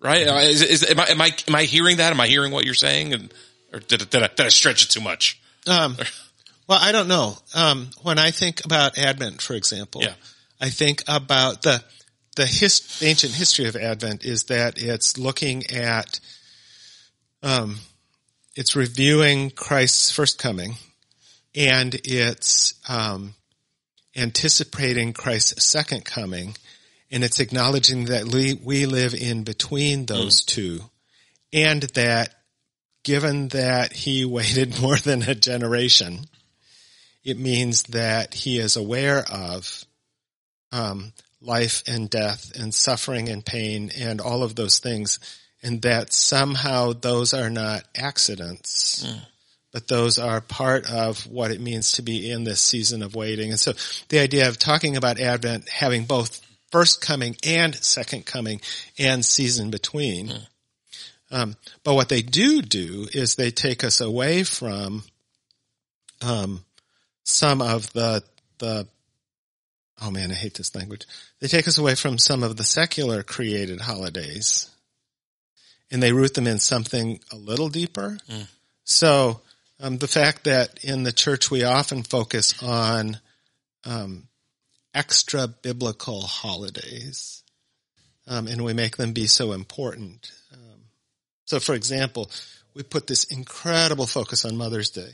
right? 0.00 0.28
Uh, 0.28 0.34
Is, 0.36 0.60
is, 0.62 0.90
am 0.90 1.00
I 1.00 1.06
am 1.06 1.20
I 1.20 1.30
am 1.48 1.54
I 1.54 1.62
hearing 1.62 1.96
that? 1.96 2.12
Am 2.12 2.20
I 2.20 2.26
hearing 2.26 2.52
what 2.52 2.66
you're 2.66 2.74
saying? 2.74 3.14
And 3.14 3.32
or 3.72 3.80
did 3.80 4.02
it- 4.02 4.10
did 4.10 4.22
I, 4.22 4.26
did 4.28 4.46
I 4.46 4.50
stretch 4.50 4.84
it 4.84 4.90
too 4.90 5.00
much? 5.00 5.40
Um, 5.66 5.96
well, 6.68 6.78
I 6.80 6.92
don't 6.92 7.08
know. 7.08 7.38
Um, 7.54 7.88
when 8.02 8.18
I 8.18 8.30
think 8.30 8.64
about 8.66 8.98
Advent, 8.98 9.40
for 9.40 9.54
example, 9.54 10.02
Yeah. 10.02 10.12
I 10.60 10.68
think 10.68 11.02
about 11.08 11.62
the 11.62 11.82
the 12.36 12.42
ancient 13.00 13.32
history 13.32 13.66
of 13.66 13.76
Advent 13.76 14.24
is 14.24 14.44
that 14.44 14.76
it's 14.76 15.16
looking 15.16 15.62
at, 15.70 16.18
um, 17.42 17.78
it's 18.56 18.74
reviewing 18.76 19.50
Christ's 19.50 20.10
first 20.10 20.38
coming, 20.38 20.74
and 21.54 21.94
it's 22.04 22.74
um, 22.88 23.34
anticipating 24.16 25.12
Christ's 25.12 25.64
second 25.64 26.04
coming, 26.04 26.56
and 27.10 27.24
it's 27.24 27.40
acknowledging 27.40 28.06
that 28.06 28.24
we, 28.24 28.54
we 28.54 28.86
live 28.86 29.14
in 29.14 29.44
between 29.44 30.06
those 30.06 30.42
two, 30.42 30.80
and 31.52 31.82
that 31.94 32.34
given 33.02 33.48
that 33.48 33.92
he 33.92 34.24
waited 34.24 34.80
more 34.80 34.96
than 34.96 35.22
a 35.22 35.34
generation, 35.34 36.26
it 37.22 37.38
means 37.38 37.84
that 37.84 38.34
he 38.34 38.58
is 38.58 38.76
aware 38.76 39.24
of 39.30 39.84
um, 40.72 41.12
life 41.40 41.82
and 41.86 42.10
death 42.10 42.52
and 42.58 42.74
suffering 42.74 43.28
and 43.28 43.44
pain 43.44 43.90
and 43.98 44.20
all 44.20 44.42
of 44.42 44.54
those 44.54 44.78
things, 44.78 45.18
and 45.62 45.82
that 45.82 46.12
somehow 46.12 46.92
those 46.92 47.32
are 47.32 47.50
not 47.50 47.84
accidents, 47.96 49.06
but 49.74 49.88
those 49.88 50.20
are 50.20 50.40
part 50.40 50.88
of 50.88 51.26
what 51.26 51.50
it 51.50 51.60
means 51.60 51.92
to 51.92 52.02
be 52.02 52.30
in 52.30 52.44
this 52.44 52.60
season 52.60 53.02
of 53.02 53.16
waiting. 53.16 53.50
And 53.50 53.58
so 53.58 53.72
the 54.08 54.20
idea 54.20 54.48
of 54.48 54.56
talking 54.56 54.96
about 54.96 55.18
Advent 55.18 55.68
having 55.68 56.04
both 56.04 56.40
first 56.70 57.00
coming 57.00 57.36
and 57.44 57.74
second 57.74 58.24
coming 58.24 58.60
and 59.00 59.24
season 59.24 59.72
between. 59.72 60.32
Um, 61.32 61.56
but 61.82 61.94
what 61.94 62.08
they 62.08 62.22
do 62.22 62.62
do 62.62 63.08
is 63.12 63.34
they 63.34 63.50
take 63.50 63.82
us 63.82 64.00
away 64.00 64.44
from 64.44 65.02
um, 66.22 66.64
some 67.24 67.60
of 67.60 67.92
the 67.94 68.22
the 68.58 68.86
oh 70.00 70.12
man, 70.12 70.30
I 70.30 70.34
hate 70.34 70.54
this 70.54 70.72
language. 70.76 71.04
They 71.40 71.48
take 71.48 71.66
us 71.66 71.78
away 71.78 71.96
from 71.96 72.18
some 72.18 72.44
of 72.44 72.56
the 72.56 72.62
secular 72.62 73.24
created 73.24 73.80
holidays, 73.80 74.70
and 75.90 76.00
they 76.00 76.12
root 76.12 76.34
them 76.34 76.46
in 76.46 76.60
something 76.60 77.18
a 77.32 77.36
little 77.36 77.68
deeper. 77.68 78.18
So 78.84 79.40
um, 79.80 79.98
the 79.98 80.08
fact 80.08 80.44
that 80.44 80.84
in 80.84 81.02
the 81.02 81.12
church 81.12 81.50
we 81.50 81.64
often 81.64 82.02
focus 82.02 82.62
on 82.62 83.18
um, 83.84 84.28
extra 84.94 85.48
biblical 85.48 86.22
holidays, 86.22 87.42
um, 88.26 88.46
and 88.46 88.64
we 88.64 88.72
make 88.72 88.96
them 88.96 89.12
be 89.12 89.26
so 89.26 89.52
important. 89.52 90.30
Um, 90.52 90.80
so, 91.44 91.60
for 91.60 91.74
example, 91.74 92.30
we 92.74 92.82
put 92.82 93.06
this 93.06 93.24
incredible 93.24 94.06
focus 94.06 94.44
on 94.44 94.56
Mother's 94.56 94.90
Day, 94.90 95.10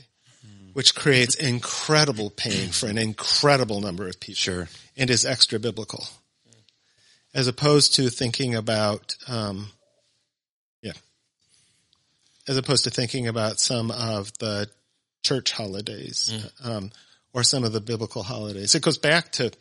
which 0.73 0.95
creates 0.95 1.35
incredible 1.35 2.29
pain 2.29 2.69
for 2.69 2.87
an 2.87 2.97
incredible 2.97 3.81
number 3.81 4.07
of 4.07 4.19
people 4.19 4.37
Sure. 4.37 4.69
and 4.95 5.09
is 5.09 5.25
extra 5.25 5.59
biblical, 5.59 6.07
as 7.33 7.47
opposed 7.47 7.95
to 7.95 8.09
thinking 8.09 8.55
about, 8.55 9.15
um, 9.27 9.71
as 12.47 12.57
opposed 12.57 12.83
to 12.85 12.89
thinking 12.89 13.27
about 13.27 13.59
some 13.59 13.91
of 13.91 14.31
the 14.39 14.67
church 15.23 15.51
holidays 15.51 16.49
um, 16.63 16.91
or 17.33 17.43
some 17.43 17.63
of 17.63 17.73
the 17.73 17.81
biblical 17.81 18.23
holidays. 18.23 18.75
It 18.75 18.81
goes 18.81 18.97
back 18.97 19.31
to 19.33 19.51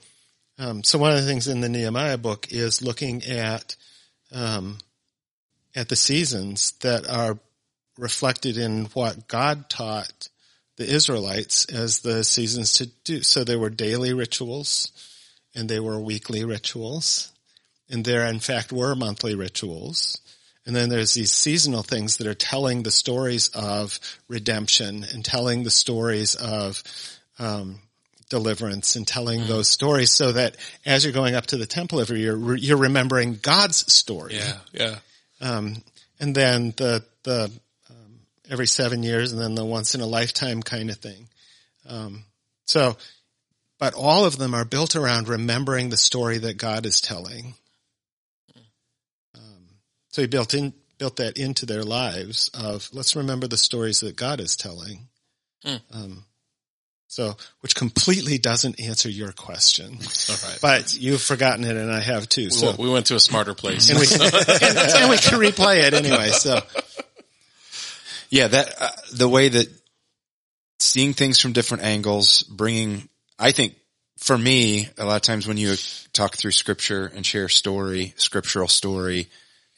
um, 0.59 0.85
so 0.85 0.99
one 0.99 1.13
of 1.13 1.21
the 1.21 1.27
things 1.27 1.49
in 1.49 1.63
the 1.63 1.69
Nehemiah 1.71 2.19
book 2.19 2.49
is 2.51 2.83
looking 2.83 3.25
at 3.25 3.77
um, 4.33 4.79
at 5.75 5.89
the 5.89 5.97
seasons 5.97 6.73
that 6.81 7.09
are 7.09 7.39
reflected 7.97 8.59
in 8.59 8.87
what 8.87 9.29
God 9.29 9.69
taught 9.69 10.29
the 10.77 10.85
Israelites 10.85 11.67
as 11.67 12.01
the 12.01 12.25
seasons 12.25 12.75
to 12.75 12.87
do. 13.05 13.23
So 13.23 13.45
there 13.45 13.59
were 13.59 13.71
daily 13.71 14.13
rituals 14.13 14.93
and 15.55 15.69
they 15.69 15.81
were 15.81 16.01
weekly 16.01 16.45
rituals 16.45 17.33
and 17.89 18.05
there 18.05 18.27
in 18.27 18.41
fact 18.41 18.73
were 18.73 18.95
monthly 18.95 19.35
rituals. 19.35 20.21
And 20.67 20.77
then 20.77 20.89
there's 20.89 21.15
these 21.15 21.33
seasonal 21.33 21.83
things 21.83 22.19
that 22.19 22.27
are 22.27 22.35
telling 22.35 22.83
the 22.83 22.91
stories 22.91 23.49
of 23.55 23.99
redemption 24.29 25.05
and 25.05 25.25
telling 25.25 25.63
the 25.63 25.71
stories 25.71 26.35
of 26.35 26.83
um, 27.39 27.81
deliverance 28.29 28.95
and 28.97 29.07
telling 29.07 29.47
those 29.47 29.69
stories 29.69 30.13
so 30.13 30.33
that 30.33 30.57
as 30.87 31.05
you're 31.05 31.13
going 31.13 31.35
up 31.35 31.47
to 31.47 31.57
the 31.57 31.67
temple 31.67 32.01
every 32.01 32.21
year, 32.21 32.57
you're 32.57 32.77
remembering 32.77 33.39
God's 33.41 33.91
story. 33.93 34.37
Yeah. 34.37 34.59
Yeah. 34.73 34.99
Um, 35.41 35.83
and 36.21 36.35
then 36.35 36.75
the, 36.77 37.05
the, 37.25 37.51
um, 37.89 38.21
every 38.51 38.67
seven 38.67 39.03
years 39.03 39.33
and 39.33 39.41
then 39.41 39.55
the 39.55 39.65
once 39.65 39.95
in 39.95 40.03
a 40.03 40.07
lifetime 40.07 40.63
kind 40.63 40.91
of 40.91 40.97
thing. 40.99 41.29
Um, 41.89 42.25
so, 42.67 42.97
but 43.79 43.95
all 43.95 44.27
of 44.27 44.37
them 44.37 44.55
are 44.55 44.67
built 44.67 44.95
around 44.95 45.29
remembering 45.29 45.89
the 45.89 45.97
story 45.97 46.39
that 46.39 46.59
God 46.59 46.85
is 46.85 47.01
telling. 47.01 47.55
So 50.11 50.23
he 50.23 50.29
built 50.29 50.55
in, 50.55 50.73
built 50.99 51.17
that 51.17 51.39
into 51.39 51.67
their 51.67 51.83
lives 51.85 52.51
of 52.55 52.89
let's 52.93 53.17
remember 53.17 53.47
the 53.47 53.57
stories 53.57 54.01
that 54.01 54.17
God 54.17 54.41
is 54.41 54.57
telling. 54.57 55.09
Hmm. 55.65 55.77
Um, 55.93 56.25
so, 57.09 57.37
which 57.61 57.75
completely 57.75 58.39
doesn't 58.39 58.79
answer 58.81 59.09
your 59.11 59.33
question, 59.33 59.99
All 60.29 60.37
right. 60.49 60.59
but 60.63 60.97
you've 60.97 61.21
forgotten 61.21 61.65
it 61.65 61.77
and 61.77 61.91
I 61.91 61.99
have 62.01 62.29
too. 62.29 62.45
We, 62.45 62.51
So, 62.51 62.67
went- 62.69 62.79
we 62.79 62.89
went 62.89 63.07
to 63.07 63.17
a 63.17 63.21
smarter 63.21 63.53
place. 63.53 63.91
and 63.91 63.99
we, 63.99 64.07
and, 64.13 64.79
and 64.79 65.11
we 65.11 65.17
can 65.19 65.41
replay 65.41 65.83
it 65.83 65.93
anyway. 65.95 66.29
So, 66.29 66.61
Yeah, 68.31 68.47
that 68.47 68.75
uh, 68.81 68.91
the 69.13 69.29
way 69.29 69.49
that 69.49 69.67
seeing 70.79 71.15
things 71.15 71.41
from 71.41 71.53
different 71.53 71.83
angles, 71.83 72.45
bringing. 72.45 73.09
I 73.39 73.51
think 73.53 73.75
for 74.19 74.39
me, 74.39 74.89
a 74.97 75.05
lot 75.05 75.17
of 75.17 75.23
times 75.23 75.49
when 75.49 75.57
you 75.57 75.75
talk 76.13 76.37
through 76.37 76.53
scripture 76.53 77.11
and 77.15 77.27
share 77.27 77.49
story, 77.49 78.15
scriptural 78.17 78.69
story, 78.69 79.29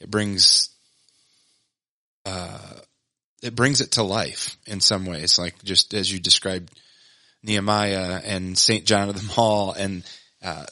it 0.03 0.11
brings. 0.11 0.68
Uh, 2.24 2.59
it 3.42 3.57
brings 3.57 3.80
it 3.80 3.92
to 3.92 4.03
life 4.03 4.57
in 4.66 4.80
some 4.80 5.05
ways, 5.07 5.38
like 5.38 5.62
just 5.64 5.94
as 5.94 6.12
you 6.12 6.20
described 6.20 6.70
Nehemiah 7.42 8.20
and 8.24 8.57
Saint 8.57 8.84
John 8.84 9.09
of 9.09 9.16
the 9.16 9.34
Mall, 9.36 9.72
and 9.72 10.05
uh, 10.42 10.66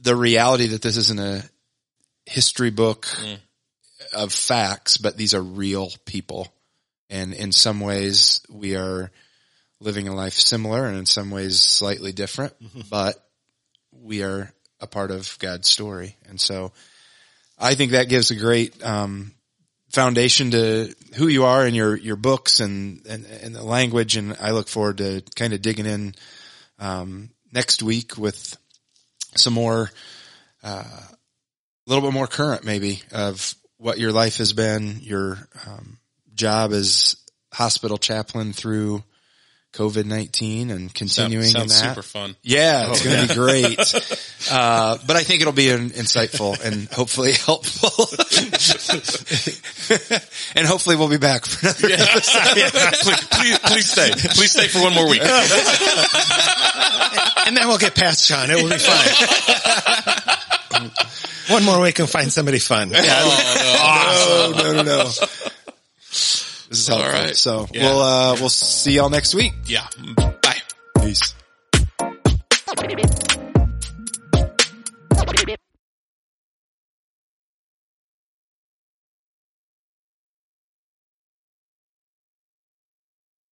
the 0.00 0.14
reality 0.14 0.68
that 0.68 0.82
this 0.82 0.96
isn't 0.96 1.18
a 1.20 1.42
history 2.26 2.70
book 2.70 3.06
Mm. 3.06 3.38
of 4.14 4.32
facts, 4.32 4.96
but 4.96 5.16
these 5.16 5.34
are 5.34 5.42
real 5.42 5.90
people. 6.06 6.46
And 7.10 7.34
in 7.34 7.50
some 7.52 7.80
ways 7.80 8.40
we 8.48 8.76
are 8.76 9.10
living 9.80 10.06
a 10.06 10.14
life 10.14 10.34
similar 10.34 10.86
and 10.86 10.96
in 10.96 11.06
some 11.06 11.30
ways 11.32 11.60
slightly 11.60 12.12
different, 12.12 12.54
but 12.90 13.16
we 13.90 14.22
are 14.22 14.52
a 14.80 14.86
part 14.86 15.10
of 15.10 15.36
God's 15.40 15.68
story. 15.68 16.16
And 16.28 16.40
so 16.40 16.72
I 17.62 17.74
think 17.76 17.92
that 17.92 18.08
gives 18.08 18.30
a 18.30 18.36
great, 18.36 18.84
um, 18.84 19.32
foundation 19.90 20.50
to 20.50 20.94
who 21.14 21.28
you 21.28 21.44
are 21.44 21.64
and 21.64 21.76
your, 21.76 21.96
your 21.96 22.16
books 22.16 22.60
and, 22.60 23.06
and, 23.06 23.24
and 23.24 23.54
the 23.54 23.62
language. 23.62 24.16
And 24.16 24.36
I 24.40 24.50
look 24.50 24.68
forward 24.68 24.98
to 24.98 25.22
kind 25.36 25.52
of 25.52 25.62
digging 25.62 25.86
in, 25.86 26.14
um, 26.78 27.30
next 27.52 27.82
week 27.82 28.18
with 28.18 28.56
some 29.36 29.52
more, 29.52 29.90
uh, 30.64 30.82
a 30.82 31.16
little 31.86 32.02
bit 32.02 32.14
more 32.14 32.26
current 32.26 32.64
maybe 32.64 33.02
of 33.12 33.54
what 33.76 33.98
your 33.98 34.12
life 34.12 34.38
has 34.38 34.52
been, 34.52 34.98
your, 35.00 35.38
um, 35.66 35.98
job 36.34 36.72
as 36.72 37.16
hospital 37.52 37.98
chaplain 37.98 38.52
through 38.52 39.04
COVID-19 39.72 40.70
and 40.70 40.92
continuing 40.92 41.44
Sounds 41.44 41.80
in 41.80 41.86
that. 41.86 41.94
super 41.94 42.02
fun. 42.02 42.34
Yeah, 42.42 42.90
it's 42.90 43.02
going 43.04 43.26
to 43.26 43.28
be 43.28 43.34
great. 43.34 43.78
Uh, 44.50 44.98
but 45.06 45.14
I 45.14 45.22
think 45.22 45.40
it'll 45.40 45.52
be 45.52 45.70
an, 45.70 45.90
insightful 45.90 46.60
and 46.64 46.88
hopefully 46.90 47.30
helpful. 47.46 47.90
and 50.56 50.66
hopefully 50.66 50.96
we'll 50.96 51.08
be 51.08 51.16
back 51.16 51.46
for 51.46 51.68
another 51.68 51.88
please, 53.00 53.20
please, 53.30 53.58
please 53.60 53.88
stay. 53.88 54.10
Please 54.34 54.50
stay 54.50 54.66
for 54.66 54.82
one 54.82 54.94
more 54.94 55.08
week. 55.08 55.22
and 57.46 57.56
then 57.56 57.68
we'll 57.68 57.78
get 57.78 57.94
past 57.94 58.26
Sean. 58.26 58.50
It 58.50 58.60
will 58.60 58.68
be 58.68 58.78
fine. 58.78 59.14
One 61.48 61.64
more 61.64 61.80
week 61.80 62.00
and 62.00 62.10
find 62.10 62.32
somebody 62.32 62.58
fun. 62.58 62.90
Oh, 62.94 64.52
no, 64.56 64.72
no, 64.72 64.82
no. 64.82 65.08
This 66.72 66.80
is 66.80 66.88
helpful. 66.88 67.06
All 67.06 67.12
right. 67.12 67.36
So 67.36 67.68
Yeah. 67.70 67.82
we'll, 67.84 68.00
uh, 68.00 68.34
we'll 68.40 68.48
see 68.48 68.92
y'all 68.94 69.10
next 69.10 69.34
week. 69.34 69.52
Yeah. 69.66 69.86
Bye. 70.42 70.56
Peace. 71.00 71.34